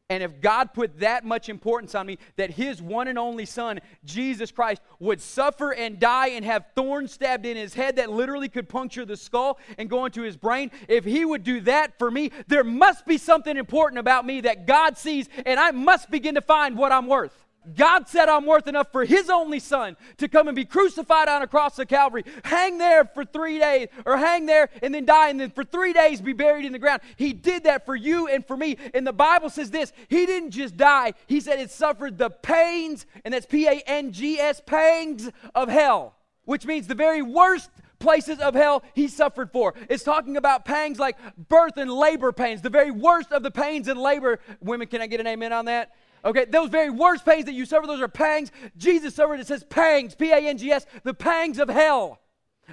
And 0.09 0.23
if 0.23 0.41
God 0.41 0.73
put 0.73 1.01
that 1.01 1.25
much 1.25 1.49
importance 1.49 1.95
on 1.97 2.07
me 2.07 2.19
that 2.37 2.51
his 2.51 2.81
one 2.81 3.09
and 3.09 3.19
only 3.19 3.45
son, 3.45 3.81
Jesus 4.05 4.53
Christ, 4.53 4.81
would 5.01 5.21
suffer 5.21 5.75
and 5.75 5.99
die 5.99 6.29
and 6.29 6.45
have 6.45 6.67
thorns 6.77 7.13
stabbed 7.13 7.45
in 7.45 7.57
his 7.57 7.75
head 7.75 7.97
that 7.97 8.11
literally 8.11 8.49
could 8.49 8.69
puncture 8.69 9.05
the 9.05 9.17
skull 9.17 9.59
and 9.79 9.91
go 9.91 10.05
into 10.05 10.23
his 10.23 10.37
brain, 10.37 10.71
if 10.89 11.05
he 11.05 11.25
would 11.25 11.43
do 11.43 11.61
that 11.63 11.99
for 11.99 12.11
me, 12.11 12.31
there 12.47 12.63
must 12.63 13.05
be 13.05 13.19
something 13.19 13.57
important 13.57 13.99
about 13.99 14.25
me 14.25 14.43
that 14.43 14.67
God 14.67 14.97
sees, 14.97 15.29
and 15.45 15.59
I 15.59 15.73
must 15.73 16.09
begin 16.09 16.37
to 16.37 16.41
find 16.41 16.79
what 16.79 16.93
I'm 16.93 17.09
worth. 17.09 17.46
God 17.75 18.09
said 18.09 18.29
I'm 18.29 18.47
worth 18.47 18.69
enough 18.69 18.93
for 18.93 19.05
His 19.05 19.29
only 19.29 19.59
Son 19.59 19.97
to 20.19 20.29
come 20.29 20.49
and 20.49 20.55
be 20.55 20.65
crucified 20.65 21.29
on 21.29 21.43
a 21.43 21.47
cross 21.47 21.79
of 21.79 21.89
Calvary, 21.89 22.25
hang 22.45 22.79
there 22.79 23.05
for 23.05 23.25
three 23.25 23.59
days, 23.59 23.89
or 24.05 24.17
hang 24.17 24.47
there 24.47 24.69
and 24.83 24.95
then 24.95 25.05
die, 25.05 25.31
and 25.31 25.41
then 25.41 25.51
for 25.51 25.65
three 25.65 25.93
days 25.93 26.21
be 26.21 26.33
buried 26.33 26.65
in 26.65 26.73
the 26.73 26.79
ground. 26.79 27.03
He 27.17 27.33
did 27.33 27.65
that 27.65 27.87
for 27.87 27.97
you 27.97 28.29
and 28.29 28.47
for 28.47 28.57
me. 28.57 28.77
And 28.95 29.07
the 29.07 29.13
Bible 29.13 29.51
says 29.51 29.71
this 29.71 29.93
He 30.09 30.27
didn't 30.27 30.51
just 30.51 30.77
die, 30.77 31.15
He 31.27 31.41
said 31.41 31.59
it 31.59 31.71
suffered 31.71 32.19
the 32.19 32.31
pains, 32.31 33.07
and 33.25 33.35
that's 33.35 33.47
P 33.47 33.67
A 33.67 33.83
N 33.87 34.13
G 34.13 34.39
S, 34.39 34.61
pangs 34.65 35.31
of 35.55 35.69
hell, 35.69 36.15
which 36.45 36.67
means 36.67 36.87
the 36.87 36.95
very 36.95 37.23
worst 37.23 37.71
places 37.99 38.39
of 38.39 38.55
hell 38.55 38.83
he 38.95 39.09
suffered 39.09 39.51
for. 39.51 39.75
It's 39.89 40.05
talking 40.05 40.37
about 40.37 40.65
pangs 40.65 40.99
like 40.99 41.17
birth 41.49 41.77
and 41.77 41.91
labor 41.91 42.33
pains, 42.33 42.63
the 42.63 42.71
very 42.71 42.91
worst 42.91 43.33
of 43.33 43.43
the 43.43 43.51
pains 43.51 43.89
and 43.89 44.01
labor. 44.01 44.39
Women, 44.61 44.87
can 44.89 45.01
I 45.01 45.07
get 45.07 45.21
an 45.21 45.27
amen 45.27 45.53
on 45.53 45.65
that? 45.67 45.93
Okay, 46.27 46.45
those 46.45 46.71
very 46.71 46.91
worst 46.91 47.25
pains 47.25 47.45
that 47.45 47.53
you 47.53 47.65
suffer, 47.65 47.87
those 47.87 48.01
are 48.01 48.09
pangs. 48.09 48.51
Jesus 48.77 49.15
suffered, 49.15 49.39
it 49.39 49.47
says 49.47 49.63
pangs, 49.63 50.17
P 50.17 50.33
A 50.33 50.39
N 50.39 50.59
G 50.59 50.73
S, 50.73 50.85
the 51.05 51.15
pangs 51.15 51.59
of 51.59 51.69
hell. 51.69 52.19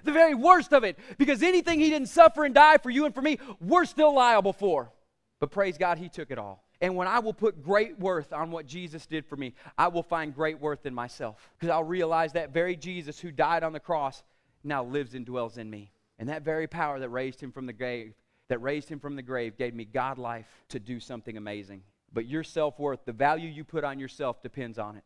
The 0.03 0.11
very 0.11 0.33
worst 0.33 0.73
of 0.73 0.83
it. 0.83 0.97
Because 1.19 1.43
anything 1.43 1.79
he 1.79 1.91
didn't 1.91 2.07
suffer 2.07 2.45
and 2.45 2.55
die 2.55 2.77
for 2.77 2.89
you 2.89 3.05
and 3.05 3.13
for 3.13 3.21
me, 3.21 3.37
we're 3.61 3.85
still 3.85 4.15
liable 4.15 4.53
for. 4.53 4.91
But 5.39 5.51
praise 5.51 5.77
God, 5.77 5.99
he 5.99 6.09
took 6.09 6.31
it 6.31 6.39
all. 6.39 6.63
And 6.81 6.95
when 6.95 7.07
I 7.07 7.19
will 7.19 7.33
put 7.33 7.61
great 7.63 7.99
worth 7.99 8.33
on 8.33 8.49
what 8.49 8.65
Jesus 8.65 9.05
did 9.05 9.23
for 9.25 9.35
me, 9.35 9.53
I 9.77 9.87
will 9.89 10.01
find 10.01 10.33
great 10.33 10.59
worth 10.59 10.87
in 10.87 10.93
myself. 10.95 11.37
Because 11.55 11.71
I'll 11.71 11.83
realize 11.83 12.33
that 12.33 12.53
very 12.53 12.75
Jesus 12.75 13.19
who 13.19 13.31
died 13.31 13.63
on 13.63 13.71
the 13.71 13.79
cross 13.79 14.23
now 14.63 14.83
lives 14.83 15.13
and 15.13 15.25
dwells 15.27 15.59
in 15.59 15.69
me. 15.69 15.91
And 16.17 16.27
that 16.27 16.41
very 16.41 16.65
power 16.65 16.99
that 16.99 17.09
raised 17.09 17.39
him 17.39 17.51
from 17.51 17.67
the 17.67 17.73
grave, 17.73 18.15
that 18.47 18.63
raised 18.63 18.89
him 18.89 18.99
from 18.99 19.15
the 19.15 19.21
grave, 19.21 19.57
gave 19.57 19.75
me 19.75 19.85
God 19.85 20.17
life 20.17 20.47
to 20.69 20.79
do 20.79 20.99
something 20.99 21.37
amazing. 21.37 21.83
But 22.13 22.27
your 22.27 22.43
self 22.43 22.79
worth, 22.79 23.05
the 23.05 23.11
value 23.11 23.49
you 23.49 23.63
put 23.63 23.83
on 23.83 23.99
yourself, 23.99 24.41
depends 24.41 24.77
on 24.77 24.97
it. 24.97 25.03